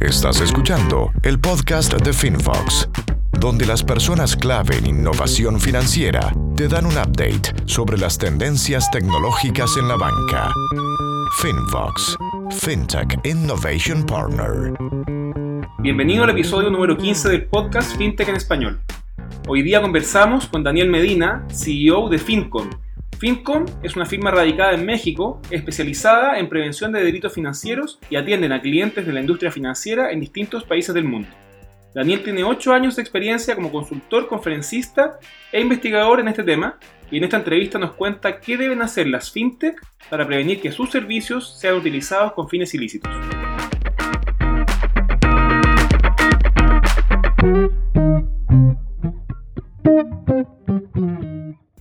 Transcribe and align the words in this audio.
Estás 0.00 0.42
escuchando 0.42 1.10
el 1.22 1.40
podcast 1.40 1.94
de 1.94 2.12
FinFox, 2.12 2.86
donde 3.40 3.64
las 3.64 3.82
personas 3.82 4.36
clave 4.36 4.76
en 4.76 4.86
innovación 4.86 5.58
financiera 5.58 6.34
te 6.54 6.68
dan 6.68 6.84
un 6.84 6.92
update 6.92 7.54
sobre 7.64 7.96
las 7.96 8.18
tendencias 8.18 8.90
tecnológicas 8.90 9.74
en 9.78 9.88
la 9.88 9.96
banca. 9.96 10.52
FinFox, 11.40 12.18
FinTech 12.60 13.26
Innovation 13.26 14.04
Partner. 14.04 14.74
Bienvenido 15.78 16.24
al 16.24 16.30
episodio 16.30 16.68
número 16.68 16.98
15 16.98 17.30
del 17.30 17.46
podcast 17.46 17.96
FinTech 17.96 18.28
en 18.28 18.36
Español. 18.36 18.80
Hoy 19.48 19.62
día 19.62 19.80
conversamos 19.80 20.46
con 20.46 20.62
Daniel 20.62 20.90
Medina, 20.90 21.46
CEO 21.50 22.10
de 22.10 22.18
FinCon, 22.18 22.68
FinCom 23.18 23.64
es 23.82 23.96
una 23.96 24.04
firma 24.04 24.30
radicada 24.30 24.74
en 24.74 24.84
México, 24.84 25.40
especializada 25.50 26.38
en 26.38 26.50
prevención 26.50 26.92
de 26.92 27.02
delitos 27.02 27.32
financieros 27.32 27.98
y 28.10 28.16
atienden 28.16 28.52
a 28.52 28.60
clientes 28.60 29.06
de 29.06 29.12
la 29.12 29.20
industria 29.20 29.50
financiera 29.50 30.10
en 30.10 30.20
distintos 30.20 30.64
países 30.64 30.94
del 30.94 31.04
mundo. 31.04 31.28
Daniel 31.94 32.22
tiene 32.22 32.44
8 32.44 32.74
años 32.74 32.96
de 32.96 33.02
experiencia 33.02 33.54
como 33.54 33.72
consultor, 33.72 34.28
conferencista 34.28 35.18
e 35.50 35.62
investigador 35.62 36.20
en 36.20 36.28
este 36.28 36.42
tema 36.42 36.78
y 37.10 37.16
en 37.16 37.24
esta 37.24 37.38
entrevista 37.38 37.78
nos 37.78 37.92
cuenta 37.92 38.38
qué 38.38 38.58
deben 38.58 38.82
hacer 38.82 39.06
las 39.06 39.30
fintech 39.30 39.80
para 40.10 40.26
prevenir 40.26 40.60
que 40.60 40.72
sus 40.72 40.90
servicios 40.90 41.58
sean 41.58 41.76
utilizados 41.76 42.34
con 42.34 42.50
fines 42.50 42.74
ilícitos. 42.74 43.10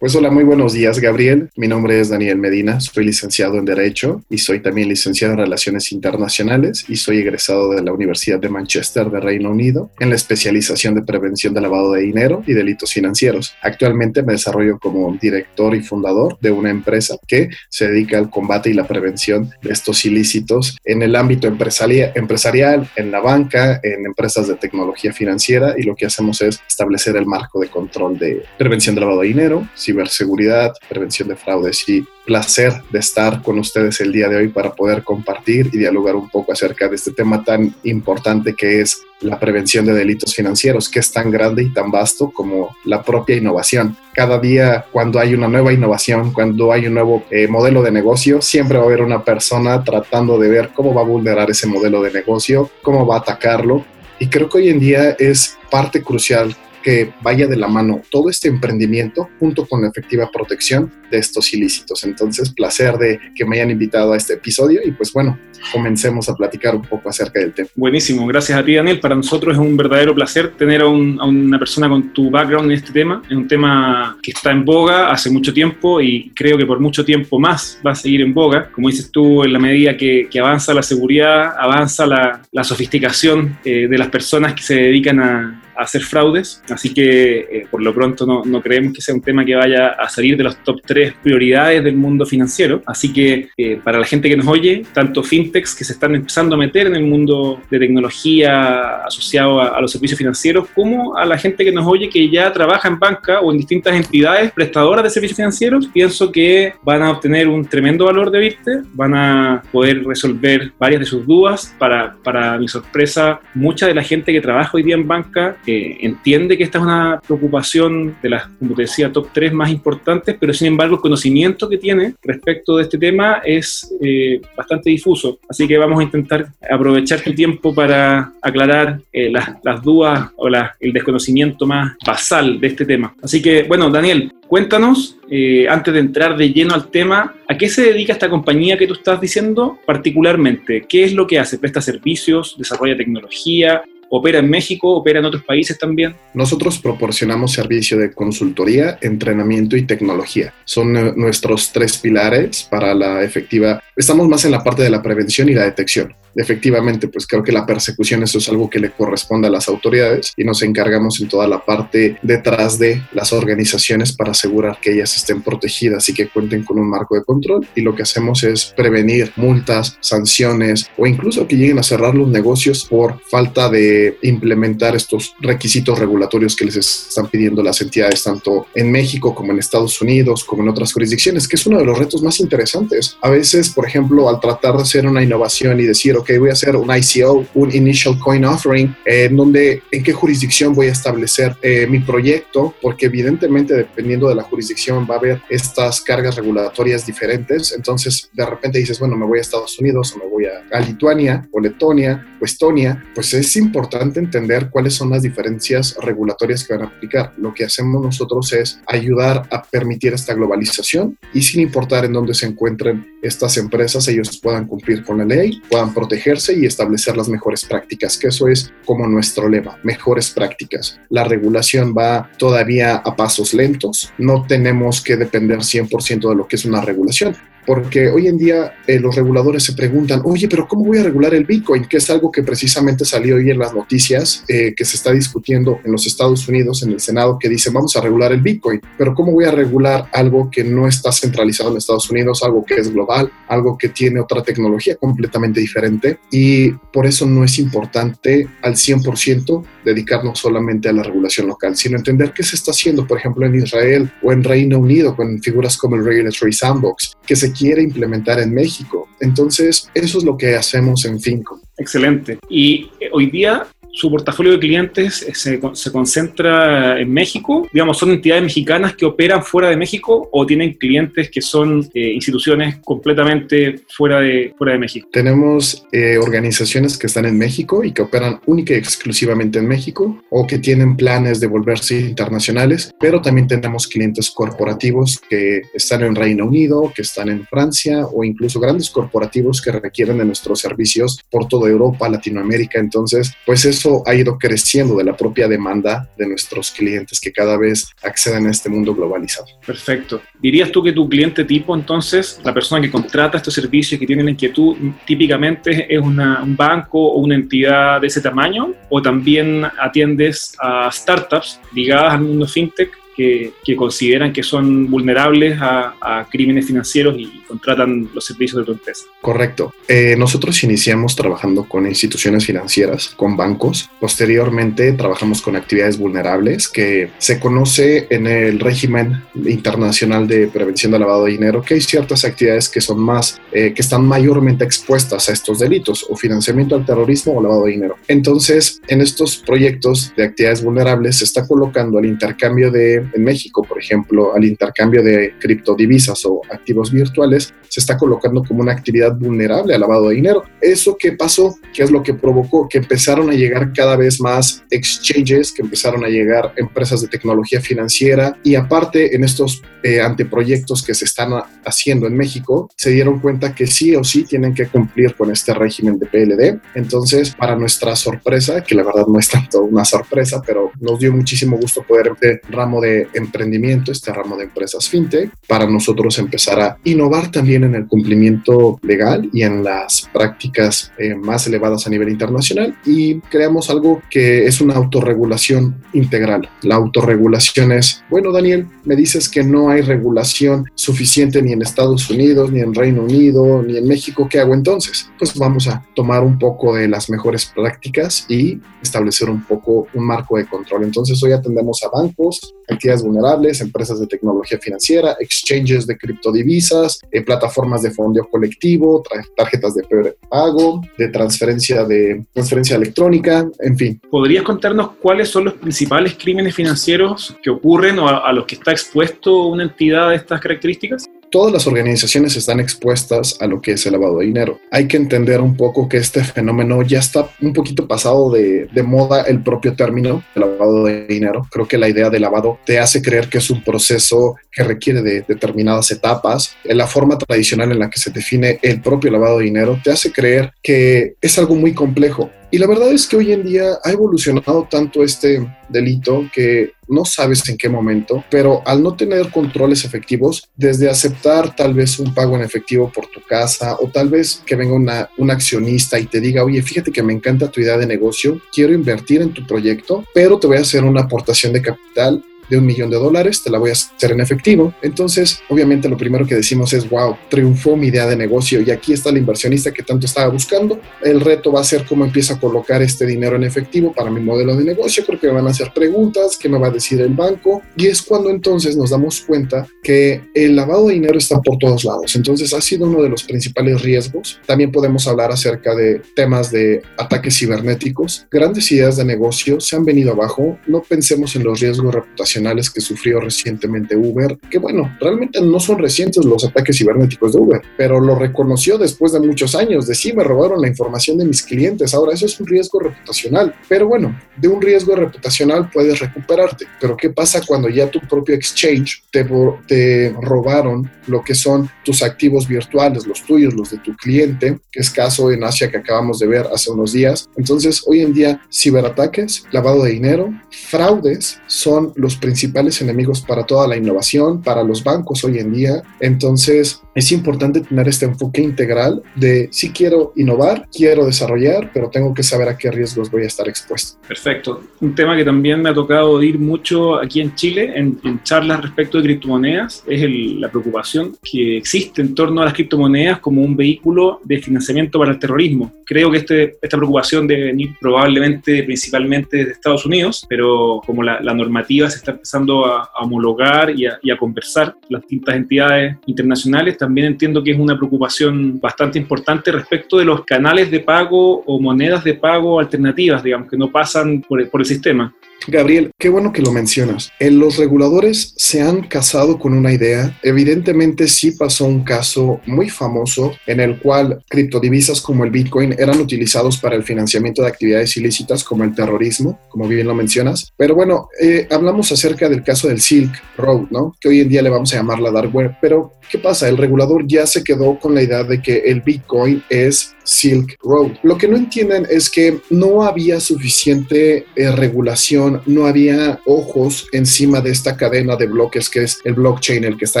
Pues 0.00 0.16
hola, 0.16 0.30
muy 0.30 0.44
buenos 0.44 0.72
días, 0.72 0.98
Gabriel. 0.98 1.50
Mi 1.56 1.68
nombre 1.68 2.00
es 2.00 2.08
Daniel 2.08 2.38
Medina, 2.38 2.80
soy 2.80 3.04
licenciado 3.04 3.58
en 3.58 3.66
Derecho 3.66 4.24
y 4.30 4.38
soy 4.38 4.60
también 4.60 4.88
licenciado 4.88 5.34
en 5.34 5.40
Relaciones 5.40 5.92
Internacionales 5.92 6.86
y 6.88 6.96
soy 6.96 7.18
egresado 7.18 7.72
de 7.72 7.82
la 7.82 7.92
Universidad 7.92 8.38
de 8.38 8.48
Manchester 8.48 9.10
de 9.10 9.20
Reino 9.20 9.50
Unido 9.50 9.90
en 10.00 10.08
la 10.08 10.14
especialización 10.14 10.94
de 10.94 11.02
prevención 11.02 11.52
de 11.52 11.60
lavado 11.60 11.92
de 11.92 12.00
dinero 12.00 12.42
y 12.46 12.54
delitos 12.54 12.94
financieros. 12.94 13.54
Actualmente 13.60 14.22
me 14.22 14.32
desarrollo 14.32 14.78
como 14.78 15.14
director 15.20 15.74
y 15.74 15.82
fundador 15.82 16.38
de 16.40 16.50
una 16.50 16.70
empresa 16.70 17.18
que 17.28 17.50
se 17.68 17.88
dedica 17.88 18.16
al 18.16 18.30
combate 18.30 18.70
y 18.70 18.72
la 18.72 18.88
prevención 18.88 19.50
de 19.60 19.70
estos 19.70 20.06
ilícitos 20.06 20.78
en 20.82 21.02
el 21.02 21.14
ámbito 21.14 21.46
empresarial, 21.46 22.90
en 22.96 23.10
la 23.10 23.20
banca, 23.20 23.80
en 23.82 24.06
empresas 24.06 24.48
de 24.48 24.54
tecnología 24.54 25.12
financiera 25.12 25.74
y 25.76 25.82
lo 25.82 25.94
que 25.94 26.06
hacemos 26.06 26.40
es 26.40 26.58
establecer 26.66 27.16
el 27.16 27.26
marco 27.26 27.60
de 27.60 27.68
control 27.68 28.18
de 28.18 28.44
prevención 28.56 28.94
de 28.94 29.02
lavado 29.02 29.20
de 29.20 29.28
dinero, 29.28 29.68
ciberseguridad, 29.90 30.74
prevención 30.88 31.28
de 31.28 31.36
fraudes 31.36 31.88
y 31.88 32.04
placer 32.24 32.72
de 32.90 33.00
estar 33.00 33.42
con 33.42 33.58
ustedes 33.58 34.00
el 34.00 34.12
día 34.12 34.28
de 34.28 34.36
hoy 34.36 34.48
para 34.48 34.72
poder 34.72 35.02
compartir 35.02 35.68
y 35.72 35.78
dialogar 35.78 36.14
un 36.14 36.28
poco 36.28 36.52
acerca 36.52 36.88
de 36.88 36.94
este 36.94 37.10
tema 37.10 37.42
tan 37.42 37.74
importante 37.82 38.54
que 38.54 38.80
es 38.80 39.02
la 39.20 39.38
prevención 39.38 39.84
de 39.84 39.92
delitos 39.92 40.34
financieros, 40.34 40.88
que 40.88 41.00
es 41.00 41.10
tan 41.12 41.30
grande 41.30 41.64
y 41.64 41.72
tan 41.72 41.90
vasto 41.90 42.30
como 42.30 42.74
la 42.84 43.02
propia 43.02 43.36
innovación. 43.36 43.96
Cada 44.14 44.38
día 44.38 44.86
cuando 44.92 45.18
hay 45.18 45.34
una 45.34 45.48
nueva 45.48 45.72
innovación, 45.72 46.32
cuando 46.32 46.72
hay 46.72 46.86
un 46.86 46.94
nuevo 46.94 47.24
eh, 47.30 47.48
modelo 47.48 47.82
de 47.82 47.90
negocio, 47.90 48.40
siempre 48.40 48.78
va 48.78 48.84
a 48.84 48.86
haber 48.86 49.02
una 49.02 49.24
persona 49.24 49.82
tratando 49.82 50.38
de 50.38 50.48
ver 50.48 50.70
cómo 50.74 50.94
va 50.94 51.02
a 51.02 51.04
vulnerar 51.04 51.50
ese 51.50 51.66
modelo 51.66 52.00
de 52.02 52.12
negocio, 52.12 52.70
cómo 52.82 53.06
va 53.06 53.16
a 53.16 53.18
atacarlo. 53.18 53.84
Y 54.20 54.28
creo 54.28 54.48
que 54.48 54.58
hoy 54.58 54.68
en 54.68 54.80
día 54.80 55.16
es 55.18 55.58
parte 55.70 56.02
crucial 56.02 56.54
que 56.82 57.12
vaya 57.22 57.46
de 57.46 57.56
la 57.56 57.68
mano 57.68 58.02
todo 58.10 58.30
este 58.30 58.48
emprendimiento 58.48 59.28
junto 59.38 59.66
con 59.66 59.82
la 59.82 59.88
efectiva 59.88 60.30
protección 60.32 60.92
de 61.10 61.18
estos 61.18 61.52
ilícitos. 61.52 62.04
Entonces, 62.04 62.50
placer 62.50 62.96
de 62.96 63.18
que 63.34 63.44
me 63.44 63.56
hayan 63.56 63.70
invitado 63.70 64.12
a 64.12 64.16
este 64.16 64.34
episodio 64.34 64.80
y 64.84 64.92
pues 64.92 65.12
bueno, 65.12 65.38
comencemos 65.72 66.28
a 66.28 66.34
platicar 66.34 66.74
un 66.74 66.82
poco 66.82 67.08
acerca 67.08 67.40
del 67.40 67.52
tema. 67.52 67.68
Buenísimo, 67.74 68.26
gracias 68.26 68.58
a 68.58 68.64
ti 68.64 68.74
Daniel. 68.74 69.00
Para 69.00 69.14
nosotros 69.14 69.54
es 69.54 69.60
un 69.60 69.76
verdadero 69.76 70.14
placer 70.14 70.52
tener 70.56 70.82
a, 70.82 70.88
una 70.88 71.58
persona 71.58 71.88
con 71.88 72.12
tu 72.12 72.30
background 72.30 72.70
en 72.70 72.78
este 72.78 72.92
tema. 72.92 73.22
Es 73.28 73.36
un 73.36 73.48
tema 73.48 74.18
que 74.22 74.30
está 74.30 74.50
en 74.50 74.64
boga 74.64 75.10
hace 75.10 75.30
mucho 75.30 75.52
tiempo 75.52 76.00
y 76.00 76.30
creo 76.34 76.56
que 76.56 76.66
por 76.66 76.80
mucho 76.80 77.04
tiempo 77.04 77.38
más 77.38 77.80
va 77.86 77.92
a 77.92 77.94
seguir 77.94 78.22
en 78.22 78.32
boga. 78.32 78.70
Como 78.72 78.88
dices 78.88 79.10
tú, 79.10 79.44
en 79.44 79.52
la 79.52 79.58
medida 79.58 79.96
que, 79.96 80.28
avanza 80.40 80.72
la 80.72 80.82
seguridad, 80.82 81.54
avanza 81.58 82.06
la, 82.06 82.64
sofisticación 82.64 83.58
eh, 83.64 83.88
de 83.88 83.98
las 83.98 84.08
personas 84.08 84.54
que 84.54 84.62
se 84.62 84.74
dedican 84.74 85.20
a, 85.20 85.60
hacer 85.82 86.02
fraudes, 86.02 86.62
así 86.70 86.92
que 86.92 87.38
eh, 87.38 87.66
por 87.70 87.82
lo 87.82 87.94
pronto 87.94 88.26
no, 88.26 88.42
no, 88.44 88.60
creemos 88.60 88.92
que 88.92 89.00
sea 89.00 89.14
un 89.14 89.22
tema 89.22 89.44
que 89.44 89.54
vaya 89.54 89.88
a 89.88 90.08
salir 90.08 90.36
de 90.36 90.44
los 90.44 90.56
top 90.62 90.80
3 90.86 91.14
prioridades 91.22 91.82
del 91.82 91.96
mundo 91.96 92.26
financiero, 92.26 92.82
así 92.86 93.12
que 93.12 93.48
eh, 93.56 93.80
para 93.82 93.98
la 93.98 94.06
gente 94.06 94.28
que 94.28 94.36
nos 94.36 94.46
oye, 94.46 94.84
tanto 94.92 95.22
fintechs 95.22 95.74
que 95.74 95.84
se 95.84 95.92
están 95.92 96.14
empezando 96.14 96.54
a 96.54 96.58
meter 96.58 96.86
en 96.86 96.96
el 96.96 97.04
mundo 97.04 97.60
de 97.70 97.78
tecnología 97.78 99.04
asociado 99.04 99.60
a, 99.60 99.80
los 99.80 99.92
servicios 99.92 100.18
financieros, 100.18 100.68
como 100.74 101.16
a 101.16 101.24
la 101.24 101.38
gente 101.38 101.64
que 101.64 101.72
nos 101.72 101.86
oye 101.86 102.08
que 102.08 102.28
ya 102.28 102.52
trabaja 102.52 102.88
en 102.88 102.98
banca 102.98 103.40
o 103.40 103.50
en 103.50 103.58
distintas 103.58 103.94
entidades 103.94 104.52
prestadoras 104.52 105.02
de 105.04 105.10
servicios 105.10 105.36
financieros, 105.36 105.88
pienso 105.92 106.30
que 106.30 106.74
van 106.82 107.02
a 107.02 107.10
obtener 107.10 107.48
un 107.48 107.64
tremendo 107.64 108.04
valor 108.04 108.30
de 108.30 108.38
viste, 108.40 108.82
van 108.94 109.14
a 109.14 109.62
poder 109.72 110.04
resolver 110.04 110.72
varias 110.78 111.00
de 111.00 111.06
sus 111.06 111.26
dudas, 111.26 111.74
para, 111.78 112.16
para 112.22 112.58
mi 112.58 112.68
sorpresa, 112.68 113.40
mucha 113.54 113.86
de 113.86 113.94
la 113.94 114.02
gente 114.02 114.32
que 114.32 114.40
trabaja 114.40 114.70
hoy 114.74 114.82
día 114.82 114.94
en 114.94 115.06
banca 115.06 115.56
entiende 116.00 116.56
que 116.56 116.64
esta 116.64 116.78
es 116.78 116.84
una 116.84 117.20
preocupación 117.26 118.16
de 118.22 118.30
las, 118.30 118.46
como 118.58 118.74
te 118.74 118.82
decía, 118.82 119.12
top 119.12 119.28
3 119.32 119.52
más 119.52 119.70
importantes, 119.70 120.36
pero 120.38 120.52
sin 120.52 120.68
embargo 120.68 120.96
el 120.96 121.00
conocimiento 121.00 121.68
que 121.68 121.78
tiene 121.78 122.14
respecto 122.22 122.76
de 122.76 122.84
este 122.84 122.98
tema 122.98 123.40
es 123.44 123.92
eh, 124.00 124.40
bastante 124.56 124.90
difuso. 124.90 125.38
Así 125.48 125.66
que 125.66 125.78
vamos 125.78 126.00
a 126.00 126.04
intentar 126.04 126.46
aprovechar 126.70 127.20
tu 127.20 127.34
tiempo 127.34 127.74
para 127.74 128.32
aclarar 128.42 129.00
eh, 129.12 129.30
las, 129.30 129.50
las, 129.62 129.82
dudas 129.82 130.30
o 130.36 130.48
el 130.48 130.92
desconocimiento 130.92 131.66
más 131.66 131.96
basal 132.06 132.60
de 132.60 132.66
este 132.66 132.84
tema. 132.84 133.14
Así 133.22 133.40
que, 133.40 133.62
bueno, 133.64 133.90
Daniel, 133.90 134.32
cuéntanos, 134.46 135.16
eh, 135.30 135.66
antes 135.68 135.94
de 135.94 136.00
entrar 136.00 136.36
de 136.36 136.52
lleno 136.52 136.74
al 136.74 136.90
tema, 136.90 137.34
¿a 137.48 137.56
qué 137.56 137.68
se 137.68 137.82
dedica 137.82 138.12
esta 138.12 138.28
compañía 138.28 138.76
que 138.76 138.86
tú 138.86 138.94
estás 138.94 139.20
diciendo 139.20 139.78
particularmente? 139.86 140.86
¿Qué 140.88 141.04
es 141.04 141.14
lo 141.14 141.26
que 141.26 141.38
hace? 141.38 141.58
¿Presta 141.58 141.80
servicios? 141.80 142.56
¿Desarrolla 142.58 142.96
tecnología? 142.96 143.82
Opera 144.10 144.40
en 144.40 144.50
México, 144.50 144.96
opera 144.96 145.20
en 145.20 145.24
otros 145.24 145.44
países 145.44 145.78
también. 145.78 146.14
Nosotros 146.34 146.78
proporcionamos 146.78 147.52
servicio 147.52 147.96
de 147.96 148.12
consultoría, 148.12 148.98
entrenamiento 149.00 149.76
y 149.76 149.86
tecnología. 149.86 150.52
Son 150.64 150.96
eh, 150.96 151.12
nuestros 151.16 151.72
tres 151.72 151.96
pilares 151.96 152.66
para 152.70 152.94
la 152.94 153.22
efectiva. 153.22 153.82
Estamos 153.96 154.28
más 154.28 154.44
en 154.44 154.50
la 154.50 154.62
parte 154.62 154.82
de 154.82 154.90
la 154.90 155.02
prevención 155.02 155.48
y 155.48 155.54
la 155.54 155.64
detección 155.64 156.14
efectivamente, 156.34 157.08
pues 157.08 157.26
creo 157.26 157.42
que 157.42 157.52
la 157.52 157.66
persecución 157.66 158.22
eso 158.22 158.38
es 158.38 158.48
algo 158.48 158.70
que 158.70 158.78
le 158.78 158.90
corresponde 158.90 159.48
a 159.48 159.50
las 159.50 159.68
autoridades 159.68 160.32
y 160.36 160.44
nos 160.44 160.62
encargamos 160.62 161.20
en 161.20 161.28
toda 161.28 161.46
la 161.48 161.64
parte 161.64 162.16
detrás 162.22 162.78
de 162.78 163.02
las 163.12 163.32
organizaciones 163.32 164.12
para 164.12 164.32
asegurar 164.32 164.78
que 164.80 164.92
ellas 164.92 165.16
estén 165.16 165.42
protegidas 165.42 166.08
y 166.08 166.14
que 166.14 166.28
cuenten 166.28 166.64
con 166.64 166.78
un 166.78 166.88
marco 166.88 167.14
de 167.14 167.24
control 167.24 167.66
y 167.74 167.80
lo 167.80 167.94
que 167.94 168.02
hacemos 168.02 168.42
es 168.44 168.72
prevenir 168.76 169.32
multas, 169.36 169.96
sanciones 170.00 170.90
o 170.96 171.06
incluso 171.06 171.46
que 171.46 171.56
lleguen 171.56 171.78
a 171.78 171.82
cerrar 171.82 172.14
los 172.14 172.28
negocios 172.28 172.84
por 172.84 173.20
falta 173.30 173.68
de 173.68 173.99
implementar 174.22 174.96
estos 174.96 175.34
requisitos 175.40 175.98
regulatorios 175.98 176.56
que 176.56 176.64
les 176.64 176.76
están 176.76 177.28
pidiendo 177.28 177.62
las 177.62 177.80
entidades 177.80 178.22
tanto 178.22 178.66
en 178.74 178.90
México 178.90 179.34
como 179.34 179.52
en 179.52 179.58
Estados 179.58 180.00
Unidos 180.00 180.44
como 180.44 180.62
en 180.62 180.68
otras 180.68 180.92
jurisdicciones, 180.92 181.46
que 181.48 181.56
es 181.56 181.66
uno 181.66 181.78
de 181.78 181.84
los 181.84 181.98
retos 181.98 182.22
más 182.22 182.40
interesantes. 182.40 183.16
A 183.22 183.30
veces, 183.30 183.70
por 183.70 183.86
ejemplo, 183.86 184.28
al 184.28 184.40
tratar 184.40 184.76
de 184.76 184.82
hacer 184.82 185.06
una 185.06 185.22
innovación 185.22 185.78
y 185.80 185.84
decir, 185.84 186.16
ok, 186.16 186.30
voy 186.38 186.50
a 186.50 186.52
hacer 186.52 186.76
un 186.76 186.90
ICO, 186.94 187.46
un 187.54 187.74
Initial 187.74 188.18
Coin 188.18 188.44
Offering, 188.44 188.96
eh, 189.04 189.24
en 189.24 189.36
donde, 189.36 189.82
en 189.90 190.02
qué 190.02 190.12
jurisdicción 190.12 190.74
voy 190.74 190.86
a 190.86 190.92
establecer 190.92 191.56
eh, 191.62 191.86
mi 191.88 192.00
proyecto, 192.00 192.74
porque 192.80 193.06
evidentemente 193.06 193.74
dependiendo 193.74 194.28
de 194.28 194.34
la 194.34 194.42
jurisdicción 194.42 195.06
va 195.08 195.14
a 195.14 195.18
haber 195.18 195.42
estas 195.48 196.00
cargas 196.00 196.36
regulatorias 196.36 197.06
diferentes. 197.06 197.72
Entonces, 197.72 198.30
de 198.32 198.46
repente 198.46 198.78
dices, 198.78 198.98
bueno, 198.98 199.16
me 199.16 199.26
voy 199.26 199.38
a 199.38 199.42
Estados 199.42 199.78
Unidos 199.78 200.12
o 200.14 200.18
me 200.18 200.26
voy 200.26 200.44
a, 200.46 200.76
a 200.76 200.80
Lituania 200.80 201.48
o 201.52 201.60
Letonia 201.60 202.26
o 202.40 202.44
Estonia, 202.44 203.04
pues 203.14 203.32
es 203.34 203.56
importante 203.56 203.89
entender 203.92 204.68
cuáles 204.70 204.94
son 204.94 205.10
las 205.10 205.22
diferencias 205.22 205.96
regulatorias 206.00 206.64
que 206.64 206.74
van 206.74 206.84
a 206.84 206.88
aplicar. 206.88 207.32
Lo 207.38 207.54
que 207.54 207.64
hacemos 207.64 208.02
nosotros 208.02 208.52
es 208.52 208.80
ayudar 208.86 209.48
a 209.50 209.62
permitir 209.62 210.12
esta 210.12 210.34
globalización 210.34 211.18
y 211.32 211.42
sin 211.42 211.60
importar 211.60 212.04
en 212.04 212.12
dónde 212.12 212.34
se 212.34 212.46
encuentren 212.46 213.06
estas 213.22 213.56
empresas, 213.58 214.08
ellos 214.08 214.38
puedan 214.42 214.66
cumplir 214.66 215.04
con 215.04 215.18
la 215.18 215.24
ley, 215.24 215.60
puedan 215.68 215.92
proteger 215.92 216.10
protegerse 216.10 216.58
y 216.58 216.66
establecer 216.66 217.16
las 217.16 217.28
mejores 217.28 217.64
prácticas, 217.64 218.18
que 218.18 218.28
eso 218.28 218.48
es 218.48 218.72
como 218.84 219.06
nuestro 219.06 219.48
lema, 219.48 219.78
mejores 219.84 220.30
prácticas. 220.30 220.98
La 221.08 221.22
regulación 221.22 221.94
va 221.96 222.28
todavía 222.36 222.96
a 222.96 223.14
pasos 223.14 223.54
lentos, 223.54 224.12
no 224.18 224.44
tenemos 224.44 225.00
que 225.00 225.16
depender 225.16 225.58
100% 225.58 226.28
de 226.28 226.34
lo 226.34 226.48
que 226.48 226.56
es 226.56 226.64
una 226.64 226.80
regulación, 226.80 227.36
porque 227.66 228.08
hoy 228.08 228.26
en 228.26 228.38
día 228.38 228.74
eh, 228.86 228.98
los 228.98 229.14
reguladores 229.14 229.62
se 229.62 229.72
preguntan, 229.72 230.22
oye, 230.24 230.48
pero 230.48 230.66
¿cómo 230.66 230.84
voy 230.84 230.98
a 230.98 231.02
regular 231.02 231.34
el 231.34 231.44
Bitcoin? 231.44 231.84
Que 231.84 231.98
es 231.98 232.10
algo 232.10 232.30
que 232.30 232.42
precisamente 232.42 233.04
salió 233.04 233.36
hoy 233.36 233.50
en 233.50 233.58
las 233.58 233.74
noticias, 233.74 234.44
eh, 234.48 234.74
que 234.76 234.84
se 234.84 234.96
está 234.96 235.12
discutiendo 235.12 235.80
en 235.84 235.92
los 235.92 236.06
Estados 236.06 236.46
Unidos, 236.48 236.82
en 236.82 236.92
el 236.92 237.00
Senado, 237.00 237.38
que 237.38 237.48
dice, 237.48 237.70
vamos 237.70 237.96
a 237.96 238.00
regular 238.00 238.32
el 238.32 238.40
Bitcoin, 238.40 238.80
pero 238.96 239.14
¿cómo 239.14 239.32
voy 239.32 239.44
a 239.44 239.50
regular 239.50 240.08
algo 240.12 240.50
que 240.50 240.64
no 240.64 240.86
está 240.86 241.12
centralizado 241.12 241.70
en 241.70 241.76
Estados 241.76 242.10
Unidos, 242.10 242.42
algo 242.42 242.64
que 242.64 242.74
es 242.74 242.92
global, 242.92 243.30
algo 243.48 243.76
que 243.76 243.88
tiene 243.88 244.20
otra 244.20 244.42
tecnología 244.42 244.96
completamente 244.96 245.60
diferente? 245.60 246.18
Y 246.30 246.70
por 246.92 247.06
eso 247.06 247.26
no 247.26 247.44
es 247.44 247.58
importante 247.58 248.48
al 248.62 248.74
100% 248.74 249.64
dedicarnos 249.84 250.38
solamente 250.38 250.88
a 250.88 250.92
la 250.92 251.02
regulación 251.02 251.46
local, 251.46 251.76
sino 251.76 251.96
entender 251.96 252.32
qué 252.32 252.42
se 252.42 252.56
está 252.56 252.70
haciendo, 252.70 253.06
por 253.06 253.18
ejemplo, 253.18 253.46
en 253.46 253.54
Israel 253.54 254.10
o 254.22 254.32
en 254.32 254.44
Reino 254.44 254.78
Unido, 254.78 255.16
con 255.16 255.40
figuras 255.40 255.76
como 255.76 255.96
el 255.96 256.04
Regulatory 256.04 256.52
Sandbox, 256.52 257.16
que 257.26 257.36
se 257.36 257.49
quiere 257.52 257.82
implementar 257.82 258.40
en 258.40 258.52
México. 258.52 259.08
Entonces, 259.20 259.90
eso 259.94 260.18
es 260.18 260.24
lo 260.24 260.36
que 260.36 260.56
hacemos 260.56 261.04
en 261.04 261.20
Finco. 261.20 261.60
Excelente. 261.76 262.38
Y 262.48 262.90
eh, 263.00 263.10
hoy 263.12 263.30
día 263.30 263.66
su 263.92 264.10
portafolio 264.10 264.52
de 264.52 264.58
clientes 264.58 265.22
eh, 265.22 265.34
se, 265.34 265.60
se, 265.74 265.92
concentra 265.92 267.00
en 267.00 267.10
México? 267.10 267.68
Digamos, 267.72 267.98
¿son 267.98 268.10
entidades 268.10 268.42
mexicanas 268.42 268.94
que 268.94 269.06
operan 269.06 269.42
fuera 269.42 269.68
de 269.68 269.76
México 269.76 270.28
o 270.32 270.46
tienen 270.46 270.74
clientes 270.74 271.30
que 271.30 271.42
son 271.42 271.88
eh, 271.94 272.12
instituciones 272.12 272.78
completamente 272.84 273.80
fuera 273.88 274.20
de, 274.20 274.54
fuera 274.56 274.74
de 274.74 274.78
México? 274.78 275.08
Tenemos 275.12 275.86
eh, 275.92 276.18
organizaciones 276.18 276.96
que 276.96 277.06
están 277.06 277.26
en 277.26 277.36
México 277.36 277.84
y 277.84 277.92
que 277.92 278.02
operan 278.02 278.40
única 278.46 278.74
y 278.74 278.76
exclusivamente 278.76 279.58
en 279.58 279.66
México 279.66 280.22
o 280.30 280.46
que 280.46 280.58
tienen 280.58 280.96
planes 280.96 281.40
de 281.40 281.46
volverse 281.46 282.00
internacionales, 282.00 282.92
pero 282.98 283.20
también 283.20 283.48
tenemos 283.48 283.86
clientes 283.86 284.30
corporativos 284.30 285.20
que 285.28 285.62
están 285.74 286.02
en 286.02 286.14
Reino 286.14 286.46
Unido, 286.46 286.92
que 286.94 287.02
están 287.02 287.28
en 287.28 287.46
Francia 287.46 288.06
o 288.06 288.24
incluso 288.24 288.60
grandes 288.60 288.90
corporativos 288.90 289.60
que 289.60 289.72
requieren 289.72 290.18
de 290.18 290.24
nuestros 290.24 290.60
servicios 290.60 291.20
por 291.30 291.48
toda 291.48 291.68
Europa, 291.68 292.08
Latinoamérica. 292.08 292.78
Entonces, 292.78 293.32
pues 293.46 293.64
es 293.64 293.79
eso 293.80 294.02
ha 294.06 294.14
ido 294.14 294.38
creciendo 294.38 294.94
de 294.96 295.04
la 295.04 295.16
propia 295.16 295.48
demanda 295.48 296.06
de 296.16 296.28
nuestros 296.28 296.70
clientes 296.70 297.18
que 297.18 297.32
cada 297.32 297.56
vez 297.56 297.90
acceden 298.02 298.46
a 298.46 298.50
este 298.50 298.68
mundo 298.68 298.94
globalizado. 298.94 299.46
Perfecto. 299.66 300.20
¿Dirías 300.38 300.70
tú 300.70 300.82
que 300.82 300.92
tu 300.92 301.08
cliente 301.08 301.44
tipo, 301.44 301.74
entonces, 301.74 302.40
la 302.44 302.52
persona 302.52 302.80
que 302.82 302.90
contrata 302.90 303.38
estos 303.38 303.54
servicios, 303.54 303.98
que 303.98 304.06
tiene 304.06 304.22
la 304.22 304.30
inquietud, 304.30 304.76
típicamente 305.06 305.92
es 305.92 306.00
una, 306.00 306.42
un 306.42 306.56
banco 306.56 306.98
o 306.98 307.20
una 307.20 307.34
entidad 307.34 308.00
de 308.00 308.08
ese 308.08 308.20
tamaño? 308.20 308.74
¿O 308.90 309.00
también 309.00 309.64
atiendes 309.80 310.54
a 310.60 310.90
startups 310.92 311.60
ligadas 311.72 312.14
al 312.14 312.20
mundo 312.20 312.46
fintech 312.46 312.99
que, 313.16 313.52
consideran 313.76 314.32
que 314.32 314.42
son 314.42 314.90
vulnerables 314.90 315.58
a, 315.60 316.26
crímenes 316.30 316.66
financieros 316.66 317.16
y 317.18 317.42
contratan 317.46 318.08
los 318.14 318.24
servicios 318.24 318.60
de 318.60 318.64
tu 318.64 318.72
empresa. 318.72 319.04
Correcto. 319.20 319.72
Eh, 319.88 320.14
nosotros 320.16 320.62
iniciamos 320.62 321.16
trabajando 321.16 321.64
con 321.64 321.86
instituciones 321.86 322.44
financieras, 322.44 323.12
con 323.16 323.36
bancos. 323.36 323.88
Posteriormente 324.00 324.92
trabajamos 324.92 325.42
con 325.42 325.56
actividades 325.56 325.98
vulnerables 325.98 326.68
que 326.68 327.10
se 327.18 327.40
conoce 327.40 328.06
en 328.10 328.26
el 328.26 328.60
régimen 328.60 329.22
internacional 329.34 330.26
de 330.26 330.46
prevención 330.48 330.92
de 330.92 330.98
lavado 330.98 331.24
de 331.24 331.32
dinero 331.32 331.62
que 331.62 331.74
hay 331.74 331.80
ciertas 331.80 332.24
actividades 332.24 332.68
que 332.68 332.80
son 332.80 333.00
más, 333.00 333.40
eh, 333.52 333.72
que 333.74 333.82
están 333.82 334.04
mayormente 334.04 334.64
expuestas 334.64 335.28
a 335.28 335.32
estos 335.32 335.58
delitos 335.58 336.06
o 336.08 336.16
financiamiento 336.16 336.74
al 336.74 336.84
terrorismo 336.84 337.34
o 337.34 337.42
lavado 337.42 337.64
de 337.64 337.72
dinero. 337.72 337.96
Entonces, 338.08 338.80
en 338.88 339.00
estos 339.00 339.36
proyectos 339.36 340.12
de 340.16 340.24
actividades 340.24 340.62
vulnerables 340.62 341.18
se 341.18 341.24
está 341.24 341.46
colocando 341.46 341.98
el 341.98 342.06
intercambio 342.06 342.70
de 342.70 343.09
en 343.12 343.24
México, 343.24 343.62
por 343.62 343.78
ejemplo, 343.78 344.34
al 344.34 344.44
intercambio 344.44 345.02
de 345.02 345.34
criptodivisas 345.38 346.24
o 346.24 346.42
activos 346.50 346.92
virtuales, 346.92 347.54
se 347.68 347.80
está 347.80 347.96
colocando 347.96 348.42
como 348.42 348.60
una 348.60 348.72
actividad 348.72 349.14
vulnerable 349.16 349.74
al 349.74 349.80
lavado 349.80 350.08
de 350.08 350.16
dinero. 350.16 350.42
¿Eso 350.60 350.96
qué 350.98 351.12
pasó? 351.12 351.56
¿Qué 351.72 351.82
es 351.82 351.90
lo 351.90 352.02
que 352.02 352.14
provocó? 352.14 352.68
Que 352.68 352.78
empezaron 352.78 353.30
a 353.30 353.34
llegar 353.34 353.72
cada 353.72 353.96
vez 353.96 354.20
más 354.20 354.64
exchanges, 354.70 355.52
que 355.52 355.62
empezaron 355.62 356.04
a 356.04 356.08
llegar 356.08 356.52
empresas 356.56 357.00
de 357.00 357.08
tecnología 357.08 357.60
financiera 357.60 358.36
y 358.42 358.56
aparte 358.56 359.14
en 359.14 359.24
estos 359.24 359.62
eh, 359.82 360.00
anteproyectos 360.00 360.82
que 360.82 360.94
se 360.94 361.04
están 361.04 361.32
haciendo 361.64 362.06
en 362.06 362.16
México, 362.16 362.68
se 362.76 362.90
dieron 362.90 363.20
cuenta 363.20 363.54
que 363.54 363.66
sí 363.66 363.94
o 363.94 364.04
sí 364.04 364.24
tienen 364.24 364.52
que 364.52 364.66
cumplir 364.66 365.14
con 365.14 365.30
este 365.30 365.54
régimen 365.54 365.98
de 365.98 366.06
PLD. 366.06 366.60
Entonces, 366.74 367.34
para 367.34 367.56
nuestra 367.56 367.96
sorpresa, 367.96 368.62
que 368.62 368.74
la 368.74 368.82
verdad 368.82 369.06
no 369.06 369.18
es 369.18 369.28
tanto 369.28 369.62
una 369.62 369.84
sorpresa, 369.84 370.42
pero 370.44 370.72
nos 370.80 370.98
dio 370.98 371.12
muchísimo 371.12 371.56
gusto 371.56 371.82
poder 371.82 372.12
ver 372.20 372.40
ramo 372.50 372.80
de 372.80 372.89
emprendimiento, 373.14 373.92
este 373.92 374.12
ramo 374.12 374.36
de 374.36 374.44
empresas 374.44 374.88
fintech, 374.88 375.30
para 375.46 375.66
nosotros 375.66 376.18
empezar 376.18 376.60
a 376.60 376.78
innovar 376.84 377.30
también 377.30 377.64
en 377.64 377.74
el 377.74 377.86
cumplimiento 377.86 378.78
legal 378.82 379.28
y 379.32 379.42
en 379.42 379.64
las 379.64 380.08
prácticas 380.12 380.92
eh, 380.98 381.14
más 381.14 381.46
elevadas 381.46 381.86
a 381.86 381.90
nivel 381.90 382.08
internacional 382.08 382.76
y 382.84 383.20
creamos 383.20 383.70
algo 383.70 384.02
que 384.10 384.46
es 384.46 384.60
una 384.60 384.74
autorregulación 384.74 385.82
integral. 385.92 386.48
La 386.62 386.76
autorregulación 386.76 387.72
es, 387.72 388.02
bueno, 388.10 388.32
Daniel, 388.32 388.66
me 388.84 388.96
dices 388.96 389.28
que 389.28 389.42
no 389.42 389.70
hay 389.70 389.82
regulación 389.82 390.64
suficiente 390.74 391.42
ni 391.42 391.52
en 391.52 391.62
Estados 391.62 392.08
Unidos, 392.10 392.50
ni 392.52 392.60
en 392.60 392.74
Reino 392.74 393.02
Unido, 393.02 393.62
ni 393.62 393.78
en 393.78 393.86
México, 393.86 394.28
¿qué 394.28 394.40
hago 394.40 394.54
entonces? 394.54 395.10
Pues 395.18 395.34
vamos 395.36 395.68
a 395.68 395.84
tomar 395.94 396.22
un 396.22 396.38
poco 396.38 396.74
de 396.74 396.88
las 396.88 397.10
mejores 397.10 397.46
prácticas 397.46 398.26
y 398.28 398.60
establecer 398.82 399.28
un 399.28 399.42
poco 399.44 399.86
un 399.94 400.06
marco 400.06 400.36
de 400.36 400.46
control. 400.46 400.84
Entonces 400.84 401.22
hoy 401.22 401.32
atendemos 401.32 401.82
a 401.82 401.88
bancos, 401.88 402.54
entidades 402.80 403.02
vulnerables, 403.02 403.60
empresas 403.60 404.00
de 404.00 404.06
tecnología 404.06 404.58
financiera, 404.58 405.16
exchanges 405.20 405.86
de 405.86 405.98
criptodivisas, 405.98 407.00
eh, 407.12 407.22
plataformas 407.22 407.82
de 407.82 407.90
fondeo 407.90 408.26
colectivo, 408.30 409.02
tarjetas 409.36 409.74
de 409.74 409.84
pago, 410.28 410.80
de 410.96 411.08
transferencia 411.08 411.84
de 411.84 412.24
transferencia 412.32 412.76
electrónica, 412.76 413.46
en 413.58 413.76
fin. 413.76 414.00
¿Podrías 414.10 414.44
contarnos 414.44 414.92
cuáles 415.00 415.28
son 415.28 415.44
los 415.44 415.54
principales 415.54 416.16
crímenes 416.18 416.54
financieros 416.54 417.36
que 417.42 417.50
ocurren 417.50 417.98
o 417.98 418.08
a 418.08 418.32
los 418.32 418.46
que 418.46 418.54
está 418.54 418.70
expuesto 418.72 419.46
una 419.48 419.64
entidad 419.64 420.08
de 420.08 420.16
estas 420.16 420.40
características? 420.40 421.08
Todas 421.30 421.52
las 421.52 421.66
organizaciones 421.66 422.36
están 422.36 422.60
expuestas 422.60 423.36
a 423.40 423.46
lo 423.46 423.60
que 423.60 423.72
es 423.72 423.86
el 423.86 423.92
lavado 423.92 424.18
de 424.18 424.26
dinero. 424.26 424.60
Hay 424.70 424.88
que 424.88 424.96
entender 424.96 425.40
un 425.40 425.56
poco 425.56 425.88
que 425.88 425.96
este 425.96 426.22
fenómeno 426.22 426.82
ya 426.82 426.98
está 426.98 427.30
un 427.40 427.52
poquito 427.52 427.86
pasado 427.86 428.30
de, 428.30 428.68
moda 428.84 429.22
el 429.22 429.42
propio 429.42 429.74
término 429.74 430.24
de 430.34 430.40
lavado 430.40 430.84
de 430.84 431.06
dinero. 431.06 431.46
Creo 431.50 431.68
que 431.68 431.78
la 431.78 431.88
idea 431.88 432.10
de 432.10 432.18
lavado 432.18 432.58
te 432.64 432.78
hace 432.78 433.02
creer 433.02 433.28
que 433.28 433.38
es 433.38 433.50
un 433.50 433.62
proceso 433.62 434.36
que 434.50 434.64
requiere 434.64 435.02
de 435.02 435.22
determinadas 435.26 435.90
etapas. 435.90 436.56
La 436.64 436.86
forma 436.86 437.18
tradicional 437.18 437.70
en 437.70 437.78
la 437.78 437.90
que 437.90 438.00
se 438.00 438.10
define 438.10 438.58
el 438.62 438.80
propio 438.80 439.10
lavado 439.10 439.38
de 439.38 439.44
dinero 439.44 439.78
te 439.84 439.92
hace 439.92 440.12
creer 440.12 440.52
que 440.62 441.14
es 441.20 441.38
algo 441.38 441.54
muy 441.54 441.74
complejo. 441.74 442.30
Y 442.52 442.58
la 442.58 442.66
verdad 442.66 442.90
es 442.90 443.06
que 443.06 443.16
hoy 443.16 443.32
en 443.32 443.44
día 443.44 443.78
ha 443.84 443.92
evolucionado 443.92 444.66
tanto 444.68 445.04
este 445.04 445.46
delito 445.68 446.28
que 446.32 446.72
no 446.88 447.04
sabes 447.04 447.48
en 447.48 447.56
qué 447.56 447.68
momento, 447.68 448.24
pero 448.28 448.62
al 448.66 448.82
no 448.82 448.96
tener 448.96 449.30
controles 449.30 449.84
efectivos, 449.84 450.48
desde 450.56 450.90
aceptar 450.90 451.54
tal 451.54 451.74
vez 451.74 452.00
un 452.00 452.12
pago 452.12 452.34
en 452.34 452.42
efectivo 452.42 452.90
por 452.92 453.06
tu 453.06 453.20
casa 453.22 453.76
o 453.80 453.88
tal 453.88 454.08
vez 454.08 454.42
que 454.44 454.56
venga 454.56 454.74
una, 454.74 455.08
un 455.16 455.30
accionista 455.30 456.00
y 456.00 456.06
te 456.06 456.20
diga, 456.20 456.42
oye, 456.42 456.60
fíjate 456.60 456.90
que 456.90 457.04
me 457.04 457.12
encanta 457.12 457.50
tu 457.50 457.60
idea 457.60 457.78
de 457.78 457.86
negocio, 457.86 458.40
quiero 458.52 458.74
invertir 458.74 459.22
en 459.22 459.32
tu 459.32 459.46
proyecto, 459.46 460.04
pero 460.12 460.40
te 460.40 460.48
voy 460.48 460.56
a 460.56 460.62
hacer 460.62 460.82
una 460.82 461.02
aportación 461.02 461.52
de 461.52 461.62
capital 461.62 462.24
de 462.50 462.58
un 462.58 462.66
millón 462.66 462.90
de 462.90 462.96
dólares, 462.96 463.42
te 463.42 463.50
la 463.50 463.58
voy 463.58 463.70
a 463.70 463.72
hacer 463.72 464.12
en 464.12 464.20
efectivo. 464.20 464.74
Entonces, 464.82 465.40
obviamente 465.48 465.88
lo 465.88 465.96
primero 465.96 466.26
que 466.26 466.34
decimos 466.34 466.72
es, 466.72 466.88
wow, 466.90 467.16
triunfó 467.28 467.76
mi 467.76 467.86
idea 467.86 468.06
de 468.06 468.16
negocio 468.16 468.60
y 468.60 468.70
aquí 468.70 468.92
está 468.92 469.10
el 469.10 469.18
inversionista 469.18 469.70
que 469.72 469.82
tanto 469.82 470.06
estaba 470.06 470.28
buscando. 470.28 470.80
El 471.02 471.20
reto 471.20 471.52
va 471.52 471.60
a 471.60 471.64
ser 471.64 471.84
cómo 471.86 472.04
empiezo 472.04 472.34
a 472.34 472.40
colocar 472.40 472.82
este 472.82 473.06
dinero 473.06 473.36
en 473.36 473.44
efectivo 473.44 473.92
para 473.92 474.10
mi 474.10 474.20
modelo 474.20 474.56
de 474.56 474.64
negocio, 474.64 475.04
porque 475.06 475.28
me 475.28 475.34
van 475.34 475.46
a 475.46 475.50
hacer 475.50 475.72
preguntas, 475.72 476.36
qué 476.36 476.48
me 476.48 476.58
va 476.58 476.66
a 476.66 476.70
decir 476.70 477.00
el 477.00 477.14
banco. 477.14 477.62
Y 477.76 477.86
es 477.86 478.02
cuando 478.02 478.30
entonces 478.30 478.76
nos 478.76 478.90
damos 478.90 479.20
cuenta 479.20 479.66
que 479.82 480.22
el 480.34 480.56
lavado 480.56 480.88
de 480.88 480.94
dinero 480.94 481.18
está 481.18 481.40
por 481.40 481.58
todos 481.58 481.84
lados. 481.84 482.16
Entonces, 482.16 482.52
ha 482.52 482.60
sido 482.60 482.86
uno 482.86 483.02
de 483.02 483.08
los 483.08 483.22
principales 483.22 483.82
riesgos. 483.82 484.40
También 484.46 484.72
podemos 484.72 485.06
hablar 485.06 485.30
acerca 485.30 485.74
de 485.74 486.02
temas 486.16 486.50
de 486.50 486.82
ataques 486.98 487.38
cibernéticos. 487.38 488.26
Grandes 488.30 488.70
ideas 488.72 488.96
de 488.96 489.04
negocio 489.04 489.60
se 489.60 489.76
han 489.76 489.84
venido 489.84 490.12
abajo. 490.12 490.58
No 490.66 490.82
pensemos 490.82 491.36
en 491.36 491.44
los 491.44 491.60
riesgos 491.60 491.94
reputacionales 491.94 492.39
que 492.72 492.80
sufrió 492.80 493.20
recientemente 493.20 493.96
Uber, 493.96 494.38
que 494.50 494.58
bueno, 494.58 494.96
realmente 495.00 495.40
no 495.40 495.60
son 495.60 495.78
recientes 495.78 496.24
los 496.24 496.44
ataques 496.44 496.78
cibernéticos 496.78 497.32
de 497.32 497.40
Uber, 497.40 497.62
pero 497.76 498.00
lo 498.00 498.14
reconoció 498.14 498.78
después 498.78 499.12
de 499.12 499.20
muchos 499.20 499.54
años, 499.54 499.86
de 499.86 499.94
sí 499.94 500.12
me 500.12 500.24
robaron 500.24 500.60
la 500.60 500.68
información 500.68 501.18
de 501.18 501.24
mis 501.24 501.42
clientes, 501.42 501.94
ahora 501.94 502.14
eso 502.14 502.26
es 502.26 502.40
un 502.40 502.46
riesgo 502.46 502.80
reputacional, 502.80 503.54
pero 503.68 503.86
bueno, 503.86 504.18
de 504.36 504.48
un 504.48 504.60
riesgo 504.60 504.96
reputacional 504.96 505.70
puedes 505.72 505.98
recuperarte, 506.00 506.66
pero 506.80 506.96
¿qué 506.96 507.10
pasa 507.10 507.40
cuando 507.46 507.68
ya 507.68 507.90
tu 507.90 508.00
propio 508.00 508.34
exchange 508.34 509.02
te, 509.10 509.24
te 509.66 510.14
robaron 510.20 510.90
lo 511.06 511.22
que 511.22 511.34
son 511.34 511.68
tus 511.84 512.02
activos 512.02 512.48
virtuales, 512.48 513.06
los 513.06 513.24
tuyos, 513.24 513.54
los 513.54 513.70
de 513.70 513.78
tu 513.78 513.94
cliente, 513.96 514.58
que 514.70 514.80
es 514.80 514.90
caso 514.90 515.30
en 515.30 515.44
Asia 515.44 515.70
que 515.70 515.78
acabamos 515.78 516.18
de 516.18 516.26
ver 516.26 516.46
hace 516.52 516.70
unos 516.70 516.92
días? 516.92 517.28
Entonces, 517.36 517.82
hoy 517.86 518.00
en 518.00 518.12
día, 518.12 518.40
ciberataques, 518.52 519.44
lavado 519.52 519.84
de 519.84 519.92
dinero, 519.92 520.32
fraudes 520.50 521.40
son 521.46 521.92
los 521.96 522.16
principales 522.16 522.29
principales 522.30 522.80
enemigos 522.80 523.22
para 523.22 523.44
toda 523.44 523.66
la 523.66 523.76
innovación, 523.76 524.40
para 524.40 524.62
los 524.62 524.84
bancos 524.84 525.24
hoy 525.24 525.40
en 525.40 525.52
día. 525.52 525.82
Entonces, 525.98 526.80
es 526.94 527.12
importante 527.12 527.60
tener 527.60 527.88
este 527.88 528.06
enfoque 528.06 528.42
integral 528.42 529.02
de 529.14 529.48
si 529.52 529.70
quiero 529.70 530.12
innovar, 530.16 530.66
quiero 530.72 531.06
desarrollar, 531.06 531.70
pero 531.72 531.88
tengo 531.88 532.12
que 532.12 532.22
saber 532.22 532.48
a 532.48 532.56
qué 532.56 532.70
riesgos 532.70 533.10
voy 533.10 533.22
a 533.22 533.26
estar 533.26 533.48
expuesto. 533.48 533.98
Perfecto. 534.06 534.62
Un 534.80 534.94
tema 534.94 535.16
que 535.16 535.24
también 535.24 535.62
me 535.62 535.70
ha 535.70 535.74
tocado 535.74 536.10
oír 536.12 536.38
mucho 536.38 536.96
aquí 536.96 537.20
en 537.20 537.34
Chile, 537.34 537.72
en, 537.76 538.00
charlas 538.24 538.62
respecto 538.62 538.98
de 538.98 539.04
criptomonedas, 539.04 539.84
es 539.86 540.04
la 540.38 540.50
preocupación 540.50 541.16
que 541.22 541.56
existe 541.56 542.02
en 542.02 542.14
torno 542.14 542.42
a 542.42 542.44
las 542.44 542.54
criptomonedas 542.54 543.20
como 543.20 543.42
un 543.42 543.56
vehículo 543.56 544.20
de 544.24 544.38
financiamiento 544.38 544.98
para 544.98 545.12
el 545.12 545.18
terrorismo. 545.18 545.72
Creo 545.84 546.10
que 546.10 546.18
este, 546.18 546.58
esta 546.60 546.76
preocupación 546.76 547.26
debe 547.26 547.44
venir 547.44 547.70
probablemente 547.80 548.62
principalmente 548.64 549.44
de 549.44 549.52
Estados 549.52 549.86
Unidos, 549.86 550.26
pero 550.28 550.80
como 550.84 551.02
la, 551.02 551.20
normativa 551.30 551.88
se 551.88 551.98
está 551.98 552.10
empezando 552.10 552.66
a, 552.66 552.90
homologar 553.00 553.70
y 553.70 553.86
a, 553.86 553.98
y 554.02 554.10
a 554.10 554.16
conversar 554.16 554.74
las 554.88 555.02
distintas 555.02 555.36
entidades 555.36 555.96
internacionales, 556.06 556.76
también 556.80 557.08
entiendo 557.08 557.44
que 557.44 557.50
es 557.50 557.58
una 557.58 557.76
preocupación 557.76 558.58
bastante 558.58 558.98
importante 558.98 559.52
respecto 559.52 559.98
de 559.98 560.06
los 560.06 560.24
canales 560.24 560.70
de 560.70 560.80
pago 560.80 561.40
o 561.44 561.60
monedas 561.60 562.02
de 562.02 562.14
pago 562.14 562.58
alternativas, 562.58 563.22
digamos, 563.22 563.50
que 563.50 563.58
no 563.58 563.70
pasan 563.70 564.22
por 564.22 564.40
el, 564.40 564.48
sistema. 564.64 565.14
Gabriel, 565.48 565.90
qué 565.98 566.08
bueno 566.08 566.32
que 566.32 566.42
lo 566.42 566.52
mencionas. 566.52 567.10
En 567.18 567.38
los 567.38 567.56
reguladores 567.56 568.34
se 568.36 568.60
han 568.60 568.82
casado 568.82 569.38
con 569.38 569.54
una 569.54 569.72
idea. 569.72 570.18
Evidentemente 570.22 571.08
sí 571.08 571.32
pasó 571.32 571.64
un 571.64 571.82
caso 571.82 572.40
muy 572.46 572.68
famoso 572.68 573.32
en 573.46 573.60
el 573.60 573.78
cual 573.78 574.22
criptodivisas 574.28 575.00
como 575.00 575.24
el 575.24 575.30
Bitcoin 575.30 575.74
eran 575.78 576.00
utilizados 576.00 576.58
para 576.58 576.76
el 576.76 576.82
financiamiento 576.82 577.42
de 577.42 577.48
actividades 577.48 577.96
ilícitas 577.96 578.44
como 578.44 578.64
el 578.64 578.74
terrorismo, 578.74 579.40
como 579.48 579.66
bien 579.66 579.86
lo 579.86 579.94
mencionas. 579.94 580.52
Pero 580.56 580.74
bueno, 580.74 581.08
eh, 581.20 581.48
hablamos 581.50 581.90
acerca 581.90 582.28
del 582.28 582.42
caso 582.42 582.68
del 582.68 582.80
Silk 582.80 583.12
Road, 583.36 583.68
¿no? 583.70 583.94
Que 584.00 584.08
hoy 584.08 584.20
en 584.20 584.28
día 584.28 584.42
le 584.42 584.50
vamos 584.50 584.72
a 584.72 584.76
llamar 584.76 585.00
la 585.00 585.10
dark 585.10 585.34
web. 585.34 585.56
Pero, 585.60 585.94
¿qué 586.10 586.18
pasa? 586.18 586.48
El 586.48 586.58
regulador 586.58 587.06
ya 587.06 587.26
se 587.26 587.42
quedó 587.42 587.78
con 587.78 587.94
la 587.94 588.02
idea 588.02 588.24
de 588.24 588.42
que 588.42 588.58
el 588.58 588.82
Bitcoin 588.82 589.42
es 589.48 589.94
Silk 590.04 590.58
Road. 590.62 590.92
Lo 591.02 591.16
que 591.16 591.28
no 591.28 591.36
entienden 591.36 591.86
es 591.88 592.10
que 592.10 592.40
no 592.50 592.84
había 592.84 593.20
suficiente 593.20 594.26
eh, 594.36 594.50
regulación, 594.50 595.42
no 595.46 595.66
había 595.66 596.20
ojos 596.26 596.86
encima 596.92 597.40
de 597.40 597.50
esta 597.50 597.76
cadena 597.76 598.16
de 598.16 598.26
bloques 598.26 598.68
que 598.68 598.82
es 598.82 599.00
el 599.04 599.14
blockchain, 599.14 599.64
el 599.64 599.76
que 599.76 599.84
está 599.84 600.00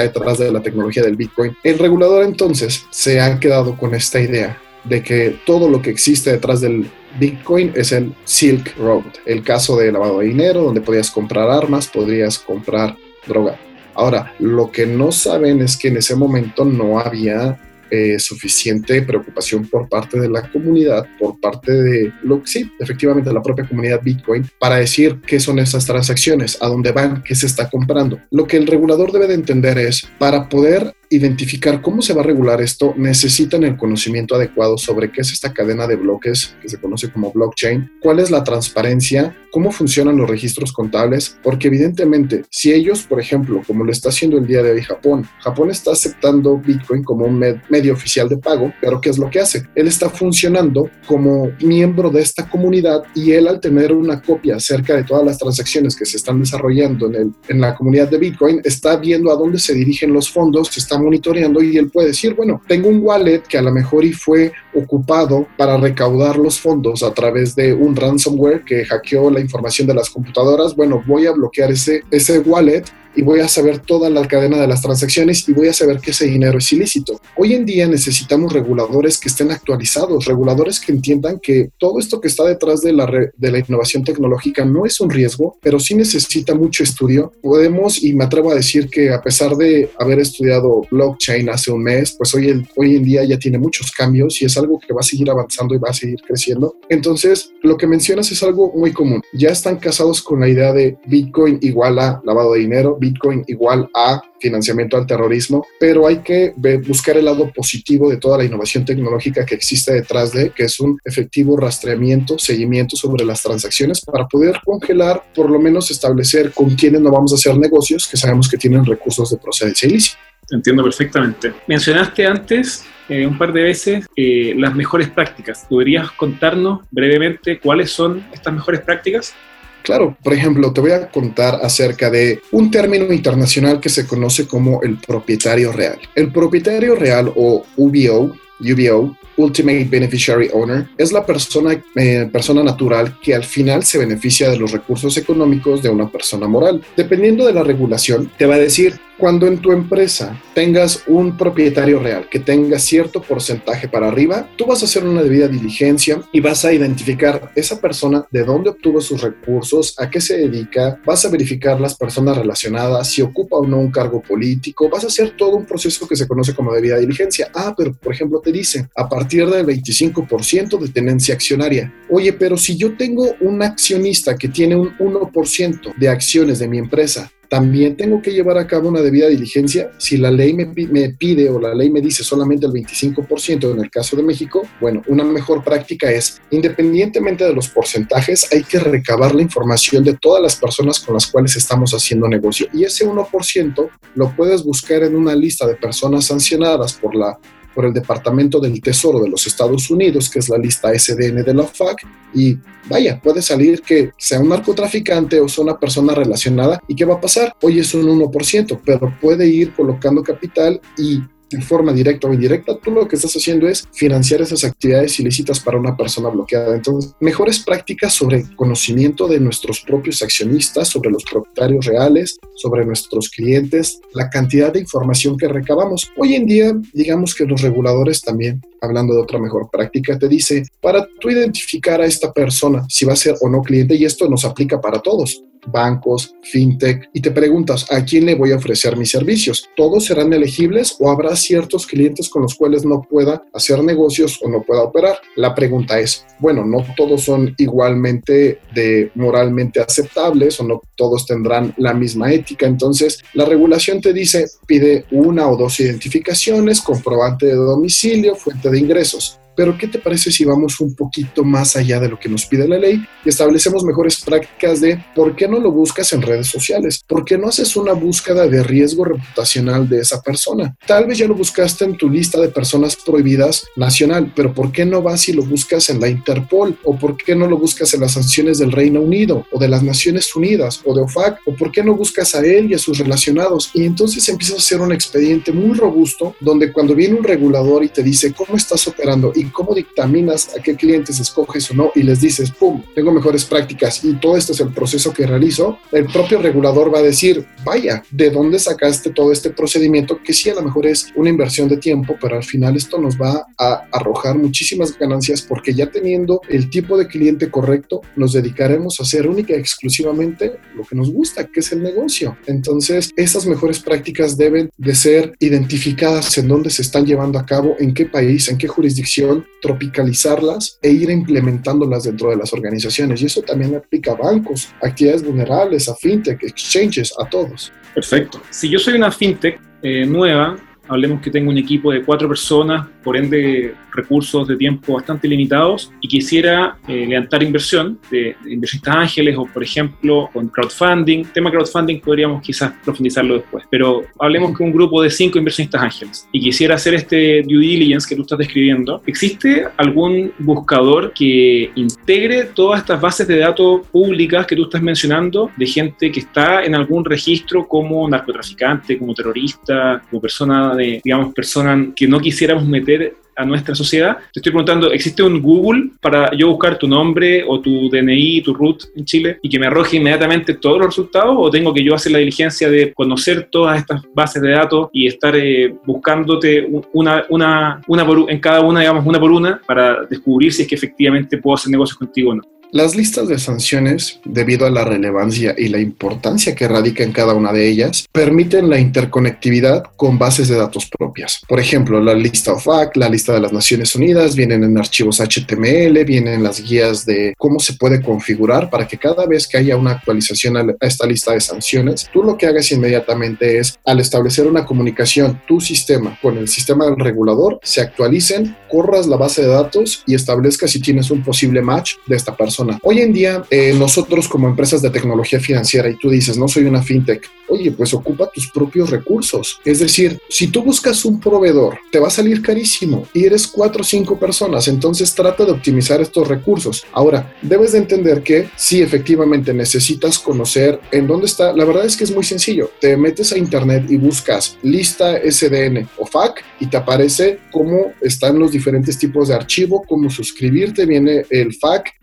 detrás 0.00 0.38
de 0.38 0.50
la 0.50 0.62
tecnología 0.62 1.02
del 1.02 1.16
Bitcoin. 1.16 1.56
El 1.62 1.78
regulador 1.78 2.24
entonces 2.24 2.84
se 2.90 3.20
ha 3.20 3.38
quedado 3.38 3.76
con 3.76 3.94
esta 3.94 4.20
idea 4.20 4.58
de 4.84 5.02
que 5.02 5.38
todo 5.44 5.68
lo 5.68 5.82
que 5.82 5.90
existe 5.90 6.32
detrás 6.32 6.60
del 6.60 6.90
Bitcoin 7.18 7.72
es 7.74 7.92
el 7.92 8.14
Silk 8.24 8.76
Road, 8.78 9.04
el 9.26 9.42
caso 9.42 9.76
de 9.76 9.92
lavado 9.92 10.20
de 10.20 10.26
dinero, 10.26 10.62
donde 10.62 10.80
podías 10.80 11.10
comprar 11.10 11.50
armas, 11.50 11.88
podrías 11.88 12.38
comprar 12.38 12.96
droga. 13.26 13.58
Ahora, 13.94 14.32
lo 14.38 14.70
que 14.70 14.86
no 14.86 15.12
saben 15.12 15.60
es 15.60 15.76
que 15.76 15.88
en 15.88 15.98
ese 15.98 16.14
momento 16.14 16.64
no 16.64 16.98
había 16.98 17.58
eh, 17.90 18.18
suficiente 18.18 19.02
preocupación 19.02 19.66
por 19.66 19.88
parte 19.88 20.18
de 20.18 20.28
la 20.28 20.50
comunidad, 20.50 21.06
por 21.18 21.38
parte 21.40 21.72
de 21.72 22.12
lo 22.22 22.42
sí, 22.44 22.70
efectivamente, 22.78 23.32
la 23.32 23.42
propia 23.42 23.66
comunidad 23.68 24.00
Bitcoin, 24.02 24.48
para 24.58 24.76
decir 24.76 25.20
qué 25.26 25.40
son 25.40 25.58
esas 25.58 25.86
transacciones, 25.86 26.58
a 26.60 26.68
dónde 26.68 26.92
van, 26.92 27.22
qué 27.22 27.34
se 27.34 27.46
está 27.46 27.68
comprando. 27.68 28.20
Lo 28.30 28.46
que 28.46 28.56
el 28.56 28.66
regulador 28.66 29.12
debe 29.12 29.26
de 29.26 29.34
entender 29.34 29.78
es, 29.78 30.08
para 30.18 30.48
poder 30.48 30.94
identificar 31.10 31.82
cómo 31.82 32.02
se 32.02 32.14
va 32.14 32.22
a 32.22 32.24
regular 32.24 32.60
esto, 32.60 32.94
necesitan 32.96 33.64
el 33.64 33.76
conocimiento 33.76 34.36
adecuado 34.36 34.78
sobre 34.78 35.10
qué 35.10 35.22
es 35.22 35.32
esta 35.32 35.52
cadena 35.52 35.88
de 35.88 35.96
bloques 35.96 36.56
que 36.62 36.68
se 36.68 36.80
conoce 36.80 37.10
como 37.10 37.32
blockchain, 37.32 37.98
cuál 38.00 38.20
es 38.20 38.30
la 38.30 38.44
transparencia, 38.44 39.36
cómo 39.50 39.72
funcionan 39.72 40.16
los 40.16 40.30
registros 40.30 40.72
contables, 40.72 41.36
porque 41.42 41.66
evidentemente 41.66 42.44
si 42.48 42.72
ellos, 42.72 43.02
por 43.02 43.20
ejemplo, 43.20 43.60
como 43.66 43.84
lo 43.84 43.90
está 43.90 44.10
haciendo 44.10 44.38
el 44.38 44.46
día 44.46 44.62
de 44.62 44.70
hoy 44.70 44.82
Japón, 44.82 45.26
Japón 45.40 45.70
está 45.70 45.90
aceptando 45.90 46.56
Bitcoin 46.58 47.02
como 47.02 47.26
un 47.26 47.38
medio 47.68 47.92
oficial 47.92 48.28
de 48.28 48.36
pago, 48.36 48.72
pero 48.80 49.00
¿qué 49.00 49.10
es 49.10 49.18
lo 49.18 49.28
que 49.28 49.40
hace? 49.40 49.66
Él 49.74 49.88
está 49.88 50.08
funcionando 50.08 50.88
como 51.06 51.50
miembro 51.60 52.10
de 52.10 52.22
esta 52.22 52.48
comunidad 52.48 53.02
y 53.16 53.32
él 53.32 53.48
al 53.48 53.58
tener 53.58 53.92
una 53.92 54.22
copia 54.22 54.56
acerca 54.56 54.94
de 54.94 55.02
todas 55.02 55.24
las 55.24 55.38
transacciones 55.38 55.96
que 55.96 56.06
se 56.06 56.18
están 56.18 56.38
desarrollando 56.38 57.06
en, 57.06 57.14
el, 57.16 57.32
en 57.48 57.60
la 57.60 57.74
comunidad 57.74 58.08
de 58.08 58.18
Bitcoin, 58.18 58.60
está 58.62 58.96
viendo 58.96 59.32
a 59.32 59.36
dónde 59.36 59.58
se 59.58 59.74
dirigen 59.74 60.12
los 60.12 60.30
fondos, 60.30 60.76
está 60.76 60.99
monitoreando 61.00 61.62
y 61.62 61.76
él 61.76 61.90
puede 61.90 62.08
decir, 62.08 62.34
bueno, 62.34 62.62
tengo 62.66 62.88
un 62.88 63.00
wallet 63.02 63.42
que 63.48 63.58
a 63.58 63.62
lo 63.62 63.72
mejor 63.72 64.04
y 64.04 64.12
fue 64.12 64.52
ocupado 64.74 65.46
para 65.56 65.76
recaudar 65.76 66.36
los 66.36 66.60
fondos 66.60 67.02
a 67.02 67.12
través 67.12 67.54
de 67.54 67.72
un 67.72 67.96
ransomware 67.96 68.64
que 68.64 68.84
hackeó 68.84 69.30
la 69.30 69.40
información 69.40 69.86
de 69.86 69.94
las 69.94 70.10
computadoras, 70.10 70.74
bueno, 70.76 71.02
voy 71.06 71.26
a 71.26 71.32
bloquear 71.32 71.70
ese, 71.70 72.02
ese 72.10 72.38
wallet 72.40 72.84
y 73.14 73.22
voy 73.22 73.40
a 73.40 73.48
saber 73.48 73.80
toda 73.80 74.08
la 74.10 74.26
cadena 74.26 74.58
de 74.58 74.66
las 74.66 74.82
transacciones 74.82 75.48
y 75.48 75.52
voy 75.52 75.68
a 75.68 75.72
saber 75.72 76.00
que 76.00 76.12
ese 76.12 76.26
dinero 76.26 76.58
es 76.58 76.72
ilícito. 76.72 77.20
Hoy 77.36 77.54
en 77.54 77.66
día 77.66 77.86
necesitamos 77.88 78.52
reguladores 78.52 79.18
que 79.18 79.28
estén 79.28 79.50
actualizados, 79.50 80.26
reguladores 80.26 80.80
que 80.80 80.92
entiendan 80.92 81.38
que 81.40 81.70
todo 81.78 81.98
esto 81.98 82.20
que 82.20 82.28
está 82.28 82.44
detrás 82.44 82.82
de 82.82 82.92
la, 82.92 83.06
de 83.06 83.50
la 83.50 83.58
innovación 83.58 84.04
tecnológica 84.04 84.64
no 84.64 84.86
es 84.86 85.00
un 85.00 85.10
riesgo, 85.10 85.56
pero 85.60 85.80
sí 85.80 85.94
necesita 85.94 86.54
mucho 86.54 86.84
estudio. 86.84 87.32
Podemos, 87.42 88.02
y 88.02 88.14
me 88.14 88.24
atrevo 88.24 88.52
a 88.52 88.54
decir 88.54 88.88
que 88.88 89.12
a 89.12 89.20
pesar 89.20 89.56
de 89.56 89.90
haber 89.98 90.20
estudiado 90.20 90.82
blockchain 90.90 91.48
hace 91.50 91.72
un 91.72 91.82
mes, 91.82 92.14
pues 92.16 92.32
hoy, 92.34 92.66
hoy 92.76 92.96
en 92.96 93.04
día 93.04 93.24
ya 93.24 93.38
tiene 93.38 93.58
muchos 93.58 93.90
cambios 93.90 94.40
y 94.40 94.44
es 94.44 94.56
algo 94.60 94.78
que 94.78 94.92
va 94.92 95.00
a 95.00 95.04
seguir 95.04 95.30
avanzando 95.30 95.74
y 95.74 95.78
va 95.78 95.90
a 95.90 95.94
seguir 95.94 96.20
creciendo. 96.26 96.76
Entonces, 96.88 97.52
lo 97.62 97.76
que 97.76 97.86
mencionas 97.86 98.30
es 98.30 98.42
algo 98.42 98.72
muy 98.74 98.92
común. 98.92 99.22
Ya 99.32 99.50
están 99.50 99.78
casados 99.78 100.22
con 100.22 100.40
la 100.40 100.48
idea 100.48 100.72
de 100.72 100.98
Bitcoin 101.06 101.58
igual 101.62 101.98
a 101.98 102.20
lavado 102.24 102.54
de 102.54 102.60
dinero, 102.60 102.96
Bitcoin 102.98 103.44
igual 103.46 103.88
a 103.94 104.22
financiamiento 104.40 104.96
al 104.96 105.06
terrorismo, 105.06 105.66
pero 105.78 106.06
hay 106.06 106.18
que 106.18 106.54
buscar 106.86 107.16
el 107.16 107.26
lado 107.26 107.52
positivo 107.52 108.08
de 108.08 108.16
toda 108.16 108.38
la 108.38 108.44
innovación 108.44 108.84
tecnológica 108.84 109.44
que 109.44 109.54
existe 109.54 109.92
detrás 109.92 110.32
de, 110.32 110.50
que 110.50 110.64
es 110.64 110.80
un 110.80 110.98
efectivo 111.04 111.56
rastreamiento, 111.56 112.38
seguimiento 112.38 112.96
sobre 112.96 113.24
las 113.24 113.42
transacciones 113.42 114.00
para 114.00 114.26
poder 114.26 114.60
congelar, 114.64 115.22
por 115.34 115.50
lo 115.50 115.60
menos 115.60 115.90
establecer 115.90 116.52
con 116.52 116.70
quiénes 116.70 117.00
no 117.02 117.10
vamos 117.10 117.32
a 117.32 117.34
hacer 117.34 117.56
negocios 117.58 118.08
que 118.08 118.16
sabemos 118.16 118.48
que 118.48 118.56
tienen 118.56 118.84
recursos 118.84 119.30
de 119.30 119.36
procedencia 119.36 119.88
ilícita. 119.88 120.18
Entiendo 120.50 120.82
perfectamente. 120.82 121.52
Mencionaste 121.68 122.26
antes 122.26 122.84
eh, 123.10 123.26
un 123.26 123.36
par 123.36 123.52
de 123.52 123.62
veces 123.62 124.06
eh, 124.16 124.54
las 124.56 124.74
mejores 124.74 125.08
prácticas. 125.08 125.66
¿Podrías 125.68 126.10
contarnos 126.12 126.80
brevemente 126.90 127.58
cuáles 127.58 127.90
son 127.90 128.24
estas 128.32 128.54
mejores 128.54 128.80
prácticas? 128.80 129.34
Claro, 129.82 130.16
por 130.22 130.32
ejemplo, 130.32 130.72
te 130.72 130.80
voy 130.80 130.92
a 130.92 131.08
contar 131.08 131.56
acerca 131.62 132.10
de 132.10 132.40
un 132.52 132.70
término 132.70 133.12
internacional 133.12 133.80
que 133.80 133.88
se 133.88 134.06
conoce 134.06 134.46
como 134.46 134.80
el 134.82 134.98
propietario 134.98 135.72
real. 135.72 135.98
El 136.14 136.32
propietario 136.32 136.94
real 136.94 137.32
o 137.34 137.64
UBO, 137.76 138.32
UBO 138.60 139.16
Ultimate 139.36 139.84
Beneficiary 139.84 140.50
Owner, 140.52 140.86
es 140.98 141.12
la 141.12 141.24
persona, 141.24 141.82
eh, 141.96 142.28
persona 142.30 142.62
natural 142.62 143.18
que 143.22 143.34
al 143.34 143.44
final 143.44 143.82
se 143.82 143.98
beneficia 143.98 144.50
de 144.50 144.58
los 144.58 144.70
recursos 144.70 145.16
económicos 145.16 145.82
de 145.82 145.88
una 145.88 146.08
persona 146.08 146.46
moral. 146.46 146.82
Dependiendo 146.96 147.46
de 147.46 147.54
la 147.54 147.62
regulación, 147.62 148.30
te 148.36 148.46
va 148.46 148.56
a 148.56 148.58
decir 148.58 149.00
cuando 149.20 149.46
en 149.46 149.58
tu 149.58 149.70
empresa 149.70 150.40
tengas 150.54 151.02
un 151.06 151.36
propietario 151.36 152.00
real 152.00 152.26
que 152.30 152.40
tenga 152.40 152.78
cierto 152.78 153.20
porcentaje 153.20 153.86
para 153.86 154.08
arriba, 154.08 154.48
tú 154.56 154.64
vas 154.64 154.80
a 154.80 154.86
hacer 154.86 155.04
una 155.04 155.22
debida 155.22 155.46
diligencia 155.46 156.22
y 156.32 156.40
vas 156.40 156.64
a 156.64 156.72
identificar 156.72 157.52
esa 157.54 157.78
persona 157.80 158.26
de 158.30 158.44
dónde 158.44 158.70
obtuvo 158.70 159.02
sus 159.02 159.20
recursos, 159.20 159.94
a 159.98 160.08
qué 160.08 160.22
se 160.22 160.38
dedica, 160.38 160.98
vas 161.04 161.24
a 161.26 161.28
verificar 161.28 161.78
las 161.78 161.94
personas 161.96 162.38
relacionadas, 162.38 163.10
si 163.10 163.20
ocupa 163.20 163.58
o 163.58 163.66
no 163.66 163.78
un 163.78 163.90
cargo 163.90 164.22
político, 164.22 164.88
vas 164.88 165.04
a 165.04 165.08
hacer 165.08 165.36
todo 165.36 165.56
un 165.56 165.66
proceso 165.66 166.08
que 166.08 166.16
se 166.16 166.26
conoce 166.26 166.54
como 166.54 166.72
debida 166.72 166.96
diligencia. 166.96 167.50
Ah, 167.54 167.74
pero 167.76 167.92
por 167.92 168.14
ejemplo 168.14 168.40
te 168.40 168.52
dice, 168.52 168.88
a 168.96 169.06
partir 169.06 169.46
del 169.50 169.66
25% 169.66 170.78
de 170.78 170.88
tenencia 170.88 171.34
accionaria. 171.34 171.92
Oye, 172.08 172.32
pero 172.32 172.56
si 172.56 172.76
yo 172.76 172.96
tengo 172.96 173.34
un 173.40 173.62
accionista 173.62 174.36
que 174.36 174.48
tiene 174.48 174.76
un 174.76 174.96
1% 174.96 175.94
de 175.94 176.08
acciones 176.08 176.58
de 176.58 176.68
mi 176.68 176.78
empresa, 176.78 177.30
también 177.50 177.96
tengo 177.96 178.22
que 178.22 178.32
llevar 178.32 178.56
a 178.58 178.66
cabo 178.68 178.88
una 178.88 179.00
debida 179.00 179.26
diligencia. 179.26 179.90
Si 179.98 180.16
la 180.16 180.30
ley 180.30 180.54
me, 180.54 180.66
pide 181.10 181.50
o 181.50 181.58
la 181.58 181.74
ley 181.74 181.90
me 181.90 182.00
dice 182.00 182.22
solamente 182.22 182.64
el 182.64 182.72
25% 182.72 183.72
en 183.72 183.80
el 183.80 183.90
caso 183.90 184.16
de 184.16 184.22
México, 184.22 184.62
bueno, 184.80 185.02
una 185.08 185.24
mejor 185.24 185.64
práctica 185.64 186.08
es, 186.12 186.40
independientemente 186.52 187.42
de 187.44 187.52
los 187.52 187.68
porcentajes, 187.68 188.46
hay 188.52 188.62
que 188.62 188.78
recabar 188.78 189.34
la 189.34 189.42
información 189.42 190.04
de 190.04 190.14
todas 190.14 190.40
las 190.40 190.54
personas 190.54 191.00
con 191.00 191.14
las 191.14 191.26
cuales 191.26 191.56
estamos 191.56 191.92
haciendo 191.92 192.28
negocio. 192.28 192.68
Y 192.72 192.84
ese 192.84 193.04
1% 193.04 193.90
lo 194.14 194.36
puedes 194.36 194.62
buscar 194.62 195.02
en 195.02 195.16
una 195.16 195.34
lista 195.34 195.66
de 195.66 195.74
personas 195.74 196.26
sancionadas 196.26 196.92
por 196.92 197.16
la 197.16 197.36
por 197.80 197.86
el 197.86 197.94
Departamento 197.94 198.60
del 198.60 198.78
Tesoro 198.82 199.20
de 199.20 199.30
los 199.30 199.46
Estados 199.46 199.90
Unidos, 199.90 200.28
que 200.28 200.40
es 200.40 200.50
la 200.50 200.58
lista 200.58 200.92
SDN 200.92 201.42
de 201.42 201.54
la 201.54 201.64
FAC, 201.64 202.06
y 202.34 202.58
vaya, 202.90 203.18
puede 203.22 203.40
salir 203.40 203.80
que 203.80 204.10
sea 204.18 204.38
un 204.38 204.50
narcotraficante 204.50 205.40
o 205.40 205.48
sea 205.48 205.64
una 205.64 205.78
persona 205.78 206.14
relacionada, 206.14 206.78
¿y 206.86 206.94
qué 206.94 207.06
va 207.06 207.14
a 207.14 207.20
pasar? 207.22 207.56
Hoy 207.62 207.78
es 207.78 207.94
un 207.94 208.02
1%, 208.02 208.80
pero 208.84 209.16
puede 209.18 209.46
ir 209.46 209.72
colocando 209.72 210.22
capital 210.22 210.78
y 210.98 211.22
de 211.50 211.60
forma 211.60 211.92
directa 211.92 212.28
o 212.28 212.32
indirecta, 212.32 212.76
tú 212.78 212.90
lo 212.90 213.08
que 213.08 213.16
estás 213.16 213.34
haciendo 213.34 213.68
es 213.68 213.86
financiar 213.92 214.40
esas 214.40 214.64
actividades 214.64 215.18
ilícitas 215.18 215.60
para 215.60 215.78
una 215.78 215.96
persona 215.96 216.28
bloqueada. 216.28 216.74
Entonces, 216.74 217.14
mejores 217.20 217.58
prácticas 217.60 218.14
sobre 218.14 218.44
conocimiento 218.56 219.26
de 219.28 219.40
nuestros 219.40 219.80
propios 219.80 220.22
accionistas, 220.22 220.88
sobre 220.88 221.10
los 221.10 221.24
propietarios 221.24 221.84
reales, 221.86 222.38
sobre 222.54 222.84
nuestros 222.84 223.28
clientes, 223.28 224.00
la 224.14 224.30
cantidad 224.30 224.72
de 224.72 224.80
información 224.80 225.36
que 225.36 225.48
recabamos. 225.48 226.10
Hoy 226.16 226.34
en 226.34 226.46
día, 226.46 226.72
digamos 226.92 227.34
que 227.34 227.44
los 227.44 227.62
reguladores 227.62 228.20
también, 228.20 228.60
hablando 228.80 229.14
de 229.14 229.20
otra 229.20 229.38
mejor 229.38 229.68
práctica, 229.70 230.18
te 230.18 230.28
dice, 230.28 230.64
para 230.80 231.06
tú 231.20 231.30
identificar 231.30 232.00
a 232.00 232.06
esta 232.06 232.32
persona, 232.32 232.84
si 232.88 233.04
va 233.04 233.12
a 233.12 233.16
ser 233.16 233.36
o 233.40 233.48
no 233.48 233.62
cliente, 233.62 233.94
y 233.94 234.04
esto 234.04 234.28
nos 234.28 234.44
aplica 234.44 234.80
para 234.80 235.00
todos 235.00 235.42
bancos, 235.66 236.34
fintech, 236.42 237.08
y 237.12 237.20
te 237.20 237.30
preguntas, 237.30 237.86
¿a 237.90 238.04
quién 238.04 238.26
le 238.26 238.34
voy 238.34 238.52
a 238.52 238.56
ofrecer 238.56 238.96
mis 238.96 239.10
servicios? 239.10 239.68
¿Todos 239.76 240.06
serán 240.06 240.32
elegibles 240.32 240.96
o 240.98 241.10
habrá 241.10 241.36
ciertos 241.36 241.86
clientes 241.86 242.28
con 242.28 242.42
los 242.42 242.54
cuales 242.54 242.84
no 242.84 243.02
pueda 243.02 243.44
hacer 243.52 243.82
negocios 243.82 244.38
o 244.42 244.48
no 244.48 244.62
pueda 244.62 244.82
operar? 244.82 245.20
La 245.36 245.54
pregunta 245.54 245.98
es, 245.98 246.24
bueno, 246.38 246.64
no 246.64 246.84
todos 246.96 247.22
son 247.22 247.54
igualmente 247.58 248.60
de 248.74 249.10
moralmente 249.14 249.80
aceptables 249.80 250.58
o 250.60 250.64
no 250.64 250.82
todos 250.96 251.26
tendrán 251.26 251.74
la 251.76 251.94
misma 251.94 252.32
ética, 252.32 252.66
entonces 252.66 253.22
la 253.34 253.44
regulación 253.44 254.00
te 254.00 254.12
dice, 254.12 254.46
pide 254.66 255.06
una 255.10 255.48
o 255.48 255.56
dos 255.56 255.80
identificaciones, 255.80 256.80
comprobante 256.80 257.46
de 257.46 257.54
domicilio, 257.54 258.34
fuente 258.34 258.69
de 258.70 258.78
ingresos. 258.78 259.39
Pero 259.56 259.76
¿qué 259.76 259.86
te 259.86 259.98
parece 259.98 260.30
si 260.30 260.44
vamos 260.44 260.80
un 260.80 260.94
poquito 260.94 261.44
más 261.44 261.76
allá 261.76 262.00
de 262.00 262.08
lo 262.08 262.18
que 262.18 262.28
nos 262.28 262.46
pide 262.46 262.68
la 262.68 262.78
ley 262.78 263.04
y 263.24 263.28
establecemos 263.28 263.84
mejores 263.84 264.20
prácticas 264.20 264.80
de 264.80 265.04
por 265.14 265.36
qué 265.36 265.48
no 265.48 265.58
lo 265.58 265.70
buscas 265.72 266.12
en 266.12 266.22
redes 266.22 266.48
sociales? 266.48 267.02
¿Por 267.06 267.24
qué 267.24 267.36
no 267.36 267.48
haces 267.48 267.76
una 267.76 267.92
búsqueda 267.92 268.46
de 268.46 268.62
riesgo 268.62 269.04
reputacional 269.04 269.88
de 269.88 270.00
esa 270.00 270.20
persona? 270.22 270.76
Tal 270.86 271.06
vez 271.06 271.18
ya 271.18 271.26
lo 271.26 271.34
buscaste 271.34 271.84
en 271.84 271.96
tu 271.96 272.08
lista 272.08 272.40
de 272.40 272.48
personas 272.48 272.96
prohibidas 272.96 273.64
nacional, 273.76 274.32
pero 274.34 274.54
¿por 274.54 274.72
qué 274.72 274.84
no 274.84 275.02
vas 275.02 275.28
y 275.28 275.32
lo 275.32 275.42
buscas 275.42 275.90
en 275.90 276.00
la 276.00 276.08
Interpol? 276.08 276.78
¿O 276.84 276.98
por 276.98 277.16
qué 277.16 277.34
no 277.34 277.46
lo 277.46 277.58
buscas 277.58 277.92
en 277.94 278.00
las 278.00 278.12
sanciones 278.12 278.58
del 278.58 278.72
Reino 278.72 279.00
Unido 279.00 279.46
o 279.52 279.58
de 279.58 279.68
las 279.68 279.82
Naciones 279.82 280.34
Unidas 280.34 280.80
o 280.84 280.94
de 280.94 281.02
OFAC? 281.02 281.40
¿O 281.46 281.54
por 281.54 281.70
qué 281.70 281.82
no 281.82 281.94
buscas 281.94 282.34
a 282.34 282.40
él 282.40 282.70
y 282.70 282.74
a 282.74 282.78
sus 282.78 282.98
relacionados? 282.98 283.70
Y 283.74 283.84
entonces 283.84 284.28
empiezas 284.28 284.56
a 284.56 284.58
hacer 284.60 284.80
un 284.80 284.92
expediente 284.92 285.52
muy 285.52 285.76
robusto 285.76 286.34
donde 286.40 286.72
cuando 286.72 286.94
viene 286.94 287.16
un 287.16 287.24
regulador 287.24 287.84
y 287.84 287.88
te 287.88 288.02
dice 288.02 288.32
cómo 288.32 288.56
estás 288.56 288.86
operando 288.86 289.32
y 289.34 289.44
cómo 289.50 289.74
dictaminas 289.74 290.56
a 290.56 290.62
qué 290.62 290.74
clientes 290.76 291.20
escoges 291.20 291.70
o 291.70 291.74
no 291.74 291.92
y 291.94 292.02
les 292.02 292.20
dices, 292.20 292.50
¡pum!, 292.50 292.82
tengo 292.94 293.12
mejores 293.12 293.44
prácticas 293.44 294.04
y 294.04 294.14
todo 294.14 294.36
este 294.36 294.52
es 294.52 294.60
el 294.60 294.72
proceso 294.72 295.12
que 295.12 295.26
realizo, 295.26 295.78
el 295.92 296.06
propio 296.06 296.40
regulador 296.40 296.92
va 296.92 296.98
a 296.98 297.02
decir, 297.02 297.46
vaya, 297.64 298.02
¿de 298.10 298.30
dónde 298.30 298.58
sacaste 298.58 299.10
todo 299.10 299.32
este 299.32 299.50
procedimiento? 299.50 300.20
Que 300.22 300.32
sí, 300.32 300.50
a 300.50 300.54
lo 300.54 300.62
mejor 300.62 300.86
es 300.86 301.12
una 301.16 301.30
inversión 301.30 301.68
de 301.68 301.76
tiempo, 301.76 302.16
pero 302.20 302.36
al 302.36 302.44
final 302.44 302.76
esto 302.76 302.98
nos 302.98 303.16
va 303.16 303.46
a 303.58 303.86
arrojar 303.92 304.38
muchísimas 304.38 304.96
ganancias 304.98 305.42
porque 305.42 305.74
ya 305.74 305.90
teniendo 305.90 306.40
el 306.48 306.70
tipo 306.70 306.96
de 306.96 307.06
cliente 307.06 307.50
correcto, 307.50 308.02
nos 308.16 308.32
dedicaremos 308.32 308.98
a 308.98 309.02
hacer 309.02 309.28
única 309.28 309.54
y 309.54 309.58
exclusivamente 309.58 310.58
lo 310.74 310.84
que 310.84 310.96
nos 310.96 311.12
gusta, 311.12 311.46
que 311.46 311.60
es 311.60 311.72
el 311.72 311.82
negocio. 311.82 312.36
Entonces, 312.46 313.10
esas 313.16 313.46
mejores 313.46 313.80
prácticas 313.80 314.36
deben 314.36 314.70
de 314.76 314.94
ser 314.94 315.34
identificadas 315.38 316.36
en 316.38 316.48
dónde 316.48 316.70
se 316.70 316.82
están 316.82 317.06
llevando 317.06 317.38
a 317.38 317.46
cabo, 317.46 317.76
en 317.78 317.94
qué 317.94 318.06
país, 318.06 318.48
en 318.48 318.58
qué 318.58 318.68
jurisdicción, 318.68 319.29
tropicalizarlas 319.60 320.78
e 320.82 320.90
ir 320.90 321.10
implementándolas 321.10 322.04
dentro 322.04 322.30
de 322.30 322.36
las 322.36 322.52
organizaciones. 322.52 323.22
Y 323.22 323.26
eso 323.26 323.42
también 323.42 323.74
aplica 323.74 324.12
a 324.12 324.16
bancos, 324.16 324.72
actividades 324.82 325.24
vulnerables, 325.24 325.88
a 325.88 325.94
fintech, 325.94 326.42
exchanges, 326.42 327.12
a 327.18 327.28
todos. 327.28 327.72
Perfecto. 327.94 328.40
Si 328.50 328.68
yo 328.68 328.78
soy 328.78 328.94
una 328.94 329.10
fintech 329.10 329.60
eh, 329.82 330.06
nueva, 330.06 330.56
hablemos 330.90 331.20
que 331.20 331.30
tengo 331.30 331.50
un 331.50 331.58
equipo 331.58 331.92
de 331.92 332.02
cuatro 332.02 332.28
personas, 332.28 332.86
por 333.02 333.16
ende 333.16 333.74
recursos 333.92 334.46
de 334.46 334.56
tiempo 334.56 334.94
bastante 334.94 335.26
limitados 335.26 335.90
y 336.00 336.08
quisiera 336.08 336.76
eh, 336.86 337.06
levantar 337.08 337.42
inversión 337.42 337.98
de, 338.10 338.36
inversionistas 338.46 338.96
ángeles 338.96 339.36
o, 339.36 339.46
por 339.46 339.62
ejemplo, 339.62 340.28
con 340.32 340.48
crowdfunding. 340.48 341.24
Tema 341.32 341.50
crowdfunding 341.50 342.00
podríamos 342.00 342.42
quizás 342.42 342.72
profundizarlo 342.84 343.34
después, 343.34 343.64
pero 343.70 344.04
hablemos 344.18 344.56
que 344.56 344.62
un 344.62 344.72
grupo 344.72 345.02
de 345.02 345.10
cinco 345.10 345.38
inversionistas 345.38 345.82
ángeles 345.82 346.28
y 346.32 346.40
quisiera 346.40 346.74
hacer 346.74 346.94
este 346.94 347.42
due 347.42 347.60
diligence 347.60 348.08
que 348.08 348.16
tú 348.16 348.22
estás 348.22 348.38
describiendo. 348.38 349.02
¿Existe 349.06 349.66
algún 349.76 350.32
buscador 350.38 351.12
que 351.12 351.70
integre 351.74 352.44
todas 352.44 352.80
estas 352.80 353.00
bases 353.00 353.26
de 353.28 353.38
datos 353.38 353.86
públicas 353.88 354.46
que 354.46 354.56
tú 354.56 354.64
estás 354.64 354.82
mencionando 354.82 355.50
de 355.56 355.66
gente 355.66 356.10
que 356.10 356.20
está 356.20 356.64
en 356.64 356.74
algún 356.74 357.04
registro 357.04 357.66
como 357.66 358.08
narcotraficante, 358.08 358.98
como 358.98 359.14
terrorista, 359.14 360.02
como 360.08 360.20
persona 360.20 360.74
de, 360.80 361.00
digamos, 361.04 361.34
persona 361.34 361.92
que 361.94 362.08
no 362.08 362.18
quisiéramos 362.18 362.66
meter 362.66 363.14
a 363.40 363.44
nuestra 363.44 363.74
sociedad. 363.74 364.18
Te 364.32 364.40
estoy 364.40 364.52
preguntando, 364.52 364.92
¿existe 364.92 365.22
un 365.22 365.40
Google 365.40 365.90
para 366.00 366.30
yo 366.36 366.48
buscar 366.48 366.78
tu 366.78 366.86
nombre 366.86 367.44
o 367.46 367.60
tu 367.60 367.88
DNI, 367.88 368.42
tu 368.42 368.52
root 368.52 368.84
en 368.94 369.04
Chile 369.04 369.38
y 369.42 369.48
que 369.48 369.58
me 369.58 369.66
arroje 369.66 369.96
inmediatamente 369.96 370.54
todos 370.54 370.78
los 370.78 370.88
resultados? 370.88 371.34
¿O 371.38 371.50
tengo 371.50 371.72
que 371.72 371.82
yo 371.82 371.94
hacer 371.94 372.12
la 372.12 372.18
diligencia 372.18 372.68
de 372.68 372.92
conocer 372.92 373.48
todas 373.50 373.78
estas 373.78 374.02
bases 374.14 374.42
de 374.42 374.50
datos 374.50 374.88
y 374.92 375.06
estar 375.06 375.34
eh, 375.36 375.74
buscándote 375.86 376.68
una, 376.92 377.24
una, 377.30 377.80
una 377.86 378.06
en 378.28 378.40
cada 378.40 378.60
una, 378.60 378.80
digamos, 378.80 379.06
una 379.06 379.18
por 379.18 379.30
una 379.30 379.60
para 379.66 380.04
descubrir 380.04 380.52
si 380.52 380.62
es 380.62 380.68
que 380.68 380.74
efectivamente 380.74 381.38
puedo 381.38 381.54
hacer 381.54 381.70
negocios 381.70 381.96
contigo 381.96 382.32
o 382.32 382.34
no? 382.34 382.42
Las 382.72 382.94
listas 382.94 383.26
de 383.26 383.40
sanciones, 383.40 384.20
debido 384.24 384.64
a 384.64 384.70
la 384.70 384.84
relevancia 384.84 385.56
y 385.58 385.66
la 385.68 385.80
importancia 385.80 386.54
que 386.54 386.68
radica 386.68 387.02
en 387.02 387.10
cada 387.10 387.34
una 387.34 387.52
de 387.52 387.68
ellas, 387.68 388.06
permiten 388.12 388.70
la 388.70 388.78
interconectividad 388.78 389.82
con 389.96 390.20
bases 390.20 390.46
de 390.46 390.54
datos 390.54 390.88
propias. 390.88 391.42
Por 391.48 391.58
ejemplo, 391.58 392.00
la 392.00 392.14
lista 392.14 392.52
OFAC, 392.52 392.96
la 392.96 393.08
lista 393.08 393.32
de 393.32 393.40
las 393.40 393.52
Naciones 393.52 393.96
Unidas, 393.96 394.36
vienen 394.36 394.62
en 394.62 394.78
archivos 394.78 395.20
HTML, 395.20 396.04
vienen 396.04 396.34
en 396.34 396.42
las 396.44 396.62
guías 396.62 397.04
de 397.04 397.34
cómo 397.36 397.58
se 397.58 397.72
puede 397.72 398.00
configurar 398.00 398.70
para 398.70 398.86
que 398.86 398.98
cada 398.98 399.26
vez 399.26 399.48
que 399.48 399.58
haya 399.58 399.76
una 399.76 399.90
actualización 399.90 400.56
a 400.56 400.64
esta 400.80 401.06
lista 401.06 401.32
de 401.32 401.40
sanciones, 401.40 402.08
tú 402.12 402.22
lo 402.22 402.38
que 402.38 402.46
hagas 402.46 402.70
inmediatamente 402.70 403.58
es, 403.58 403.80
al 403.84 403.98
establecer 403.98 404.46
una 404.46 404.64
comunicación, 404.64 405.42
tu 405.48 405.60
sistema 405.60 406.16
con 406.22 406.38
el 406.38 406.46
sistema 406.46 406.84
del 406.84 407.00
regulador, 407.00 407.58
se 407.64 407.80
actualicen, 407.80 408.56
corras 408.70 409.08
la 409.08 409.16
base 409.16 409.42
de 409.42 409.48
datos 409.48 410.04
y 410.06 410.14
establezcas 410.14 410.70
si 410.70 410.80
tienes 410.80 411.10
un 411.10 411.24
posible 411.24 411.62
match 411.62 411.94
de 412.06 412.14
esta 412.14 412.36
persona 412.36 412.59
Hoy 412.82 413.00
en 413.00 413.12
día, 413.12 413.42
eh, 413.50 413.74
nosotros 413.76 414.28
como 414.28 414.48
empresas 414.48 414.82
de 414.82 414.90
tecnología 414.90 415.40
financiera, 415.40 415.88
y 415.88 415.96
tú 415.96 416.10
dices, 416.10 416.36
no 416.36 416.48
soy 416.48 416.64
una 416.64 416.82
fintech, 416.82 417.28
oye, 417.48 417.72
pues 417.72 417.92
ocupa 417.92 418.30
tus 418.30 418.50
propios 418.50 418.90
recursos. 418.90 419.60
Es 419.64 419.80
decir, 419.80 420.18
si 420.28 420.48
tú 420.48 420.62
buscas 420.62 421.04
un 421.04 421.20
proveedor, 421.20 421.78
te 421.90 421.98
va 421.98 422.08
a 422.08 422.10
salir 422.10 422.42
carísimo 422.42 423.06
y 423.12 423.24
eres 423.24 423.46
cuatro 423.46 423.82
o 423.82 423.84
cinco 423.84 424.18
personas, 424.18 424.68
entonces 424.68 425.14
trata 425.14 425.44
de 425.44 425.52
optimizar 425.52 426.00
estos 426.00 426.28
recursos. 426.28 426.84
Ahora, 426.92 427.34
debes 427.42 427.72
de 427.72 427.78
entender 427.78 428.22
que 428.22 428.48
sí, 428.56 428.82
efectivamente 428.82 429.52
necesitas 429.52 430.18
conocer 430.18 430.80
en 430.92 431.06
dónde 431.06 431.26
está. 431.26 431.52
La 431.52 431.64
verdad 431.64 431.84
es 431.84 431.96
que 431.96 432.04
es 432.04 432.14
muy 432.14 432.24
sencillo. 432.24 432.70
Te 432.80 432.96
metes 432.96 433.32
a 433.32 433.38
internet 433.38 433.86
y 433.88 433.96
buscas 433.96 434.56
lista 434.62 435.18
SDN 435.18 435.88
o 435.98 436.06
FAC 436.06 436.44
y 436.60 436.66
te 436.66 436.76
aparece 436.76 437.40
cómo 437.50 437.92
están 438.00 438.38
los 438.38 438.52
diferentes 438.52 438.98
tipos 438.98 439.28
de 439.28 439.34
archivo, 439.34 439.82
cómo 439.86 440.10
suscribirte, 440.10 440.86
viene 440.86 441.24
el 441.30 441.54
FAC, 441.54 441.94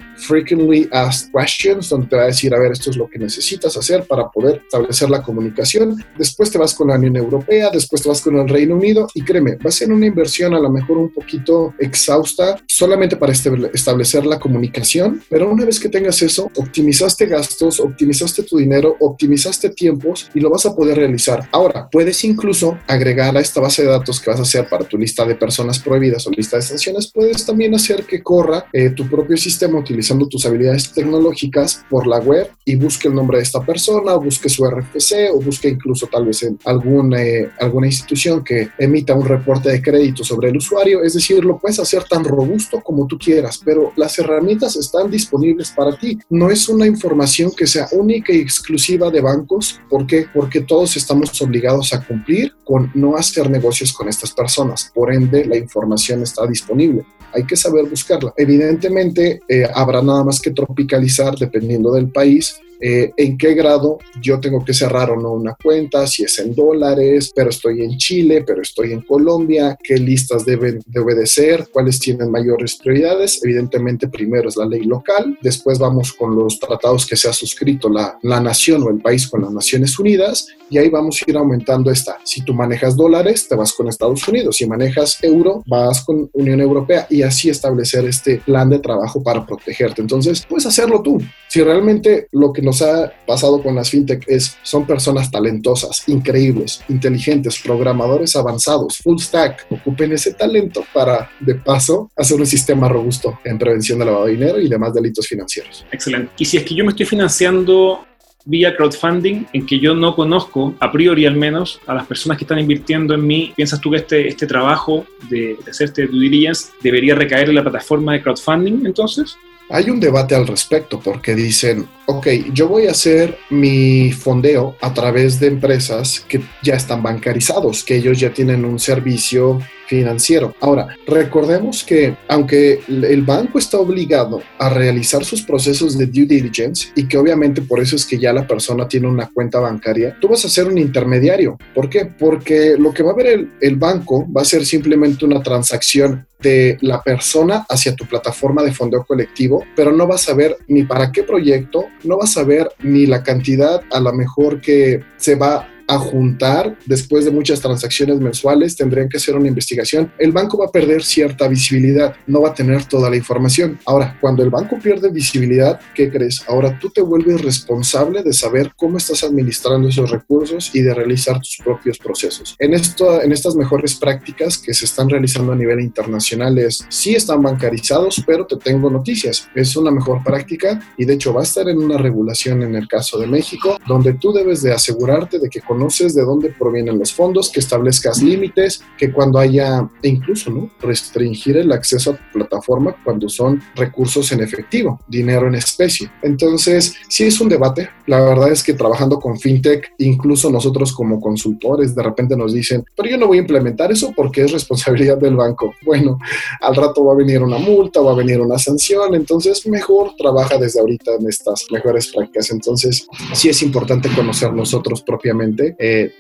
Frequently 0.48 0.88
Asked 0.92 1.32
Questions, 1.34 1.90
donde 1.90 2.08
te 2.08 2.16
va 2.16 2.24
a 2.24 2.28
decir, 2.28 2.54
a 2.54 2.60
ver, 2.60 2.72
esto 2.72 2.90
es 2.90 2.96
lo 2.96 3.10
que 3.10 3.20
necesitas 3.20 3.76
hacer 3.76 4.06
para 4.06 4.30
poder 4.30 4.62
establecer 4.64 5.10
la 5.10 5.22
comunicación. 5.22 6.02
Después 6.18 6.50
te 6.50 6.58
vas 6.58 6.74
con 6.74 6.88
la 6.88 6.96
Unión 6.96 7.18
Europea, 7.18 7.70
después 7.72 8.02
te 8.02 8.10
vas 8.10 8.22
con 8.22 8.38
el 8.38 8.48
Reino 8.48 8.76
Unido 8.76 9.08
y 9.14 9.24
créeme, 9.24 9.56
va 9.56 9.70
a 9.70 9.72
ser 9.72 9.92
una 9.92 10.06
inversión 10.06 10.54
a 10.54 10.60
lo 10.60 10.70
mejor 10.70 10.98
un 10.98 11.12
poquito 11.12 11.74
exhausta 11.80 12.62
solamente 12.66 13.18
para 13.18 13.34
establecer 13.34 14.26
la 14.26 14.40
comunicación, 14.40 15.22
pero 15.30 15.50
una 15.50 15.66
vez 15.66 15.80
que 15.80 15.90
tengas 15.90 16.22
eso, 16.22 16.50
optimizaste 16.56 17.26
gastos, 17.26 17.80
optimizaste 17.80 18.44
tu 18.44 18.58
dinero, 18.58 18.96
optimizaste 19.00 19.72
tiempos 19.72 20.30
y 20.34 20.40
lo 20.40 20.50
vas 20.50 20.66
a 20.66 20.76
poder 20.76 20.98
realizar. 20.98 21.48
Ahora, 21.52 21.90
puedes 21.92 22.24
incluso 22.24 22.78
agregar 22.88 23.36
a 23.36 23.42
esta 23.42 23.60
base 23.60 23.84
de 23.84 23.90
datos 23.90 24.22
que 24.22 24.30
vas 24.30 24.40
a 24.40 24.44
hacer 24.44 24.70
para 24.70 24.86
tu 24.86 24.98
lista 24.98 25.26
de 25.26 25.36
personas 25.36 25.80
prohibidas 25.80 26.26
o 26.28 26.32
lista 26.32 26.56
de 26.56 26.62
sanciones, 26.62 27.12
puedes 27.12 27.46
también 27.46 27.76
hacer 27.76 28.06
que 28.06 28.24
corra 28.24 28.66
eh, 28.72 28.92
tu 28.92 29.10
propio 29.10 29.36
sistema 29.36 29.80
utilizando 29.80 30.28
tus 30.38 30.46
habilidades 30.46 30.94
tecnológicas 30.94 31.84
por 31.90 32.06
la 32.06 32.20
web 32.20 32.52
y 32.64 32.76
busque 32.76 33.08
el 33.08 33.16
nombre 33.16 33.38
de 33.38 33.44
esta 33.44 33.66
persona, 33.66 34.14
o 34.14 34.22
busque 34.22 34.50
su 34.50 34.64
RFC 34.66 35.32
o 35.34 35.42
busque 35.42 35.68
incluso 35.68 36.06
tal 36.06 36.26
vez 36.26 36.44
en 36.44 36.60
alguna, 36.64 37.24
eh, 37.24 37.50
alguna 37.60 37.88
institución 37.88 38.44
que 38.44 38.70
emita 38.78 39.16
un 39.16 39.26
reporte 39.26 39.70
de 39.70 39.82
crédito 39.82 40.24
sobre 40.24 40.50
el 40.50 40.58
usuario. 40.58 41.02
Es 41.02 41.16
decir, 41.16 41.44
lo 41.44 41.58
puedes 41.58 41.80
hacer 41.80 42.04
tan 42.04 42.24
robusto 42.24 42.82
como 42.82 43.08
tú 43.08 43.18
quieras, 43.18 43.60
pero 43.66 43.94
las 43.96 44.20
herramientas 44.20 44.76
están 44.76 45.10
disponibles 45.10 45.72
para 45.72 45.98
ti. 45.98 46.20
No 46.30 46.52
es 46.52 46.70
una 46.70 46.86
información 46.86 47.52
que 47.58 47.66
sea 47.66 47.88
única 47.94 48.32
y 48.32 48.40
exclusiva 48.40 49.10
de 49.10 49.22
bancos. 49.22 49.80
¿Por 49.90 50.06
qué? 50.06 50.28
Porque 50.32 50.62
todos 50.62 50.98
estamos 50.98 51.42
obligados 51.42 51.94
a 51.94 52.06
cumplir 52.06 52.54
con 52.64 52.92
no 52.94 53.16
hacer 53.16 53.50
negocios 53.50 53.92
con 53.92 54.08
estas 54.08 54.32
personas. 54.34 54.92
Por 54.94 55.12
ende, 55.12 55.46
la 55.46 55.58
información 55.58 56.22
está 56.22 56.46
disponible 56.46 57.06
hay 57.34 57.44
que 57.46 57.56
saber 57.56 57.86
buscarla. 57.90 58.34
Evidentemente, 58.36 59.42
eh, 59.48 59.68
habrá 59.74 60.02
nada 60.02 60.24
más 60.28 60.40
que 60.40 60.52
tropicalizar 60.52 61.36
dependiendo 61.36 61.92
del 61.92 62.10
país 62.10 62.60
eh, 62.80 63.12
en 63.18 63.38
qué 63.38 63.56
grado 63.56 63.98
yo 64.22 64.40
tengo 64.40 64.64
que 64.64 64.74
cerrar 64.74 65.10
o 65.10 65.20
no 65.20 65.34
una 65.34 65.56
cuenta, 65.62 66.06
si 66.06 66.24
es 66.24 66.38
en 66.38 66.54
dólares, 66.54 67.32
pero 67.36 67.50
estoy 67.50 67.82
en 67.82 67.98
Chile, 67.98 68.44
pero 68.46 68.62
estoy 68.62 68.92
en 68.92 69.02
Colombia, 69.02 69.78
qué 69.84 69.98
listas 69.98 70.46
deben 70.46 70.82
de 70.86 71.00
obedecer, 71.00 71.68
cuáles 71.72 72.00
tienen 72.00 72.30
mayores 72.30 72.76
prioridades. 72.76 73.44
Evidentemente, 73.44 74.08
primero 74.08 74.50
es 74.50 74.58
la 74.58 74.66
ley 74.66 74.84
local, 74.84 75.38
después 75.42 75.80
vamos 75.80 76.14
con 76.14 76.36
los 76.36 76.60
tratados 76.60 77.06
que 77.06 77.16
se 77.16 77.28
ha 77.28 77.34
suscrito 77.34 77.90
la, 77.90 78.18
la 78.22 78.40
nación 78.40 78.84
o 78.84 78.90
el 78.90 79.00
país 79.00 79.28
con 79.28 79.42
las 79.42 79.52
Naciones 79.52 79.98
Unidas 79.98 80.48
y 80.70 80.78
ahí 80.78 80.90
vamos 80.90 81.22
a 81.22 81.30
ir 81.30 81.38
aumentando 81.38 81.90
esta. 81.90 82.18
Si 82.24 82.42
tú 82.42 82.54
manejas 82.54 82.96
dólares, 82.96 83.48
te 83.48 83.56
vas 83.56 83.74
con 83.74 83.88
Estados 83.88 84.28
Unidos. 84.28 84.58
Si 84.58 84.68
manejas 84.68 85.18
euro, 85.24 85.64
vas 85.66 86.04
con 86.04 86.30
Unión 86.34 86.60
Europea 86.60 87.08
y 87.10 87.22
así 87.22 87.50
establecer 87.50 88.06
este 88.06 88.42
plan 88.46 88.70
de 88.70 88.80
trabajo 88.80 89.24
para 89.24 89.46
protegerte. 89.46 90.02
Entonces, 90.02 90.17
puedes 90.48 90.66
hacerlo 90.66 91.02
tú. 91.02 91.22
Si 91.48 91.62
realmente 91.62 92.28
lo 92.32 92.52
que 92.52 92.62
nos 92.62 92.82
ha 92.82 93.12
pasado 93.26 93.62
con 93.62 93.76
las 93.76 93.90
fintech 93.90 94.24
es 94.28 94.58
son 94.64 94.86
personas 94.86 95.32
talentosas, 95.32 96.04
increíbles, 96.08 96.82
inteligentes, 96.90 97.60
programadores 97.60 98.36
avanzados, 98.36 98.98
full 98.98 99.20
stack, 99.20 99.66
ocupen 99.70 100.12
ese 100.12 100.34
talento 100.34 100.84
para 100.94 101.30
de 101.40 101.56
paso 101.56 102.12
hacer 102.16 102.40
un 102.40 102.46
sistema 102.46 102.90
robusto 102.90 103.40
en 103.44 103.58
prevención 103.58 104.00
de 104.00 104.06
lavado 104.06 104.26
de 104.26 104.34
dinero 104.34 104.60
y 104.60 104.68
demás 104.68 104.94
delitos 104.94 105.28
financieros. 105.28 105.86
Excelente. 105.92 106.32
Y 106.38 106.46
si 106.46 106.58
es 106.58 106.64
que 106.64 106.76
yo 106.76 106.84
me 106.84 106.92
estoy 106.92 107.06
financiando 107.06 108.06
vía 108.48 108.76
crowdfunding 108.76 109.46
en 109.52 109.66
que 109.66 109.78
yo 109.78 109.94
no 109.94 110.16
conozco, 110.16 110.74
a 110.80 110.92
priori 110.92 111.26
al 111.26 111.36
menos, 111.36 111.82
a 111.86 111.94
las 111.94 112.08
personas 112.08 112.38
que 112.38 112.46
están 112.46 112.60
invirtiendo 112.60 113.14
en 113.14 113.28
mí. 113.28 113.54
¿Piensas 113.56 113.82
tú 113.82 113.92
que 113.92 113.98
este, 113.98 114.28
este 114.28 114.48
trabajo 114.48 115.06
de, 115.30 115.58
de 115.64 115.72
hacer 115.72 115.90
este 115.90 116.08
due 116.08 116.22
diligence 116.22 116.70
debería 116.82 117.14
recaer 117.14 117.50
en 117.50 117.56
la 117.56 117.62
plataforma 117.62 118.14
de 118.14 118.22
crowdfunding 118.22 118.86
entonces? 118.86 119.38
Hay 119.70 119.90
un 119.90 120.00
debate 120.00 120.34
al 120.34 120.48
respecto 120.48 121.00
porque 121.00 121.36
dicen, 121.36 121.88
ok, 122.06 122.28
yo 122.54 122.70
voy 122.70 122.88
a 122.88 122.92
hacer 122.92 123.38
mi 123.50 124.14
fondeo 124.14 124.78
a 124.80 124.94
través 124.94 125.42
de 125.42 125.48
empresas 125.48 126.22
que 126.22 126.42
ya 126.64 126.76
están 126.76 127.04
bancarizados, 127.04 127.84
que 127.84 127.98
ellos 127.98 128.18
ya 128.18 128.32
tienen 128.32 128.64
un 128.64 128.80
servicio 128.80 129.60
financiero. 129.88 130.54
Ahora, 130.62 130.88
recordemos 131.06 131.84
que 131.84 132.16
aunque 132.28 132.82
el 132.88 133.22
banco 133.24 133.60
está 133.60 133.80
obligado 133.80 134.42
a 134.60 134.70
realizar 134.70 135.24
sus 135.24 135.42
procesos 135.42 135.98
de 135.98 136.06
due 136.06 136.26
diligence 136.26 136.90
y 136.96 137.08
que 137.08 137.18
obviamente 137.18 137.62
por 137.62 137.80
eso 137.80 137.96
es 137.96 138.06
que 138.06 138.20
ya 138.20 138.34
la 138.34 138.48
persona 138.48 138.88
tiene 138.88 139.08
una 139.08 139.30
cuenta 139.34 139.60
bancaria, 139.60 140.18
tú 140.20 140.30
vas 140.30 140.44
a 140.46 140.50
ser 140.50 140.68
un 140.68 140.78
intermediario. 140.78 141.58
¿Por 141.74 141.90
qué? 141.90 142.06
Porque 142.06 142.76
lo 142.78 142.94
que 142.94 143.04
va 143.04 143.12
a 143.12 143.16
ver 143.16 143.28
el, 143.28 143.52
el 143.62 143.76
banco 143.76 144.28
va 144.32 144.42
a 144.42 144.46
ser 144.46 144.66
simplemente 144.66 145.26
una 145.26 145.42
transacción 145.42 146.28
de 146.40 146.78
la 146.82 147.02
persona 147.02 147.66
hacia 147.68 147.96
tu 147.96 148.06
plataforma 148.06 148.64
de 148.64 148.74
fondeo 148.74 149.04
colectivo, 149.04 149.64
pero 149.76 149.92
no 149.92 150.08
vas 150.08 150.30
a 150.30 150.34
ver 150.34 150.58
ni 150.68 150.84
para 150.84 151.12
qué 151.12 151.24
proyecto, 151.24 151.86
no 152.04 152.18
vas 152.18 152.38
a 152.38 152.44
ver 152.44 152.70
ni 152.84 153.06
la 153.06 153.24
cantidad 153.24 153.82
a 153.92 154.00
lo 154.00 154.14
mejor 154.14 154.62
que 154.62 155.02
se 155.18 155.36
va 155.36 155.68
a 155.88 155.98
juntar 155.98 156.78
después 156.86 157.26
de 157.26 157.32
muchas 157.32 157.62
transacciones 157.62 158.20
mensuales, 158.20 158.76
tendrían 158.76 159.10
que 159.10 159.18
hacer 159.18 159.36
una 159.36 159.48
investigación. 159.48 160.12
El 160.18 160.32
banco 160.32 160.58
va 160.58 160.66
a 160.66 160.72
perder 160.72 161.04
cierta 161.04 161.48
visibilidad, 161.48 162.16
no 162.28 162.42
va 162.42 162.50
a 162.50 162.54
tener 162.54 162.86
toda 162.86 163.10
la 163.10 163.16
información. 163.16 163.80
Ahora, 163.86 164.18
cuando 164.20 164.44
el 164.44 164.50
banco 164.50 164.78
pierde 164.80 165.10
visibilidad, 165.10 165.80
¿qué 165.96 166.12
crees? 166.12 166.44
Ahora 166.48 166.78
tú 166.80 166.90
te 166.90 167.02
vuelves 167.02 167.42
responsable 167.42 168.24
de 168.24 168.34
saber 168.34 168.72
cómo 168.76 168.98
estás 168.98 169.24
administrando 169.24 169.90
esos 169.90 170.12
recursos 170.12 170.72
y 170.74 170.82
de 170.82 170.94
realizar 170.94 171.40
tus 171.40 171.58
propios 171.64 171.98
procesos. 171.98 172.56
En, 172.60 172.74
esto, 172.74 173.22
en 173.22 173.32
estas 173.32 173.56
mejores 173.56 173.96
prácticas 173.96 174.58
que 174.58 174.74
se 174.74 174.86
están 174.86 175.10
realizando 175.10 175.54
a 175.54 175.56
nivel 175.56 175.80
internacional 175.80 176.58
es, 176.58 176.86
sí 176.90 177.16
están 177.16 177.42
bancarizados, 177.42 178.24
pero 178.26 178.46
te 178.46 178.58
tengo 178.58 178.90
noticias. 178.90 179.48
Es 179.56 179.76
una 179.76 179.92
mejor 179.92 180.24
práctica 180.24 180.80
y 180.98 181.06
de 181.06 181.14
hecho 181.14 181.34
va 181.34 181.42
a 181.42 181.44
estar 181.44 181.68
en 181.70 181.78
una 181.78 181.98
regulación 181.98 182.64
en 182.64 182.76
el 182.76 182.88
caso 182.88 183.18
de 183.18 183.28
México, 183.28 183.78
donde 183.88 184.14
tú 184.14 184.34
debes 184.34 184.62
de 184.62 184.74
asegurarte 184.74 185.40
de 185.40 185.50
que 185.50 185.62
con 185.62 185.77
conoces 185.78 186.16
de 186.16 186.24
dónde 186.24 186.50
provienen 186.50 186.98
los 186.98 187.14
fondos, 187.14 187.52
que 187.52 187.60
establezcas 187.60 188.24
límites, 188.24 188.82
que 188.98 189.12
cuando 189.12 189.38
haya, 189.38 189.88
e 190.02 190.10
incluso, 190.10 190.50
¿no? 190.50 190.72
Restringir 190.82 191.58
el 191.58 191.72
acceso 191.72 192.12
a 192.12 192.16
tu 192.16 192.24
plataforma 192.34 192.96
cuando 193.04 193.30
son 193.30 193.62
recursos 193.76 194.32
en 194.32 194.42
efectivo, 194.42 195.00
dinero 195.08 195.48
en 195.48 195.54
especie. 195.54 196.10
Entonces, 196.24 196.96
sí 197.08 197.26
es 197.26 197.40
un 197.40 197.48
debate. 197.48 197.90
La 198.08 198.22
verdad 198.22 198.52
es 198.52 198.64
que 198.64 198.74
trabajando 198.74 199.20
con 199.20 199.38
FinTech, 199.38 199.94
incluso 200.00 200.50
nosotros 200.50 200.94
como 200.94 201.22
consultores, 201.22 201.94
de 201.94 202.02
repente 202.02 202.36
nos 202.36 202.54
dicen, 202.54 202.84
pero 202.96 203.10
yo 203.10 203.18
no 203.20 203.28
voy 203.28 203.38
a 203.38 203.42
implementar 203.42 203.92
eso 203.92 204.12
porque 204.16 204.42
es 204.42 204.52
responsabilidad 204.52 205.18
del 205.18 205.36
banco. 205.36 205.74
Bueno, 205.88 206.20
al 206.60 206.76
rato 206.76 207.06
va 207.06 207.14
a 207.14 207.16
venir 207.16 207.42
una 207.42 207.60
multa, 207.60 208.02
va 208.02 208.12
a 208.12 208.16
venir 208.16 208.42
una 208.42 208.58
sanción, 208.58 209.16
entonces 209.16 209.66
mejor 209.68 210.16
trabaja 210.18 210.58
desde 210.58 210.82
ahorita 210.82 211.16
en 211.18 211.30
estas 211.30 211.66
mejores 211.72 212.12
prácticas. 212.12 212.52
Entonces, 212.52 213.08
sí 213.34 213.48
es 213.48 213.62
importante 213.62 214.10
conocer 214.14 214.52
nosotros 214.52 215.02
propiamente 215.02 215.67
eh, 215.78 216.14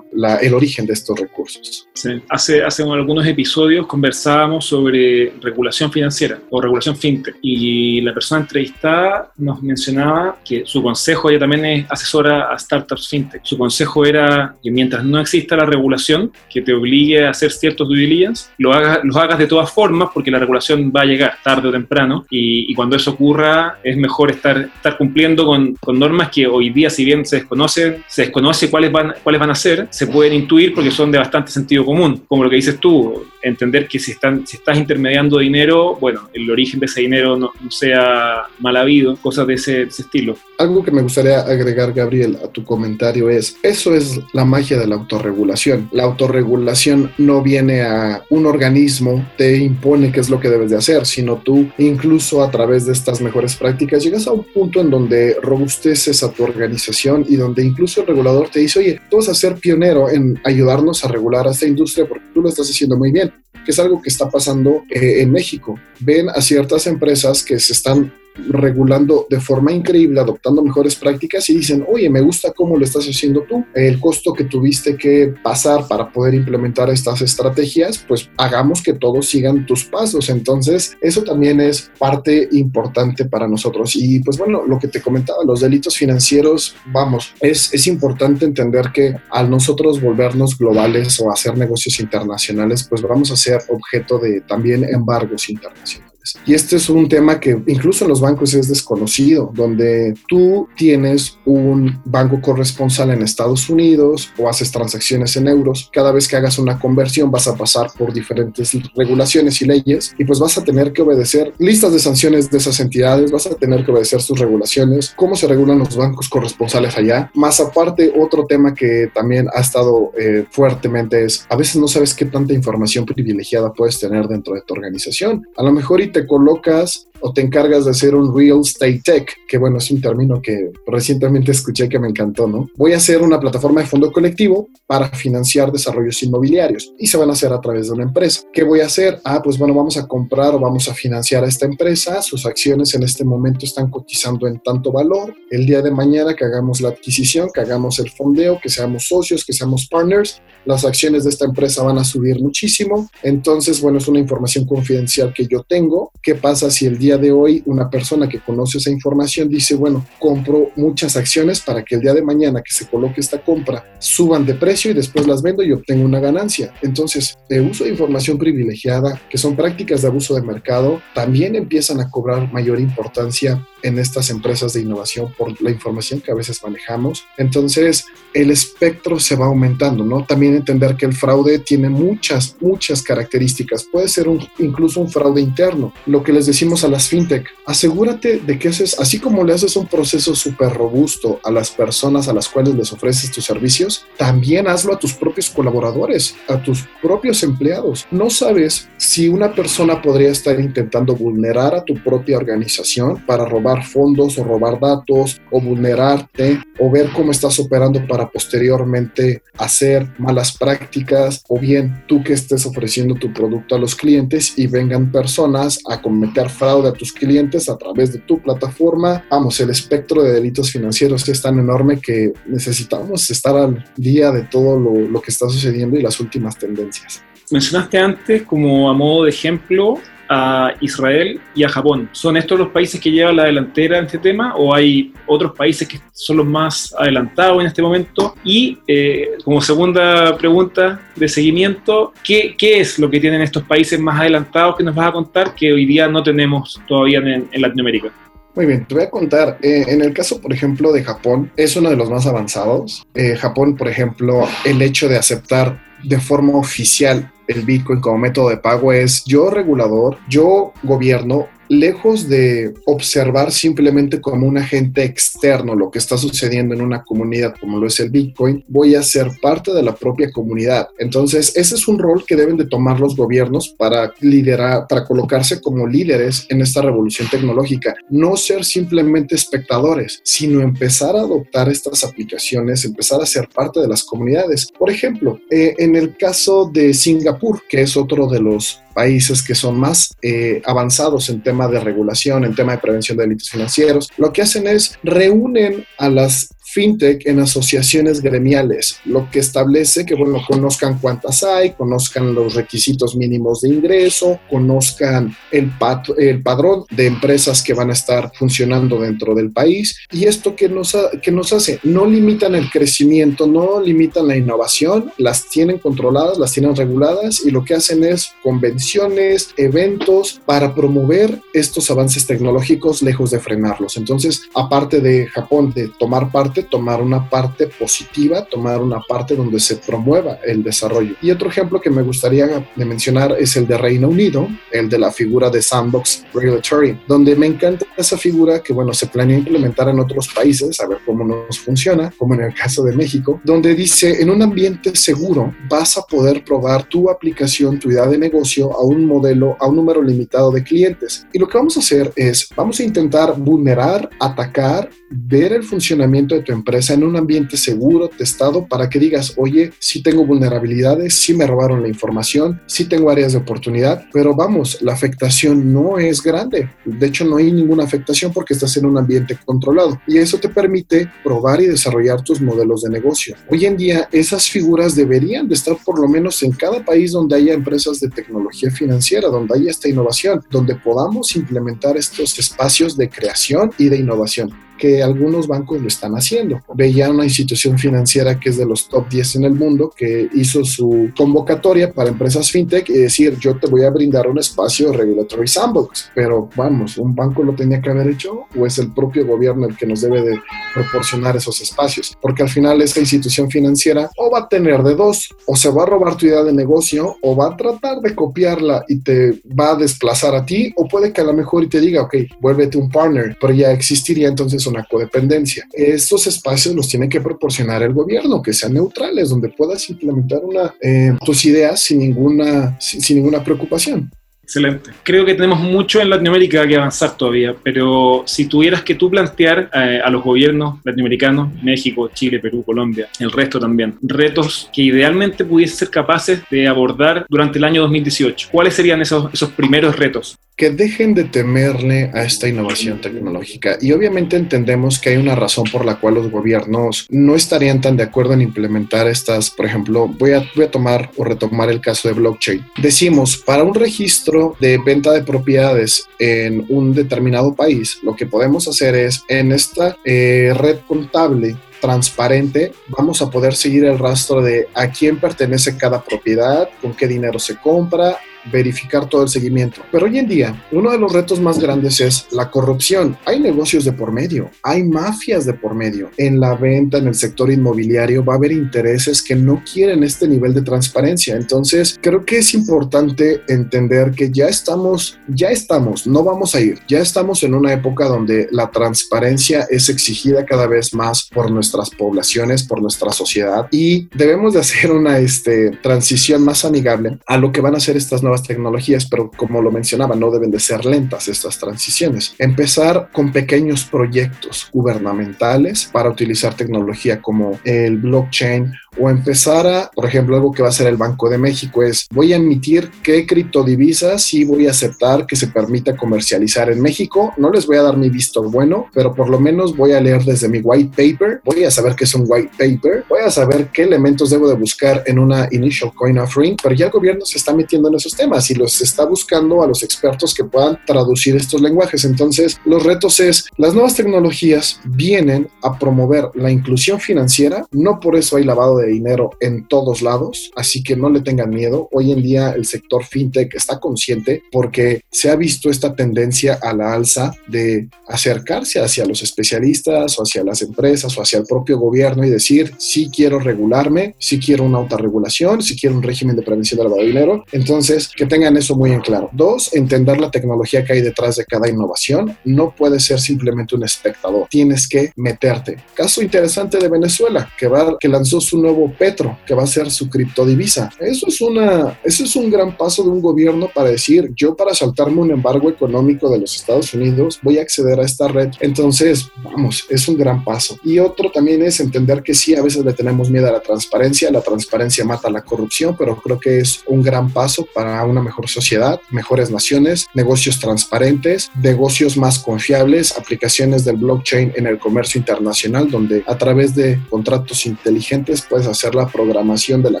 el 0.40 0.54
origen 0.54 0.86
de 0.86 0.92
estos 0.92 1.18
recursos. 1.18 1.88
Hace, 2.28 2.62
hace 2.62 2.82
algunos 2.82 3.26
episodios 3.26 3.86
conversábamos 3.86 4.64
sobre 4.64 5.32
regulación 5.40 5.92
financiera 5.92 6.40
o 6.50 6.60
regulación 6.60 6.96
fintech 6.96 7.36
y 7.42 8.00
la 8.00 8.12
persona 8.12 8.40
entrevistada 8.40 9.32
nos 9.36 9.62
mencionaba 9.62 10.38
que 10.44 10.62
su 10.64 10.82
consejo, 10.82 11.30
ella 11.30 11.40
también 11.40 11.64
es 11.64 11.86
asesora 11.90 12.52
a 12.52 12.58
startups 12.58 13.08
fintech, 13.08 13.42
su 13.44 13.56
consejo 13.56 14.04
era 14.04 14.56
que 14.62 14.70
mientras 14.70 15.04
no 15.04 15.20
exista 15.20 15.56
la 15.56 15.64
regulación 15.64 16.32
que 16.50 16.62
te 16.62 16.72
obligue 16.72 17.26
a 17.26 17.30
hacer 17.30 17.52
ciertos 17.52 17.88
due 17.88 17.98
diligence, 17.98 18.50
lo 18.58 18.72
hagas, 18.72 19.00
los 19.02 19.16
hagas 19.16 19.38
de 19.38 19.46
todas 19.46 19.70
formas 19.70 20.10
porque 20.12 20.30
la 20.30 20.38
regulación 20.38 20.92
va 20.94 21.02
a 21.02 21.06
llegar 21.06 21.34
tarde 21.42 21.68
o 21.68 21.72
temprano 21.72 22.24
y, 22.30 22.72
cuando 22.74 22.96
eso 22.96 23.10
ocurra 23.10 23.78
es 23.84 23.96
mejor 23.96 24.30
estar, 24.30 24.58
estar 24.58 24.96
cumpliendo 24.96 25.44
con, 25.44 25.74
con 25.74 25.98
normas 25.98 26.30
que 26.30 26.46
hoy 26.46 26.70
día 26.70 26.88
si 26.90 27.04
bien 27.04 27.24
se 27.24 27.36
desconocen, 27.36 28.02
se 28.08 28.22
desconoce 28.22 28.70
cuáles 28.70 28.90
van 28.90 29.11
cuáles 29.22 29.40
van 29.40 29.50
a 29.50 29.54
ser, 29.54 29.88
se 29.90 30.06
pueden 30.06 30.32
intuir 30.34 30.74
porque 30.74 30.90
son 30.90 31.10
de 31.10 31.18
bastante 31.18 31.50
sentido 31.50 31.84
común, 31.84 32.22
como 32.28 32.44
lo 32.44 32.50
que 32.50 32.56
dices 32.56 32.78
tú, 32.78 33.24
entender 33.42 33.88
que 33.88 33.98
si, 33.98 34.12
están, 34.12 34.44
estás 34.50 34.78
intermediando 34.78 35.38
dinero, 35.38 35.96
bueno, 35.96 36.28
el 36.32 36.50
origen 36.50 36.80
de 36.80 36.86
ese 36.86 37.02
dinero 37.02 37.36
no, 37.36 37.52
sea 37.70 38.44
mal 38.58 38.76
habido, 38.76 39.16
cosas 39.16 39.46
de 39.46 39.54
ese, 39.54 39.82
estilo. 39.82 40.36
Algo 40.58 40.82
que 40.82 40.90
me 40.90 41.02
gustaría 41.02 41.40
agregar, 41.40 41.92
Gabriel, 41.92 42.38
a 42.42 42.48
tu 42.48 42.64
comentario 42.64 43.28
es, 43.28 43.56
eso 43.62 43.94
es 43.94 44.20
la 44.32 44.44
magia 44.44 44.78
de 44.78 44.86
la 44.86 44.94
autorregulación. 44.94 45.88
La 45.92 46.04
autorregulación 46.04 47.12
no 47.18 47.42
viene 47.42 47.82
a 47.82 48.22
un 48.30 48.46
organismo, 48.46 49.26
te 49.36 49.56
impone 49.56 50.12
qué 50.12 50.20
es 50.20 50.30
lo 50.30 50.40
que 50.40 50.48
debes 50.48 50.70
de 50.70 50.76
hacer, 50.76 51.04
sino 51.06 51.38
tú, 51.38 51.68
incluso 51.78 52.42
a 52.42 52.50
través 52.50 52.86
de 52.86 52.92
estas 52.92 53.20
mejores 53.20 53.56
prácticas, 53.56 54.04
llegas 54.04 54.26
a 54.26 54.32
un 54.32 54.44
punto 54.44 54.80
en 54.80 54.90
donde 54.90 55.36
robusteces 55.42 56.22
a 56.22 56.32
tu 56.32 56.44
organización 56.44 57.24
y 57.28 57.36
donde 57.36 57.64
incluso 57.64 58.00
el 58.00 58.06
regulador 58.06 58.48
te 58.48 58.60
dice, 58.60 58.78
oye, 58.78 59.00
tú 59.10 59.16
vas 59.16 59.28
a 59.28 59.34
ser 59.34 59.56
pionero 59.56 60.08
en 60.08 60.40
ayudarnos 60.44 61.04
a 61.04 61.08
regular 61.08 61.46
a 61.46 61.50
esta 61.50 61.66
industria 61.66 62.06
porque 62.06 62.24
tú 62.32 62.40
lo 62.40 62.48
estás 62.48 62.68
haciendo 62.68 62.96
muy 62.96 63.10
bien 63.10 63.31
que 63.64 63.70
es 63.70 63.78
algo 63.78 64.00
que 64.00 64.08
está 64.08 64.30
pasando 64.30 64.84
eh, 64.88 65.22
en 65.22 65.30
México. 65.30 65.78
Ven 66.00 66.28
a 66.28 66.40
ciertas 66.40 66.86
empresas 66.86 67.42
que 67.42 67.58
se 67.58 67.72
están 67.72 68.12
regulando 68.48 69.26
de 69.28 69.40
forma 69.40 69.72
increíble, 69.72 70.20
adoptando 70.20 70.62
mejores 70.62 70.96
prácticas 70.96 71.48
y 71.50 71.58
dicen, 71.58 71.84
oye, 71.88 72.08
me 72.08 72.20
gusta 72.20 72.52
cómo 72.52 72.76
lo 72.76 72.84
estás 72.84 73.06
haciendo 73.06 73.42
tú, 73.42 73.64
el 73.74 74.00
costo 74.00 74.32
que 74.32 74.44
tuviste 74.44 74.96
que 74.96 75.34
pasar 75.42 75.86
para 75.88 76.10
poder 76.10 76.34
implementar 76.34 76.90
estas 76.90 77.20
estrategias, 77.22 78.04
pues 78.06 78.30
hagamos 78.36 78.82
que 78.82 78.94
todos 78.94 79.26
sigan 79.26 79.66
tus 79.66 79.84
pasos. 79.84 80.28
Entonces, 80.28 80.96
eso 81.00 81.22
también 81.22 81.60
es 81.60 81.90
parte 81.98 82.48
importante 82.52 83.24
para 83.26 83.46
nosotros. 83.46 83.94
Y 83.96 84.20
pues 84.20 84.38
bueno, 84.38 84.64
lo 84.66 84.78
que 84.78 84.88
te 84.88 85.00
comentaba, 85.00 85.44
los 85.44 85.60
delitos 85.60 85.96
financieros, 85.96 86.74
vamos, 86.86 87.34
es, 87.40 87.72
es 87.72 87.86
importante 87.86 88.44
entender 88.44 88.90
que 88.92 89.16
al 89.30 89.50
nosotros 89.50 90.00
volvernos 90.00 90.56
globales 90.56 91.20
o 91.20 91.30
hacer 91.30 91.56
negocios 91.56 92.00
internacionales, 92.00 92.86
pues 92.88 93.02
vamos 93.02 93.30
a 93.30 93.36
ser 93.36 93.60
objeto 93.68 94.18
de 94.18 94.40
también 94.42 94.84
embargos 94.84 95.48
internacionales. 95.48 96.11
Y 96.46 96.54
este 96.54 96.76
es 96.76 96.88
un 96.88 97.08
tema 97.08 97.40
que 97.40 97.60
incluso 97.66 98.04
en 98.04 98.10
los 98.10 98.20
bancos 98.20 98.54
es 98.54 98.68
desconocido, 98.68 99.50
donde 99.54 100.14
tú 100.28 100.68
tienes 100.76 101.38
un 101.44 102.00
banco 102.04 102.40
corresponsal 102.40 103.10
en 103.10 103.22
Estados 103.22 103.68
Unidos 103.68 104.30
o 104.38 104.48
haces 104.48 104.70
transacciones 104.70 105.36
en 105.36 105.48
euros. 105.48 105.90
Cada 105.92 106.12
vez 106.12 106.28
que 106.28 106.36
hagas 106.36 106.58
una 106.58 106.78
conversión 106.78 107.30
vas 107.30 107.48
a 107.48 107.56
pasar 107.56 107.90
por 107.96 108.12
diferentes 108.12 108.72
regulaciones 108.96 109.60
y 109.62 109.66
leyes 109.66 110.14
y 110.18 110.24
pues 110.24 110.38
vas 110.38 110.56
a 110.58 110.64
tener 110.64 110.92
que 110.92 111.02
obedecer 111.02 111.52
listas 111.58 111.92
de 111.92 111.98
sanciones 111.98 112.50
de 112.50 112.58
esas 112.58 112.78
entidades, 112.80 113.30
vas 113.30 113.46
a 113.46 113.54
tener 113.54 113.84
que 113.84 113.90
obedecer 113.90 114.20
sus 114.20 114.38
regulaciones, 114.38 115.12
cómo 115.16 115.34
se 115.34 115.48
regulan 115.48 115.78
los 115.78 115.96
bancos 115.96 116.28
corresponsales 116.28 116.96
allá. 116.96 117.30
Más 117.34 117.60
aparte, 117.60 118.12
otro 118.18 118.46
tema 118.46 118.74
que 118.74 119.10
también 119.14 119.48
ha 119.54 119.60
estado 119.60 120.12
eh, 120.18 120.44
fuertemente 120.50 121.24
es, 121.24 121.46
a 121.48 121.56
veces 121.56 121.76
no 121.76 121.88
sabes 121.88 122.14
qué 122.14 122.26
tanta 122.26 122.52
información 122.52 123.06
privilegiada 123.06 123.72
puedes 123.72 123.98
tener 123.98 124.28
dentro 124.28 124.54
de 124.54 124.62
tu 124.62 124.74
organización. 124.74 125.46
A 125.56 125.62
lo 125.62 125.72
mejor 125.72 126.00
y 126.00 126.11
te 126.12 126.26
colocas 126.26 127.08
o 127.22 127.32
te 127.32 127.40
encargas 127.40 127.84
de 127.84 127.92
hacer 127.92 128.14
un 128.14 128.36
real 128.36 128.60
estate 128.60 129.00
tech, 129.04 129.30
que 129.48 129.58
bueno, 129.58 129.78
es 129.78 129.90
un 129.90 130.00
término 130.00 130.40
que 130.42 130.70
recientemente 130.86 131.52
escuché 131.52 131.88
que 131.88 131.98
me 131.98 132.08
encantó, 132.08 132.46
¿no? 132.46 132.68
Voy 132.76 132.92
a 132.92 132.96
hacer 132.96 133.22
una 133.22 133.40
plataforma 133.40 133.80
de 133.80 133.86
fondo 133.86 134.12
colectivo 134.12 134.68
para 134.86 135.08
financiar 135.08 135.72
desarrollos 135.72 136.22
inmobiliarios 136.22 136.92
y 136.98 137.06
se 137.06 137.16
van 137.16 137.30
a 137.30 137.32
hacer 137.32 137.52
a 137.52 137.60
través 137.60 137.86
de 137.86 137.92
una 137.92 138.04
empresa. 138.04 138.42
¿Qué 138.52 138.64
voy 138.64 138.80
a 138.80 138.86
hacer? 138.86 139.20
Ah, 139.24 139.40
pues 139.42 139.58
bueno, 139.58 139.74
vamos 139.74 139.96
a 139.96 140.06
comprar 140.06 140.54
o 140.54 140.60
vamos 140.60 140.88
a 140.88 140.94
financiar 140.94 141.44
a 141.44 141.48
esta 141.48 141.66
empresa, 141.66 142.20
sus 142.22 142.46
acciones 142.46 142.94
en 142.94 143.02
este 143.02 143.24
momento 143.24 143.64
están 143.64 143.90
cotizando 143.90 144.46
en 144.46 144.60
tanto 144.60 144.92
valor, 144.92 145.34
el 145.50 145.66
día 145.66 145.82
de 145.82 145.90
mañana 145.90 146.34
que 146.34 146.44
hagamos 146.44 146.80
la 146.80 146.88
adquisición, 146.88 147.48
que 147.52 147.60
hagamos 147.60 147.98
el 147.98 148.10
fondeo, 148.10 148.58
que 148.62 148.68
seamos 148.68 149.06
socios, 149.08 149.44
que 149.44 149.52
seamos 149.52 149.86
partners, 149.86 150.40
las 150.64 150.84
acciones 150.84 151.24
de 151.24 151.30
esta 151.30 151.44
empresa 151.44 151.82
van 151.82 151.98
a 151.98 152.04
subir 152.04 152.40
muchísimo. 152.40 153.08
Entonces, 153.22 153.80
bueno, 153.80 153.98
es 153.98 154.08
una 154.08 154.20
información 154.20 154.64
confidencial 154.64 155.32
que 155.34 155.46
yo 155.46 155.62
tengo. 155.62 156.12
¿Qué 156.22 156.34
pasa 156.34 156.70
si 156.70 156.86
el 156.86 156.98
día 156.98 157.11
de 157.18 157.32
hoy 157.32 157.62
una 157.66 157.88
persona 157.90 158.28
que 158.28 158.40
conoce 158.40 158.78
esa 158.78 158.90
información 158.90 159.48
dice, 159.48 159.74
bueno, 159.74 160.06
compro 160.18 160.70
muchas 160.76 161.16
acciones 161.16 161.60
para 161.60 161.84
que 161.84 161.96
el 161.96 162.00
día 162.00 162.14
de 162.14 162.22
mañana 162.22 162.62
que 162.62 162.72
se 162.72 162.86
coloque 162.86 163.20
esta 163.20 163.42
compra 163.42 163.84
suban 163.98 164.44
de 164.46 164.54
precio 164.54 164.90
y 164.90 164.94
después 164.94 165.26
las 165.26 165.42
vendo 165.42 165.62
y 165.62 165.72
obtengo 165.72 166.04
una 166.04 166.20
ganancia? 166.20 166.72
Entonces, 166.82 167.38
el 167.48 167.68
uso 167.68 167.84
de 167.84 167.90
información 167.90 168.38
privilegiada, 168.38 169.20
que 169.28 169.38
son 169.38 169.56
prácticas 169.56 170.02
de 170.02 170.08
abuso 170.08 170.34
de 170.34 170.42
mercado, 170.42 171.00
también 171.14 171.54
empiezan 171.54 172.00
a 172.00 172.10
cobrar 172.10 172.52
mayor 172.52 172.80
importancia 172.80 173.66
en 173.82 173.98
estas 173.98 174.30
empresas 174.30 174.72
de 174.72 174.80
innovación 174.80 175.32
por 175.36 175.60
la 175.60 175.70
información 175.70 176.20
que 176.20 176.30
a 176.30 176.34
veces 176.34 176.62
manejamos. 176.62 177.24
Entonces, 177.36 178.04
el 178.32 178.50
espectro 178.50 179.18
se 179.18 179.36
va 179.36 179.46
aumentando, 179.46 180.04
¿no? 180.04 180.24
También 180.24 180.54
entender 180.54 180.96
que 180.96 181.06
el 181.06 181.12
fraude 181.12 181.58
tiene 181.58 181.88
muchas, 181.88 182.56
muchas 182.60 183.02
características. 183.02 183.84
Puede 183.84 184.08
ser 184.08 184.28
un, 184.28 184.40
incluso 184.58 185.00
un 185.00 185.10
fraude 185.10 185.40
interno. 185.40 185.92
Lo 186.06 186.22
que 186.22 186.32
les 186.32 186.46
decimos 186.46 186.84
a 186.84 186.88
las 186.88 187.01
fintech, 187.08 187.46
asegúrate 187.66 188.38
de 188.38 188.58
que 188.58 188.68
haces, 188.68 188.98
así 188.98 189.18
como 189.18 189.44
le 189.44 189.54
haces 189.54 189.76
un 189.76 189.86
proceso 189.86 190.34
súper 190.34 190.72
robusto 190.72 191.40
a 191.44 191.50
las 191.50 191.70
personas 191.70 192.28
a 192.28 192.32
las 192.32 192.48
cuales 192.48 192.74
les 192.74 192.92
ofreces 192.92 193.30
tus 193.30 193.44
servicios, 193.44 194.06
también 194.16 194.68
hazlo 194.68 194.94
a 194.94 194.98
tus 194.98 195.12
propios 195.14 195.50
colaboradores, 195.50 196.34
a 196.48 196.62
tus 196.62 196.84
propios 197.00 197.42
empleados. 197.42 198.06
No 198.10 198.30
sabes 198.30 198.88
si 198.96 199.28
una 199.28 199.54
persona 199.54 200.00
podría 200.00 200.30
estar 200.30 200.58
intentando 200.58 201.14
vulnerar 201.14 201.74
a 201.74 201.84
tu 201.84 201.94
propia 202.02 202.36
organización 202.36 203.24
para 203.26 203.44
robar 203.44 203.84
fondos 203.84 204.38
o 204.38 204.44
robar 204.44 204.78
datos 204.80 205.40
o 205.50 205.60
vulnerarte 205.60 206.60
o 206.78 206.90
ver 206.90 207.10
cómo 207.14 207.30
estás 207.30 207.58
operando 207.58 208.06
para 208.06 208.28
posteriormente 208.28 209.42
hacer 209.58 210.08
malas 210.18 210.56
prácticas 210.56 211.42
o 211.48 211.58
bien 211.58 212.04
tú 212.06 212.22
que 212.22 212.32
estés 212.32 212.64
ofreciendo 212.66 213.14
tu 213.14 213.32
producto 213.32 213.74
a 213.74 213.78
los 213.78 213.94
clientes 213.94 214.54
y 214.56 214.66
vengan 214.66 215.12
personas 215.12 215.80
a 215.88 216.00
cometer 216.00 216.48
fraude 216.48 216.88
a 216.88 216.92
tus 216.92 217.12
clientes 217.12 217.68
a 217.68 217.76
través 217.76 218.12
de 218.12 218.20
tu 218.20 218.40
plataforma. 218.40 219.24
Vamos, 219.30 219.60
el 219.60 219.70
espectro 219.70 220.22
de 220.22 220.32
delitos 220.32 220.70
financieros 220.70 221.28
es 221.28 221.42
tan 221.42 221.58
enorme 221.58 222.00
que 222.00 222.32
necesitamos 222.46 223.28
estar 223.30 223.56
al 223.56 223.84
día 223.96 224.30
de 224.30 224.42
todo 224.42 224.78
lo, 224.78 225.08
lo 225.08 225.20
que 225.20 225.30
está 225.30 225.48
sucediendo 225.48 225.98
y 225.98 226.02
las 226.02 226.18
últimas 226.20 226.56
tendencias. 226.58 227.22
Mencionaste 227.50 227.98
antes 227.98 228.42
como 228.42 228.90
a 228.90 228.94
modo 228.94 229.24
de 229.24 229.30
ejemplo 229.30 229.98
a 230.32 230.74
Israel 230.80 231.40
y 231.54 231.64
a 231.64 231.68
Japón. 231.68 232.08
¿Son 232.12 232.36
estos 232.36 232.58
los 232.58 232.68
países 232.68 233.00
que 233.00 233.10
llevan 233.10 233.36
la 233.36 233.44
delantera 233.44 233.98
en 233.98 234.06
este 234.06 234.18
tema 234.18 234.54
o 234.56 234.74
hay 234.74 235.12
otros 235.26 235.52
países 235.52 235.86
que 235.86 236.00
son 236.12 236.38
los 236.38 236.46
más 236.46 236.94
adelantados 236.98 237.60
en 237.60 237.66
este 237.66 237.82
momento? 237.82 238.34
Y 238.42 238.78
eh, 238.86 239.32
como 239.44 239.60
segunda 239.60 240.36
pregunta 240.38 241.00
de 241.14 241.28
seguimiento, 241.28 242.12
¿qué, 242.24 242.54
¿qué, 242.56 242.80
es 242.80 242.98
lo 242.98 243.10
que 243.10 243.20
tienen 243.20 243.42
estos 243.42 243.62
países 243.64 244.00
más 244.00 244.18
adelantados 244.20 244.76
que 244.76 244.84
nos 244.84 244.94
vas 244.94 245.08
a 245.08 245.12
contar 245.12 245.54
que 245.54 245.72
hoy 245.72 245.84
día 245.84 246.08
no 246.08 246.22
tenemos 246.22 246.80
todavía 246.88 247.18
en, 247.18 247.48
Latinoamérica? 247.52 248.10
Muy 248.54 248.66
bien, 248.66 248.84
te 248.86 248.94
voy 248.94 249.04
a 249.04 249.10
contar. 249.10 249.58
Eh, 249.62 249.84
en 249.88 250.02
el 250.02 250.12
caso, 250.12 250.40
por 250.40 250.52
ejemplo, 250.52 250.92
de 250.92 251.02
Japón, 251.02 251.50
es 251.56 251.76
uno 251.76 251.90
de 251.90 251.96
los 251.96 252.10
más 252.10 252.26
avanzados. 252.26 253.02
Eh, 253.14 253.36
Japón, 253.36 253.76
por 253.76 253.88
ejemplo, 253.88 254.46
el 254.64 254.80
hecho 254.82 255.08
de 255.08 255.16
aceptar 255.16 255.82
de 256.02 256.18
forma 256.18 256.56
oficial 256.58 257.30
el 257.46 257.62
Bitcoin 257.62 258.00
como 258.00 258.18
método 258.18 258.50
de 258.50 258.56
pago 258.56 258.92
es 258.92 259.24
yo 259.24 259.50
regulador, 259.50 260.18
yo 260.28 260.72
gobierno 260.82 261.48
lejos 261.72 262.28
de 262.28 262.74
observar 262.84 263.50
simplemente 263.50 264.20
como 264.20 264.46
un 264.46 264.58
agente 264.58 265.04
externo 265.04 265.74
lo 265.74 265.90
que 265.90 265.98
está 265.98 266.18
sucediendo 266.18 266.74
en 266.74 266.82
una 266.82 267.02
comunidad 267.02 267.54
como 267.58 267.78
lo 267.78 267.86
es 267.86 267.98
el 268.00 268.10
Bitcoin, 268.10 268.62
voy 268.68 268.94
a 268.94 269.02
ser 269.02 269.28
parte 269.40 269.72
de 269.72 269.82
la 269.82 269.94
propia 269.94 270.30
comunidad. 270.30 270.88
Entonces, 270.98 271.56
ese 271.56 271.74
es 271.74 271.88
un 271.88 271.98
rol 271.98 272.24
que 272.26 272.36
deben 272.36 272.58
de 272.58 272.66
tomar 272.66 273.00
los 273.00 273.16
gobiernos 273.16 273.70
para 273.70 274.12
liderar, 274.20 274.86
para 274.86 275.06
colocarse 275.06 275.62
como 275.62 275.86
líderes 275.86 276.46
en 276.50 276.60
esta 276.60 276.82
revolución 276.82 277.28
tecnológica. 277.30 277.94
No 278.10 278.36
ser 278.36 278.64
simplemente 278.64 279.34
espectadores, 279.34 280.20
sino 280.24 280.60
empezar 280.60 281.16
a 281.16 281.20
adoptar 281.20 281.70
estas 281.70 282.04
aplicaciones, 282.04 282.84
empezar 282.84 283.22
a 283.22 283.26
ser 283.26 283.48
parte 283.48 283.80
de 283.80 283.88
las 283.88 284.04
comunidades. 284.04 284.68
Por 284.78 284.90
ejemplo, 284.90 285.40
eh, 285.50 285.74
en 285.78 285.96
el 285.96 286.16
caso 286.18 286.70
de 286.70 286.92
Singapur, 286.92 287.31
que 287.68 287.82
es 287.82 287.96
otro 287.96 288.26
de 288.28 288.40
los 288.40 288.82
países 288.94 289.42
que 289.42 289.54
son 289.54 289.78
más 289.78 290.14
eh, 290.22 290.62
avanzados 290.64 291.28
en 291.28 291.42
tema 291.42 291.68
de 291.68 291.80
regulación, 291.80 292.44
en 292.44 292.54
tema 292.54 292.72
de 292.72 292.78
prevención 292.78 293.16
de 293.16 293.24
delitos 293.24 293.50
financieros, 293.50 294.10
lo 294.16 294.32
que 294.32 294.42
hacen 294.42 294.66
es 294.66 294.98
reúnen 295.02 295.84
a 295.98 296.08
las 296.08 296.50
fintech 296.72 297.26
en 297.26 297.40
asociaciones 297.40 298.22
gremiales, 298.22 298.96
lo 299.04 299.30
que 299.30 299.40
establece 299.40 300.06
que, 300.06 300.14
bueno, 300.14 300.42
conozcan 300.46 300.98
cuántas 300.98 301.42
hay, 301.42 301.72
conozcan 301.72 302.34
los 302.34 302.54
requisitos 302.54 303.14
mínimos 303.14 303.60
de 303.60 303.68
ingreso, 303.68 304.40
conozcan 304.48 305.36
el, 305.50 305.70
el 306.18 306.42
padrón 306.42 306.84
de 306.90 307.06
empresas 307.06 307.62
que 307.62 307.74
van 307.74 307.90
a 307.90 307.92
estar 307.92 308.32
funcionando 308.34 309.00
dentro 309.00 309.34
del 309.34 309.52
país. 309.52 309.96
Y 310.10 310.24
esto 310.24 310.56
que 310.56 310.68
nos, 310.68 310.96
que 311.22 311.30
nos 311.30 311.52
hace, 311.52 311.78
no 311.82 312.06
limitan 312.06 312.54
el 312.54 312.70
crecimiento, 312.70 313.46
no 313.46 313.80
limitan 313.80 314.26
la 314.26 314.36
innovación, 314.36 315.12
las 315.18 315.48
tienen 315.48 315.78
controladas, 315.78 316.38
las 316.38 316.52
tienen 316.52 316.74
reguladas 316.74 317.44
y 317.44 317.50
lo 317.50 317.64
que 317.64 317.74
hacen 317.74 318.04
es 318.04 318.30
convenciones, 318.42 319.50
eventos 319.56 320.40
para 320.46 320.74
promover 320.74 321.38
estos 321.52 321.90
avances 321.90 322.26
tecnológicos 322.26 323.02
lejos 323.02 323.30
de 323.30 323.40
frenarlos. 323.40 323.96
Entonces, 323.96 324.42
aparte 324.54 325.00
de 325.00 325.26
Japón 325.26 325.72
de 325.74 325.88
tomar 325.98 326.30
parte, 326.30 326.61
tomar 326.62 327.02
una 327.02 327.28
parte 327.28 327.66
positiva, 327.66 328.44
tomar 328.44 328.80
una 328.80 329.00
parte 329.00 329.36
donde 329.36 329.60
se 329.60 329.76
promueva 329.76 330.38
el 330.44 330.62
desarrollo. 330.62 331.14
Y 331.20 331.30
otro 331.30 331.48
ejemplo 331.48 331.80
que 331.80 331.90
me 331.90 332.02
gustaría 332.02 332.66
mencionar 332.76 333.36
es 333.38 333.56
el 333.56 333.66
de 333.66 333.78
Reino 333.78 334.08
Unido, 334.08 334.48
el 334.70 334.88
de 334.88 334.98
la 334.98 335.10
figura 335.10 335.50
de 335.50 335.62
Sandbox 335.62 336.24
Regulatory, 336.34 336.98
donde 337.06 337.36
me 337.36 337.46
encanta 337.46 337.86
esa 337.96 338.16
figura 338.16 338.62
que, 338.62 338.72
bueno, 338.72 338.92
se 338.92 339.06
planea 339.06 339.38
implementar 339.38 339.88
en 339.88 340.00
otros 340.00 340.28
países, 340.32 340.78
a 340.80 340.86
ver 340.86 340.98
cómo 341.04 341.24
nos 341.24 341.58
funciona, 341.58 342.12
como 342.16 342.34
en 342.34 342.42
el 342.42 342.54
caso 342.54 342.82
de 342.84 342.94
México, 342.94 343.40
donde 343.44 343.74
dice, 343.74 344.20
en 344.20 344.30
un 344.30 344.42
ambiente 344.42 344.94
seguro 344.94 345.54
vas 345.68 345.96
a 345.96 346.02
poder 346.02 346.44
probar 346.44 346.84
tu 346.84 347.10
aplicación, 347.10 347.78
tu 347.78 347.90
idea 347.90 348.06
de 348.06 348.18
negocio 348.18 348.72
a 348.72 348.82
un 348.82 349.06
modelo, 349.06 349.56
a 349.60 349.66
un 349.66 349.76
número 349.76 350.02
limitado 350.02 350.50
de 350.50 350.62
clientes. 350.62 351.26
Y 351.32 351.38
lo 351.38 351.48
que 351.48 351.58
vamos 351.58 351.76
a 351.76 351.80
hacer 351.80 352.12
es, 352.16 352.48
vamos 352.56 352.78
a 352.80 352.84
intentar 352.84 353.34
vulnerar, 353.36 354.08
atacar, 354.20 354.90
ver 355.10 355.52
el 355.52 355.62
funcionamiento 355.62 356.34
de 356.34 356.42
tu 356.42 356.51
empresa 356.54 356.94
en 356.94 357.04
un 357.04 357.16
ambiente 357.16 357.56
seguro, 357.56 358.08
testado, 358.08 358.66
para 358.66 358.88
que 358.88 358.98
digas, 358.98 359.34
oye, 359.36 359.72
sí 359.78 360.02
tengo 360.02 360.24
vulnerabilidades, 360.24 361.14
sí 361.14 361.34
me 361.34 361.46
robaron 361.46 361.82
la 361.82 361.88
información, 361.88 362.60
sí 362.66 362.84
tengo 362.84 363.10
áreas 363.10 363.32
de 363.32 363.38
oportunidad, 363.38 364.04
pero 364.12 364.34
vamos, 364.34 364.78
la 364.82 364.92
afectación 364.92 365.72
no 365.72 365.98
es 365.98 366.22
grande. 366.22 366.70
De 366.84 367.06
hecho, 367.06 367.24
no 367.24 367.36
hay 367.36 367.52
ninguna 367.52 367.84
afectación 367.84 368.32
porque 368.32 368.54
estás 368.54 368.76
en 368.76 368.86
un 368.86 368.98
ambiente 368.98 369.38
controlado 369.44 370.00
y 370.06 370.18
eso 370.18 370.38
te 370.38 370.48
permite 370.48 371.10
probar 371.22 371.60
y 371.60 371.66
desarrollar 371.66 372.22
tus 372.22 372.40
modelos 372.40 372.82
de 372.82 372.90
negocio. 372.90 373.36
Hoy 373.48 373.66
en 373.66 373.76
día, 373.76 374.08
esas 374.12 374.48
figuras 374.48 374.94
deberían 374.94 375.48
de 375.48 375.54
estar 375.54 375.76
por 375.84 375.98
lo 375.98 376.08
menos 376.08 376.42
en 376.42 376.52
cada 376.52 376.84
país 376.84 377.12
donde 377.12 377.36
haya 377.36 377.54
empresas 377.54 378.00
de 378.00 378.08
tecnología 378.08 378.70
financiera, 378.70 379.28
donde 379.28 379.54
haya 379.54 379.70
esta 379.70 379.88
innovación, 379.88 380.42
donde 380.50 380.74
podamos 380.74 381.34
implementar 381.36 381.96
estos 381.96 382.38
espacios 382.38 382.96
de 382.96 383.08
creación 383.08 383.70
y 383.78 383.88
de 383.88 383.98
innovación 383.98 384.52
que 384.82 385.00
algunos 385.00 385.46
bancos 385.46 385.80
lo 385.80 385.86
están 385.86 386.14
haciendo. 386.14 386.60
Veía 386.74 387.08
una 387.08 387.22
institución 387.22 387.78
financiera 387.78 388.40
que 388.40 388.50
es 388.50 388.56
de 388.56 388.66
los 388.66 388.88
top 388.88 389.08
10 389.08 389.36
en 389.36 389.44
el 389.44 389.54
mundo 389.54 389.94
que 389.96 390.28
hizo 390.34 390.64
su 390.64 391.12
convocatoria 391.16 391.92
para 391.92 392.10
empresas 392.10 392.50
fintech 392.50 392.90
y 392.90 392.94
decir, 392.94 393.38
yo 393.38 393.56
te 393.56 393.68
voy 393.68 393.84
a 393.84 393.90
brindar 393.90 394.26
un 394.26 394.40
espacio 394.40 394.92
regulatory 394.92 395.46
sandbox. 395.46 396.10
Pero 396.16 396.48
vamos, 396.56 396.98
¿un 396.98 397.14
banco 397.14 397.44
lo 397.44 397.54
tenía 397.54 397.80
que 397.80 397.90
haber 397.90 398.08
hecho 398.08 398.46
o 398.58 398.66
es 398.66 398.76
el 398.78 398.92
propio 398.92 399.24
gobierno 399.24 399.68
el 399.68 399.76
que 399.76 399.86
nos 399.86 400.00
debe 400.00 400.20
de 400.20 400.40
proporcionar 400.74 401.36
esos 401.36 401.60
espacios? 401.60 402.18
Porque 402.20 402.42
al 402.42 402.48
final 402.48 402.82
esa 402.82 402.98
institución 402.98 403.48
financiera 403.52 404.10
o 404.16 404.32
va 404.32 404.40
a 404.40 404.48
tener 404.48 404.82
de 404.82 404.96
dos, 404.96 405.32
o 405.46 405.54
se 405.54 405.70
va 405.70 405.84
a 405.84 405.86
robar 405.86 406.16
tu 406.16 406.26
idea 406.26 406.42
de 406.42 406.52
negocio 406.52 407.18
o 407.22 407.36
va 407.36 407.50
a 407.50 407.56
tratar 407.56 408.00
de 408.00 408.16
copiarla 408.16 408.84
y 408.88 408.98
te 408.98 409.40
va 409.56 409.70
a 409.70 409.76
desplazar 409.76 410.34
a 410.34 410.44
ti 410.44 410.72
o 410.74 410.88
puede 410.88 411.12
que 411.12 411.20
a 411.20 411.24
lo 411.24 411.34
mejor 411.34 411.62
y 411.62 411.68
te 411.68 411.78
diga, 411.78 412.02
ok, 412.02 412.16
vuélvete 412.40 412.78
un 412.78 412.90
partner, 412.90 413.36
pero 413.40 413.52
ya 413.52 413.70
existiría 413.70 414.26
entonces 414.26 414.66
una 414.72 414.84
codependencia. 414.84 415.66
Estos 415.72 416.26
espacios 416.26 416.74
los 416.74 416.88
tiene 416.88 417.08
que 417.08 417.20
proporcionar 417.20 417.82
el 417.82 417.92
gobierno, 417.92 418.42
que 418.42 418.52
sean 418.52 418.74
neutrales, 418.74 419.28
donde 419.30 419.48
puedas 419.48 419.88
implementar 419.88 420.40
eh, 420.80 421.16
tus 421.24 421.44
ideas 421.44 421.80
sin 421.80 421.98
ninguna, 421.98 422.76
sin, 422.80 423.16
ninguna 423.16 423.42
preocupación. 423.42 424.10
Excelente. 424.42 424.90
Creo 425.02 425.24
que 425.24 425.34
tenemos 425.34 425.60
mucho 425.60 426.00
en 426.00 426.10
Latinoamérica 426.10 426.66
que 426.66 426.76
avanzar 426.76 427.16
todavía, 427.16 427.54
pero 427.62 428.24
si 428.26 428.46
tuvieras 428.46 428.82
que 428.82 428.96
tú 428.96 429.08
plantear 429.08 429.70
eh, 429.72 430.00
a 430.04 430.10
los 430.10 430.22
gobiernos 430.22 430.80
latinoamericanos, 430.84 431.62
México, 431.62 432.10
Chile, 432.12 432.40
Perú, 432.40 432.62
Colombia, 432.64 433.08
el 433.20 433.30
resto 433.30 433.60
también, 433.60 433.96
retos 434.02 434.68
que 434.72 434.82
idealmente 434.82 435.44
pudiesen 435.44 435.78
ser 435.78 435.90
capaces 435.90 436.42
de 436.50 436.66
abordar 436.66 437.24
durante 437.28 437.58
el 437.58 437.64
año 437.64 437.82
2018, 437.82 438.48
¿cuáles 438.50 438.74
serían 438.74 439.00
esos, 439.00 439.32
esos 439.32 439.50
primeros 439.52 439.96
retos? 439.96 440.36
Que 440.56 440.70
dejen 440.70 441.14
de 441.14 441.24
temerle 441.24 442.10
a 442.14 442.24
esta 442.24 442.48
innovación 442.48 443.00
tecnológica. 443.00 443.78
Y 443.80 443.92
obviamente 443.92 444.36
entendemos 444.36 444.98
que 444.98 445.10
hay 445.10 445.16
una 445.16 445.34
razón 445.34 445.64
por 445.72 445.84
la 445.84 445.96
cual 445.96 446.14
los 446.14 446.30
gobiernos 446.30 447.06
no 447.10 447.34
estarían 447.34 447.80
tan 447.80 447.96
de 447.96 448.04
acuerdo 448.04 448.34
en 448.34 448.42
implementar 448.42 449.06
estas, 449.06 449.50
por 449.50 449.66
ejemplo, 449.66 450.08
voy 450.08 450.32
a, 450.32 450.48
voy 450.54 450.66
a 450.66 450.70
tomar 450.70 451.10
o 451.16 451.24
retomar 451.24 451.70
el 451.70 451.80
caso 451.80 452.08
de 452.08 452.14
blockchain. 452.14 452.64
Decimos, 452.80 453.36
para 453.36 453.64
un 453.64 453.74
registro 453.74 454.56
de 454.60 454.78
venta 454.84 455.12
de 455.12 455.22
propiedades 455.22 456.06
en 456.18 456.64
un 456.68 456.94
determinado 456.94 457.54
país, 457.54 457.98
lo 458.02 458.14
que 458.14 458.26
podemos 458.26 458.68
hacer 458.68 458.94
es 458.94 459.22
en 459.28 459.52
esta 459.52 459.96
eh, 460.04 460.52
red 460.56 460.78
contable 460.86 461.56
transparente, 461.80 462.72
vamos 462.86 463.20
a 463.22 463.28
poder 463.28 463.56
seguir 463.56 463.84
el 463.84 463.98
rastro 463.98 464.40
de 464.40 464.68
a 464.72 464.86
quién 464.88 465.18
pertenece 465.18 465.76
cada 465.76 466.00
propiedad, 466.04 466.68
con 466.80 466.94
qué 466.94 467.08
dinero 467.08 467.40
se 467.40 467.56
compra, 467.56 468.18
verificar 468.50 469.08
todo 469.08 469.22
el 469.22 469.28
seguimiento. 469.28 469.82
Pero 469.90 470.06
hoy 470.06 470.18
en 470.18 470.28
día, 470.28 470.66
uno 470.72 470.90
de 470.90 470.98
los 470.98 471.12
retos 471.12 471.40
más 471.40 471.58
grandes 471.58 472.00
es 472.00 472.26
la 472.32 472.50
corrupción. 472.50 473.16
Hay 473.24 473.40
negocios 473.40 473.84
de 473.84 473.92
por 473.92 474.12
medio, 474.12 474.50
hay 474.62 474.82
mafias 474.82 475.44
de 475.44 475.54
por 475.54 475.74
medio. 475.74 476.10
En 476.16 476.40
la 476.40 476.54
venta, 476.54 476.98
en 476.98 477.06
el 477.06 477.14
sector 477.14 477.50
inmobiliario, 477.50 478.24
va 478.24 478.34
a 478.34 478.36
haber 478.36 478.52
intereses 478.52 479.22
que 479.22 479.34
no 479.34 479.62
quieren 479.70 480.02
este 480.02 480.28
nivel 480.28 480.54
de 480.54 480.62
transparencia. 480.62 481.36
Entonces, 481.36 481.98
creo 482.00 482.24
que 482.24 482.38
es 482.38 482.54
importante 482.54 483.42
entender 483.48 484.12
que 484.12 484.30
ya 484.30 484.46
estamos, 484.46 485.18
ya 485.28 485.50
estamos, 485.50 486.06
no 486.06 486.24
vamos 486.24 486.54
a 486.54 486.60
ir, 486.60 486.78
ya 486.88 486.98
estamos 486.98 487.42
en 487.42 487.54
una 487.54 487.72
época 487.72 488.06
donde 488.06 488.48
la 488.50 488.70
transparencia 488.70 489.66
es 489.70 489.88
exigida 489.88 490.44
cada 490.44 490.66
vez 490.66 490.94
más 490.94 491.28
por 491.32 491.50
nuestras 491.50 491.90
poblaciones, 491.90 492.62
por 492.62 492.80
nuestra 492.80 493.12
sociedad 493.12 493.66
y 493.70 494.08
debemos 494.14 494.54
de 494.54 494.60
hacer 494.60 494.90
una 494.92 495.18
este, 495.18 495.70
transición 495.82 496.42
más 496.44 496.64
amigable 496.64 497.18
a 497.26 497.36
lo 497.36 497.52
que 497.52 497.60
van 497.60 497.74
a 497.74 497.80
ser 497.80 497.96
estas 497.96 498.22
nuevas 498.22 498.31
tecnologías, 498.40 499.06
pero 499.06 499.30
como 499.36 499.60
lo 499.60 499.72
mencionaba, 499.72 500.14
no 500.14 500.30
deben 500.30 500.52
de 500.52 500.60
ser 500.60 500.84
lentas 500.84 501.26
estas 501.26 501.58
transiciones. 501.58 502.34
Empezar 502.38 503.08
con 503.12 503.32
pequeños 503.32 503.84
proyectos 503.84 504.68
gubernamentales 504.72 505.90
para 505.92 506.08
utilizar 506.08 506.54
tecnología 506.54 507.20
como 507.20 507.58
el 507.64 507.96
blockchain 507.98 508.72
o 508.98 509.10
empezar 509.10 509.66
a, 509.66 509.90
por 509.94 510.06
ejemplo, 510.06 510.36
algo 510.36 510.52
que 510.52 510.62
va 510.62 510.68
a 510.68 510.70
hacer 510.70 510.86
el 510.86 510.96
Banco 510.96 511.28
de 511.28 511.38
México 511.38 511.82
es, 511.82 512.06
voy 512.12 512.32
a 512.32 512.36
emitir 512.36 512.90
qué 513.02 513.26
criptodivisas 513.26 514.22
sí 514.22 514.44
voy 514.44 514.66
a 514.66 514.70
aceptar 514.70 515.26
que 515.26 515.36
se 515.36 515.48
permita 515.48 515.96
comercializar 515.96 516.70
en 516.70 516.80
México. 516.80 517.32
No 517.36 517.50
les 517.50 517.66
voy 517.66 517.76
a 517.76 517.82
dar 517.82 517.96
mi 517.96 518.08
visto 518.10 518.42
bueno, 518.42 518.86
pero 518.94 519.14
por 519.14 519.28
lo 519.28 519.38
menos 519.40 519.76
voy 519.76 519.92
a 519.92 520.00
leer 520.00 520.24
desde 520.24 520.48
mi 520.48 520.60
white 520.60 520.90
paper, 520.96 521.40
voy 521.44 521.64
a 521.64 521.70
saber 521.70 521.94
qué 521.94 522.04
es 522.04 522.14
un 522.14 522.24
white 522.26 522.50
paper, 522.58 523.04
voy 523.08 523.20
a 523.24 523.30
saber 523.30 523.68
qué 523.72 523.82
elementos 523.82 524.30
debo 524.30 524.48
de 524.48 524.54
buscar 524.54 525.02
en 525.06 525.18
una 525.18 525.48
initial 525.50 525.92
coin 525.94 526.18
offering, 526.18 526.56
pero 526.62 526.74
ya 526.74 526.86
el 526.86 526.92
gobierno 526.92 527.24
se 527.24 527.38
está 527.38 527.54
metiendo 527.54 527.88
en 527.88 527.96
esos 527.96 528.14
temas 528.14 528.50
y 528.50 528.54
los 528.54 528.80
está 528.80 529.04
buscando 529.04 529.62
a 529.62 529.66
los 529.66 529.82
expertos 529.82 530.34
que 530.34 530.44
puedan 530.44 530.78
traducir 530.86 531.36
estos 531.36 531.60
lenguajes. 531.60 532.04
Entonces, 532.04 532.58
los 532.64 532.82
retos 532.82 533.20
es, 533.20 533.46
las 533.56 533.74
nuevas 533.74 533.94
tecnologías 533.94 534.80
vienen 534.84 535.48
a 535.62 535.78
promover 535.78 536.30
la 536.34 536.50
inclusión 536.50 537.00
financiera, 537.00 537.66
no 537.72 538.00
por 538.00 538.16
eso 538.16 538.36
hay 538.36 538.44
lavado 538.44 538.78
de 538.78 538.81
de 538.82 538.92
dinero 538.92 539.30
en 539.40 539.66
todos 539.68 540.02
lados, 540.02 540.50
así 540.56 540.82
que 540.82 540.96
no 540.96 541.10
le 541.10 541.20
tengan 541.20 541.50
miedo. 541.50 541.88
Hoy 541.92 542.12
en 542.12 542.22
día 542.22 542.50
el 542.50 542.66
sector 542.66 543.04
fintech 543.04 543.54
está 543.54 543.80
consciente 543.80 544.42
porque 544.50 545.02
se 545.10 545.30
ha 545.30 545.36
visto 545.36 545.70
esta 545.70 545.94
tendencia 545.94 546.58
a 546.60 546.72
la 546.72 546.92
alza 546.92 547.32
de 547.46 547.88
acercarse 548.08 548.80
hacia 548.80 549.04
los 549.04 549.22
especialistas 549.22 550.18
o 550.18 550.22
hacia 550.22 550.44
las 550.44 550.62
empresas 550.62 551.16
o 551.16 551.22
hacia 551.22 551.38
el 551.38 551.46
propio 551.46 551.78
gobierno 551.78 552.24
y 552.24 552.30
decir, 552.30 552.74
si 552.78 553.10
quiero 553.10 553.38
regularme, 553.38 554.14
si 554.18 554.38
quiero 554.38 554.64
una 554.64 554.78
autorregulación, 554.78 555.62
si 555.62 555.78
quiero 555.78 555.96
un 555.96 556.02
régimen 556.02 556.36
de 556.36 556.42
prevención 556.42 556.78
del 556.78 556.84
lavado 556.86 557.02
de 557.02 557.08
dinero. 557.08 557.44
Entonces, 557.52 558.08
que 558.08 558.26
tengan 558.26 558.56
eso 558.56 558.76
muy 558.76 558.92
en 558.92 559.00
claro. 559.00 559.30
Dos, 559.32 559.74
entender 559.74 560.20
la 560.20 560.30
tecnología 560.30 560.84
que 560.84 560.94
hay 560.94 561.00
detrás 561.00 561.36
de 561.36 561.44
cada 561.44 561.68
innovación. 561.68 562.36
No 562.44 562.74
puedes 562.74 563.04
ser 563.04 563.20
simplemente 563.20 563.74
un 563.74 563.84
espectador, 563.84 564.46
tienes 564.48 564.88
que 564.88 565.12
meterte. 565.16 565.76
Caso 565.94 566.22
interesante 566.22 566.78
de 566.78 566.88
Venezuela, 566.88 567.50
que, 567.58 567.68
va, 567.68 567.96
que 567.98 568.08
lanzó 568.08 568.40
su 568.40 568.60
nuevo 568.60 568.71
Petro, 568.98 569.38
que 569.46 569.54
va 569.54 569.64
a 569.64 569.66
ser 569.66 569.90
su 569.90 570.08
criptodivisa. 570.08 570.90
Eso 570.98 571.26
es, 571.28 571.40
una, 571.40 571.98
eso 572.04 572.24
es 572.24 572.36
un 572.36 572.50
gran 572.50 572.76
paso 572.76 573.02
de 573.02 573.10
un 573.10 573.20
gobierno 573.20 573.70
para 573.72 573.90
decir, 573.90 574.32
yo 574.36 574.54
para 574.54 574.74
saltarme 574.74 575.20
un 575.20 575.30
embargo 575.30 575.70
económico 575.70 576.30
de 576.30 576.38
los 576.38 576.56
Estados 576.56 576.92
Unidos 576.94 577.38
voy 577.42 577.58
a 577.58 577.62
acceder 577.62 578.00
a 578.00 578.04
esta 578.04 578.28
red. 578.28 578.50
Entonces, 578.60 579.28
vamos, 579.42 579.84
es 579.88 580.08
un 580.08 580.16
gran 580.16 580.44
paso. 580.44 580.78
Y 580.84 580.98
otro 580.98 581.30
también 581.30 581.62
es 581.62 581.80
entender 581.80 582.22
que 582.22 582.34
sí, 582.34 582.54
a 582.54 582.62
veces 582.62 582.84
le 582.84 582.92
tenemos 582.92 583.30
miedo 583.30 583.48
a 583.48 583.52
la 583.52 583.60
transparencia, 583.60 584.30
la 584.30 584.40
transparencia 584.40 585.04
mata 585.04 585.30
la 585.30 585.42
corrupción, 585.42 585.96
pero 585.98 586.16
creo 586.16 586.38
que 586.38 586.58
es 586.58 586.82
un 586.86 587.02
gran 587.02 587.32
paso 587.32 587.66
para 587.74 588.04
una 588.04 588.22
mejor 588.22 588.48
sociedad, 588.48 589.00
mejores 589.10 589.50
naciones, 589.50 590.06
negocios 590.14 590.58
transparentes, 590.58 591.50
negocios 591.62 592.16
más 592.16 592.38
confiables, 592.38 593.16
aplicaciones 593.16 593.84
del 593.84 593.96
blockchain 593.96 594.52
en 594.56 594.66
el 594.66 594.78
comercio 594.78 595.18
internacional, 595.18 595.90
donde 595.90 596.22
a 596.26 596.36
través 596.38 596.74
de 596.74 597.00
contratos 597.10 597.66
inteligentes 597.66 598.42
puedes 598.48 598.61
hacer 598.66 598.94
la 598.94 599.06
programación 599.06 599.82
de 599.82 599.90
la 599.90 600.00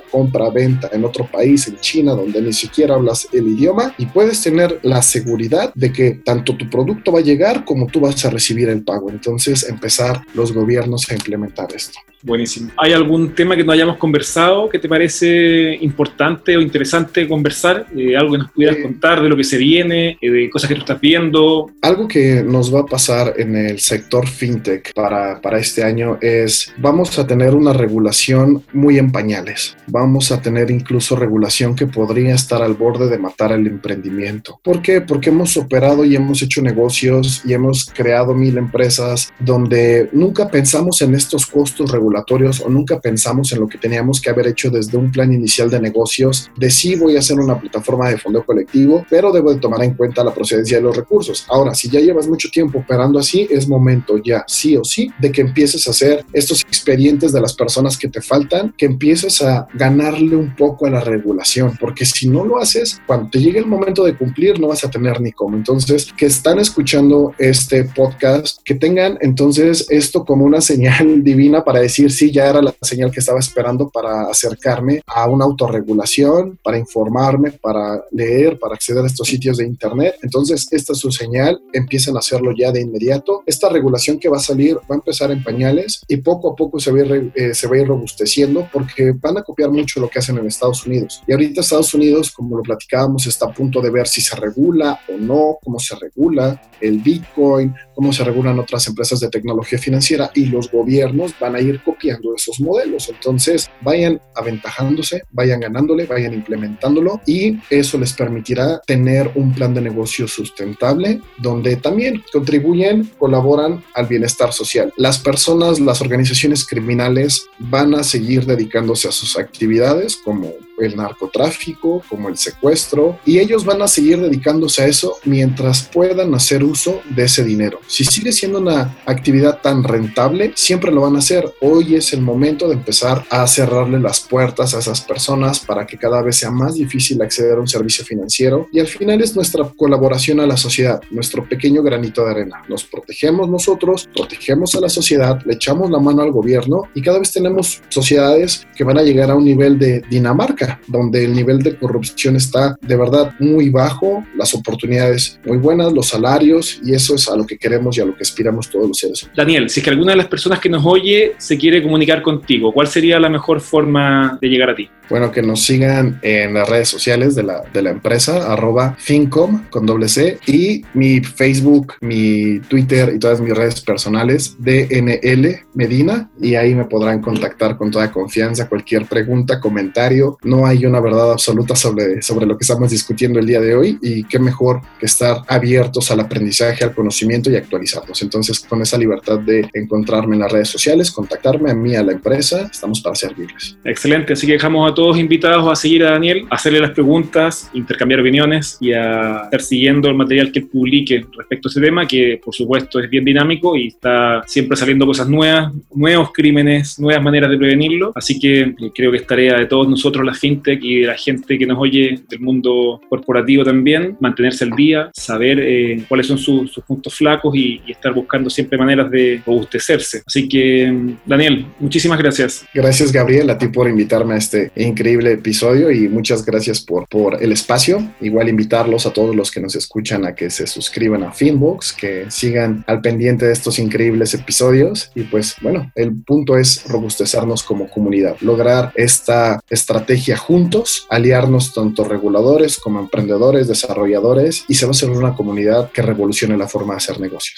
compra-venta 0.00 0.90
en 0.92 1.04
otro 1.04 1.26
país, 1.30 1.68
en 1.68 1.78
China, 1.80 2.12
donde 2.12 2.40
ni 2.40 2.52
siquiera 2.52 2.94
hablas 2.94 3.28
el 3.32 3.48
idioma 3.48 3.94
y 3.98 4.06
puedes 4.06 4.42
tener 4.42 4.80
la 4.82 5.02
seguridad 5.02 5.72
de 5.74 5.92
que 5.92 6.12
tanto 6.24 6.56
tu 6.56 6.68
producto 6.68 7.12
va 7.12 7.20
a 7.20 7.22
llegar 7.22 7.64
como 7.64 7.86
tú 7.86 8.00
vas 8.00 8.24
a 8.24 8.30
recibir 8.30 8.68
el 8.68 8.84
pago. 8.84 9.10
Entonces, 9.10 9.68
empezar 9.68 10.22
los 10.34 10.52
gobiernos 10.52 11.10
a 11.10 11.14
implementar 11.14 11.68
esto. 11.74 11.98
Buenísimo. 12.22 12.70
¿Hay 12.76 12.92
algún 12.92 13.34
tema 13.34 13.56
que 13.56 13.64
no 13.64 13.72
hayamos 13.72 13.96
conversado 13.96 14.68
que 14.68 14.78
te 14.78 14.88
parece 14.88 15.74
importante 15.80 16.56
o 16.56 16.60
interesante 16.60 17.26
conversar? 17.26 17.86
Eh, 17.96 18.16
¿Algo 18.16 18.32
que 18.32 18.38
nos 18.38 18.50
pudieras 18.52 18.76
eh, 18.78 18.82
contar 18.82 19.20
de 19.20 19.28
lo 19.28 19.36
que 19.36 19.42
se 19.42 19.58
viene, 19.58 20.18
eh, 20.20 20.30
de 20.30 20.48
cosas 20.48 20.68
que 20.68 20.76
tú 20.76 20.82
estás 20.82 21.00
viendo? 21.00 21.70
Algo 21.82 22.06
que 22.06 22.44
nos 22.44 22.72
va 22.72 22.80
a 22.80 22.86
pasar 22.86 23.34
en 23.36 23.56
el 23.56 23.80
sector 23.80 24.28
fintech 24.28 24.94
para, 24.94 25.40
para 25.40 25.58
este 25.58 25.82
año 25.82 26.18
es, 26.20 26.72
vamos 26.78 27.18
a 27.18 27.26
tener 27.26 27.56
una 27.56 27.72
regulación 27.72 28.62
muy 28.72 28.98
en 28.98 29.10
pañales. 29.10 29.76
Vamos 29.88 30.30
a 30.30 30.40
tener 30.40 30.70
incluso 30.70 31.16
regulación 31.16 31.74
que 31.74 31.88
podría 31.88 32.36
estar 32.36 32.62
al 32.62 32.74
borde 32.74 33.08
de 33.08 33.18
matar 33.18 33.50
el 33.50 33.66
emprendimiento. 33.66 34.60
¿Por 34.62 34.80
qué? 34.80 35.00
Porque 35.00 35.30
hemos 35.30 35.56
operado 35.56 36.04
y 36.04 36.14
hemos 36.14 36.40
hecho 36.40 36.62
negocios 36.62 37.42
y 37.44 37.52
hemos 37.52 37.86
creado 37.86 38.32
mil 38.32 38.58
empresas 38.58 39.32
donde 39.40 40.08
nunca 40.12 40.48
pensamos 40.48 41.02
en 41.02 41.16
estos 41.16 41.46
costos 41.46 41.90
regulatorios 41.90 42.11
o 42.14 42.68
nunca 42.68 43.00
pensamos 43.00 43.52
en 43.52 43.60
lo 43.60 43.68
que 43.68 43.78
teníamos 43.78 44.20
que 44.20 44.30
haber 44.30 44.46
hecho 44.46 44.70
desde 44.70 44.96
un 44.96 45.10
plan 45.10 45.32
inicial 45.32 45.70
de 45.70 45.80
negocios, 45.80 46.50
de 46.56 46.70
sí 46.70 46.96
voy 46.96 47.16
a 47.16 47.20
hacer 47.20 47.38
una 47.38 47.58
plataforma 47.58 48.08
de 48.08 48.18
fondo 48.18 48.44
colectivo, 48.44 49.04
pero 49.08 49.32
debo 49.32 49.52
de 49.52 49.60
tomar 49.60 49.82
en 49.84 49.94
cuenta 49.94 50.24
la 50.24 50.34
procedencia 50.34 50.78
de 50.78 50.82
los 50.82 50.96
recursos. 50.96 51.44
Ahora, 51.48 51.74
si 51.74 51.88
ya 51.88 52.00
llevas 52.00 52.28
mucho 52.28 52.48
tiempo 52.50 52.78
operando 52.78 53.18
así, 53.18 53.46
es 53.50 53.68
momento 53.68 54.18
ya, 54.18 54.44
sí 54.46 54.76
o 54.76 54.84
sí, 54.84 55.10
de 55.20 55.30
que 55.30 55.42
empieces 55.42 55.86
a 55.86 55.90
hacer 55.90 56.24
estos 56.32 56.62
expedientes 56.62 57.32
de 57.32 57.40
las 57.40 57.54
personas 57.54 57.96
que 57.96 58.08
te 58.08 58.20
faltan, 58.20 58.74
que 58.76 58.86
empieces 58.86 59.42
a 59.42 59.66
ganarle 59.74 60.36
un 60.36 60.54
poco 60.56 60.86
a 60.86 60.90
la 60.90 61.00
regulación, 61.00 61.76
porque 61.78 62.04
si 62.04 62.28
no 62.28 62.44
lo 62.44 62.58
haces, 62.58 63.00
cuando 63.06 63.30
te 63.30 63.40
llegue 63.40 63.58
el 63.58 63.66
momento 63.66 64.04
de 64.04 64.16
cumplir, 64.16 64.58
no 64.58 64.68
vas 64.68 64.84
a 64.84 64.90
tener 64.90 65.20
ni 65.20 65.32
cómo. 65.32 65.56
Entonces, 65.56 66.12
que 66.16 66.26
están 66.26 66.58
escuchando 66.58 67.34
este 67.38 67.84
podcast, 67.84 68.60
que 68.64 68.74
tengan 68.74 69.18
entonces 69.20 69.86
esto 69.90 70.24
como 70.24 70.44
una 70.44 70.60
señal 70.60 71.22
divina 71.24 71.64
para 71.64 71.80
decir, 71.80 72.01
sí, 72.10 72.30
ya 72.30 72.48
era 72.48 72.62
la 72.62 72.74
señal 72.82 73.10
que 73.10 73.20
estaba 73.20 73.38
esperando 73.38 73.90
para 73.90 74.28
acercarme 74.28 75.02
a 75.06 75.28
una 75.28 75.44
autorregulación, 75.44 76.58
para 76.62 76.78
informarme, 76.78 77.52
para 77.52 78.02
leer, 78.10 78.58
para 78.58 78.74
acceder 78.74 79.04
a 79.04 79.06
estos 79.06 79.28
sitios 79.28 79.58
de 79.58 79.66
Internet. 79.66 80.16
Entonces, 80.22 80.66
esta 80.70 80.92
es 80.92 80.98
su 80.98 81.10
señal, 81.10 81.60
empiecen 81.72 82.16
a 82.16 82.20
hacerlo 82.20 82.52
ya 82.56 82.72
de 82.72 82.80
inmediato. 82.80 83.42
Esta 83.46 83.68
regulación 83.68 84.18
que 84.18 84.28
va 84.28 84.38
a 84.38 84.40
salir 84.40 84.76
va 84.76 84.94
a 84.94 84.94
empezar 84.94 85.30
en 85.30 85.42
pañales 85.42 86.02
y 86.08 86.18
poco 86.18 86.52
a 86.52 86.56
poco 86.56 86.78
se 86.80 86.90
va 86.90 86.98
a 86.98 87.02
ir, 87.02 87.32
eh, 87.34 87.54
se 87.54 87.66
va 87.66 87.76
a 87.76 87.80
ir 87.80 87.88
robusteciendo 87.88 88.68
porque 88.72 89.12
van 89.12 89.38
a 89.38 89.42
copiar 89.42 89.70
mucho 89.70 90.00
lo 90.00 90.08
que 90.08 90.18
hacen 90.18 90.38
en 90.38 90.46
Estados 90.46 90.86
Unidos. 90.86 91.22
Y 91.26 91.32
ahorita 91.32 91.60
Estados 91.60 91.94
Unidos, 91.94 92.30
como 92.30 92.56
lo 92.56 92.62
platicábamos, 92.62 93.26
está 93.26 93.46
a 93.46 93.52
punto 93.52 93.80
de 93.80 93.90
ver 93.90 94.06
si 94.08 94.20
se 94.20 94.36
regula 94.36 95.00
o 95.08 95.16
no, 95.16 95.58
cómo 95.62 95.78
se 95.78 95.96
regula 95.96 96.60
el 96.80 96.98
Bitcoin, 96.98 97.74
cómo 97.94 98.12
se 98.12 98.24
regulan 98.24 98.58
otras 98.58 98.86
empresas 98.86 99.20
de 99.20 99.28
tecnología 99.28 99.78
financiera 99.78 100.30
y 100.34 100.46
los 100.46 100.70
gobiernos 100.70 101.34
van 101.38 101.56
a 101.56 101.60
ir 101.60 101.82
copiando 101.82 102.34
esos 102.34 102.60
modelos. 102.60 103.08
Entonces, 103.08 103.70
vayan 103.80 104.20
aventajándose, 104.34 105.22
vayan 105.30 105.60
ganándole, 105.60 106.06
vayan 106.06 106.34
implementándolo 106.34 107.20
y 107.26 107.58
eso 107.70 107.98
les 107.98 108.12
permitirá 108.12 108.80
tener 108.86 109.30
un 109.34 109.52
plan 109.52 109.74
de 109.74 109.80
negocio 109.80 110.28
sustentable 110.28 111.20
donde 111.38 111.76
también 111.76 112.22
contribuyen, 112.32 113.10
colaboran 113.18 113.82
al 113.94 114.06
bienestar 114.06 114.52
social. 114.52 114.92
Las 114.96 115.18
personas, 115.18 115.80
las 115.80 116.00
organizaciones 116.00 116.66
criminales 116.66 117.46
van 117.58 117.94
a 117.94 118.02
seguir 118.02 118.46
dedicándose 118.46 119.08
a 119.08 119.12
sus 119.12 119.38
actividades 119.38 120.16
como 120.16 120.52
el 120.84 120.96
narcotráfico, 120.96 122.02
como 122.08 122.28
el 122.28 122.36
secuestro, 122.36 123.18
y 123.24 123.38
ellos 123.38 123.64
van 123.64 123.82
a 123.82 123.88
seguir 123.88 124.20
dedicándose 124.20 124.82
a 124.82 124.86
eso 124.86 125.16
mientras 125.24 125.82
puedan 125.82 126.34
hacer 126.34 126.64
uso 126.64 127.02
de 127.10 127.24
ese 127.24 127.44
dinero. 127.44 127.80
Si 127.86 128.04
sigue 128.04 128.32
siendo 128.32 128.58
una 128.58 128.96
actividad 129.06 129.60
tan 129.60 129.84
rentable, 129.84 130.52
siempre 130.54 130.92
lo 130.92 131.02
van 131.02 131.16
a 131.16 131.20
hacer. 131.20 131.52
Hoy 131.60 131.96
es 131.96 132.12
el 132.12 132.22
momento 132.22 132.68
de 132.68 132.74
empezar 132.74 133.24
a 133.30 133.46
cerrarle 133.46 133.98
las 133.98 134.20
puertas 134.20 134.74
a 134.74 134.78
esas 134.78 135.00
personas 135.00 135.60
para 135.60 135.86
que 135.86 135.98
cada 135.98 136.22
vez 136.22 136.36
sea 136.36 136.50
más 136.50 136.74
difícil 136.74 137.20
acceder 137.22 137.56
a 137.56 137.60
un 137.60 137.68
servicio 137.68 138.04
financiero 138.04 138.68
y 138.72 138.80
al 138.80 138.86
final 138.86 139.20
es 139.20 139.34
nuestra 139.36 139.64
colaboración 139.76 140.40
a 140.40 140.46
la 140.46 140.56
sociedad, 140.56 141.00
nuestro 141.10 141.48
pequeño 141.48 141.82
granito 141.82 142.24
de 142.24 142.30
arena. 142.30 142.62
Nos 142.68 142.84
protegemos 142.84 143.48
nosotros, 143.48 144.08
protegemos 144.14 144.74
a 144.74 144.80
la 144.80 144.88
sociedad, 144.88 145.40
le 145.44 145.54
echamos 145.54 145.90
la 145.90 145.98
mano 145.98 146.22
al 146.22 146.32
gobierno 146.32 146.82
y 146.94 147.02
cada 147.02 147.18
vez 147.18 147.32
tenemos 147.32 147.82
sociedades 147.88 148.66
que 148.76 148.84
van 148.84 148.98
a 148.98 149.02
llegar 149.02 149.30
a 149.30 149.34
un 149.34 149.44
nivel 149.44 149.78
de 149.78 150.02
Dinamarca, 150.10 150.71
donde 150.86 151.24
el 151.24 151.34
nivel 151.34 151.62
de 151.62 151.76
corrupción 151.76 152.36
está 152.36 152.76
de 152.80 152.96
verdad 152.96 153.34
muy 153.38 153.68
bajo, 153.68 154.24
las 154.36 154.54
oportunidades 154.54 155.38
muy 155.44 155.58
buenas, 155.58 155.92
los 155.92 156.08
salarios 156.08 156.80
y 156.84 156.94
eso 156.94 157.14
es 157.14 157.28
a 157.28 157.36
lo 157.36 157.46
que 157.46 157.58
queremos 157.58 157.96
y 157.96 158.00
a 158.00 158.04
lo 158.04 158.14
que 158.14 158.22
aspiramos 158.22 158.68
todos 158.70 158.88
los 158.88 158.98
seres. 158.98 159.28
Daniel, 159.36 159.68
si 159.70 159.80
es 159.80 159.84
que 159.84 159.90
alguna 159.90 160.12
de 160.12 160.18
las 160.18 160.28
personas 160.28 160.58
que 160.60 160.68
nos 160.68 160.84
oye 160.84 161.34
se 161.38 161.56
quiere 161.56 161.82
comunicar 161.82 162.22
contigo, 162.22 162.72
¿cuál 162.72 162.88
sería 162.88 163.18
la 163.18 163.28
mejor 163.28 163.60
forma 163.60 164.38
de 164.40 164.48
llegar 164.48 164.70
a 164.70 164.74
ti? 164.74 164.88
Bueno, 165.10 165.30
que 165.30 165.42
nos 165.42 165.62
sigan 165.62 166.18
en 166.22 166.54
las 166.54 166.68
redes 166.68 166.88
sociales 166.88 167.34
de 167.34 167.42
la, 167.42 167.62
de 167.72 167.82
la 167.82 167.90
empresa, 167.90 168.50
arroba 168.50 168.96
fincom 168.98 169.64
con 169.68 169.84
doble 169.84 170.08
C 170.08 170.38
y 170.46 170.82
mi 170.94 171.20
Facebook, 171.20 171.94
mi 172.00 172.60
Twitter 172.60 173.12
y 173.14 173.18
todas 173.18 173.40
mis 173.40 173.54
redes 173.54 173.80
personales, 173.80 174.56
DNL 174.58 175.66
Medina, 175.74 176.30
y 176.40 176.54
ahí 176.54 176.74
me 176.74 176.84
podrán 176.84 177.20
contactar 177.20 177.76
con 177.76 177.90
toda 177.90 178.10
confianza, 178.10 178.68
cualquier 178.68 179.06
pregunta, 179.06 179.60
comentario. 179.60 180.38
No 180.42 180.61
hay 180.66 180.84
una 180.86 181.00
verdad 181.00 181.32
absoluta 181.32 181.74
sobre, 181.74 182.22
sobre 182.22 182.46
lo 182.46 182.56
que 182.56 182.62
estamos 182.62 182.90
discutiendo 182.90 183.38
el 183.38 183.46
día 183.46 183.60
de 183.60 183.74
hoy 183.74 183.98
y 184.02 184.24
qué 184.24 184.38
mejor 184.38 184.80
que 184.98 185.06
estar 185.06 185.38
abiertos 185.48 186.10
al 186.10 186.20
aprendizaje, 186.20 186.84
al 186.84 186.94
conocimiento 186.94 187.50
y 187.50 187.56
actualizarnos. 187.56 188.20
Entonces, 188.22 188.60
con 188.60 188.82
esa 188.82 188.98
libertad 188.98 189.38
de 189.38 189.68
encontrarme 189.74 190.36
en 190.36 190.40
las 190.42 190.52
redes 190.52 190.68
sociales, 190.68 191.10
contactarme 191.10 191.70
a 191.70 191.74
mí, 191.74 191.94
a 191.94 192.02
la 192.02 192.12
empresa, 192.12 192.68
estamos 192.70 193.00
para 193.00 193.14
servirles. 193.14 193.76
Excelente, 193.84 194.32
así 194.32 194.46
que 194.46 194.54
dejamos 194.54 194.90
a 194.90 194.94
todos 194.94 195.18
invitados 195.18 195.70
a 195.70 195.76
seguir 195.76 196.04
a 196.04 196.12
Daniel, 196.12 196.46
a 196.50 196.56
hacerle 196.56 196.80
las 196.80 196.90
preguntas, 196.90 197.70
intercambiar 197.74 198.20
opiniones 198.20 198.78
y 198.80 198.92
a 198.92 199.44
estar 199.44 199.62
siguiendo 199.62 200.08
el 200.08 200.14
material 200.14 200.52
que 200.52 200.60
él 200.60 200.68
publique 200.68 201.26
respecto 201.36 201.68
a 201.68 201.70
ese 201.70 201.80
tema, 201.80 202.06
que 202.06 202.40
por 202.42 202.54
supuesto 202.54 203.00
es 203.00 203.10
bien 203.10 203.24
dinámico 203.24 203.76
y 203.76 203.88
está 203.88 204.42
siempre 204.46 204.76
saliendo 204.76 205.06
cosas 205.06 205.28
nuevas, 205.28 205.72
nuevos 205.94 206.30
crímenes, 206.32 206.98
nuevas 206.98 207.22
maneras 207.22 207.50
de 207.50 207.58
prevenirlo. 207.58 208.12
Así 208.14 208.38
que 208.38 208.60
eh, 208.60 208.92
creo 208.94 209.10
que 209.10 209.18
es 209.18 209.26
tarea 209.26 209.58
de 209.58 209.66
todos 209.66 209.88
nosotros, 209.88 210.24
la 210.24 210.34
fintech 210.42 210.82
y 210.82 211.02
la 211.04 211.14
gente 211.14 211.56
que 211.56 211.66
nos 211.66 211.78
oye 211.78 212.20
del 212.28 212.40
mundo 212.40 213.00
corporativo 213.08 213.64
también, 213.64 214.16
mantenerse 214.20 214.64
al 214.64 214.72
día, 214.72 215.10
saber 215.14 215.60
eh, 215.60 216.02
cuáles 216.08 216.26
son 216.26 216.38
sus 216.38 216.72
puntos 216.86 217.14
flacos 217.14 217.54
y, 217.54 217.80
y 217.86 217.92
estar 217.92 218.12
buscando 218.12 218.50
siempre 218.50 218.76
maneras 218.76 219.08
de 219.10 219.40
robustecerse. 219.46 220.22
Así 220.26 220.48
que, 220.48 220.90
mm, 220.90 221.16
Daniel, 221.24 221.66
muchísimas 221.78 222.18
gracias. 222.18 222.64
Gracias, 222.74 223.12
Gabriel, 223.12 223.48
a 223.50 223.58
ti 223.58 223.68
por 223.68 223.88
invitarme 223.88 224.34
a 224.34 224.38
este 224.38 224.72
increíble 224.74 225.32
episodio 225.32 225.90
y 225.90 226.08
muchas 226.08 226.44
gracias 226.44 226.80
por, 226.80 227.06
por 227.08 227.42
el 227.42 227.52
espacio. 227.52 228.12
Igual 228.20 228.48
invitarlos 228.48 229.06
a 229.06 229.12
todos 229.12 229.36
los 229.36 229.50
que 229.50 229.60
nos 229.60 229.76
escuchan 229.76 230.24
a 230.24 230.34
que 230.34 230.50
se 230.50 230.66
suscriban 230.66 231.22
a 231.22 231.32
Finbox, 231.32 231.92
que 231.92 232.26
sigan 232.28 232.84
al 232.88 233.00
pendiente 233.00 233.46
de 233.46 233.52
estos 233.52 233.78
increíbles 233.78 234.34
episodios 234.34 235.10
y 235.14 235.22
pues 235.22 235.56
bueno, 235.60 235.92
el 235.94 236.22
punto 236.22 236.56
es 236.56 236.84
robustecernos 236.88 237.62
como 237.62 237.88
comunidad, 237.88 238.36
lograr 238.40 238.92
esta 238.96 239.60
estrategia 239.70 240.31
juntos, 240.36 241.06
aliarnos 241.10 241.72
tanto 241.74 242.04
reguladores 242.04 242.78
como 242.78 243.00
emprendedores, 243.00 243.68
desarrolladores 243.68 244.64
y 244.68 244.74
se 244.74 244.86
va 244.86 244.90
a 244.90 244.92
hacer 244.92 245.10
una 245.10 245.34
comunidad 245.34 245.90
que 245.90 246.02
revolucione 246.02 246.56
la 246.56 246.68
forma 246.68 246.94
de 246.94 246.98
hacer 246.98 247.20
negocios. 247.20 247.56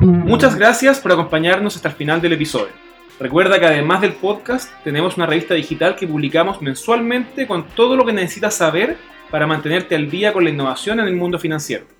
Muchas 0.00 0.56
gracias 0.56 1.00
por 1.00 1.12
acompañarnos 1.12 1.76
hasta 1.76 1.88
el 1.88 1.94
final 1.94 2.20
del 2.20 2.34
episodio. 2.34 2.72
Recuerda 3.20 3.60
que 3.60 3.66
además 3.66 4.00
del 4.00 4.12
podcast 4.12 4.70
tenemos 4.82 5.16
una 5.16 5.26
revista 5.26 5.54
digital 5.54 5.94
que 5.94 6.08
publicamos 6.08 6.60
mensualmente 6.60 7.46
con 7.46 7.64
todo 7.68 7.96
lo 7.96 8.04
que 8.04 8.12
necesitas 8.12 8.54
saber 8.54 8.96
para 9.30 9.46
mantenerte 9.46 9.94
al 9.94 10.10
día 10.10 10.32
con 10.32 10.44
la 10.44 10.50
innovación 10.50 11.00
en 11.00 11.06
el 11.06 11.14
mundo 11.14 11.38
financiero. 11.38 11.93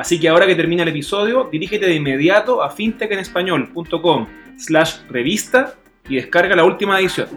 Así 0.00 0.18
que 0.18 0.30
ahora 0.30 0.46
que 0.46 0.54
termina 0.56 0.82
el 0.82 0.88
episodio, 0.88 1.50
dirígete 1.52 1.84
de 1.84 1.94
inmediato 1.94 2.62
a 2.62 2.70
fintechenespañol.com 2.70 4.26
slash 4.56 5.00
revista 5.10 5.74
y 6.08 6.14
descarga 6.14 6.56
la 6.56 6.64
última 6.64 6.98
edición. 6.98 7.28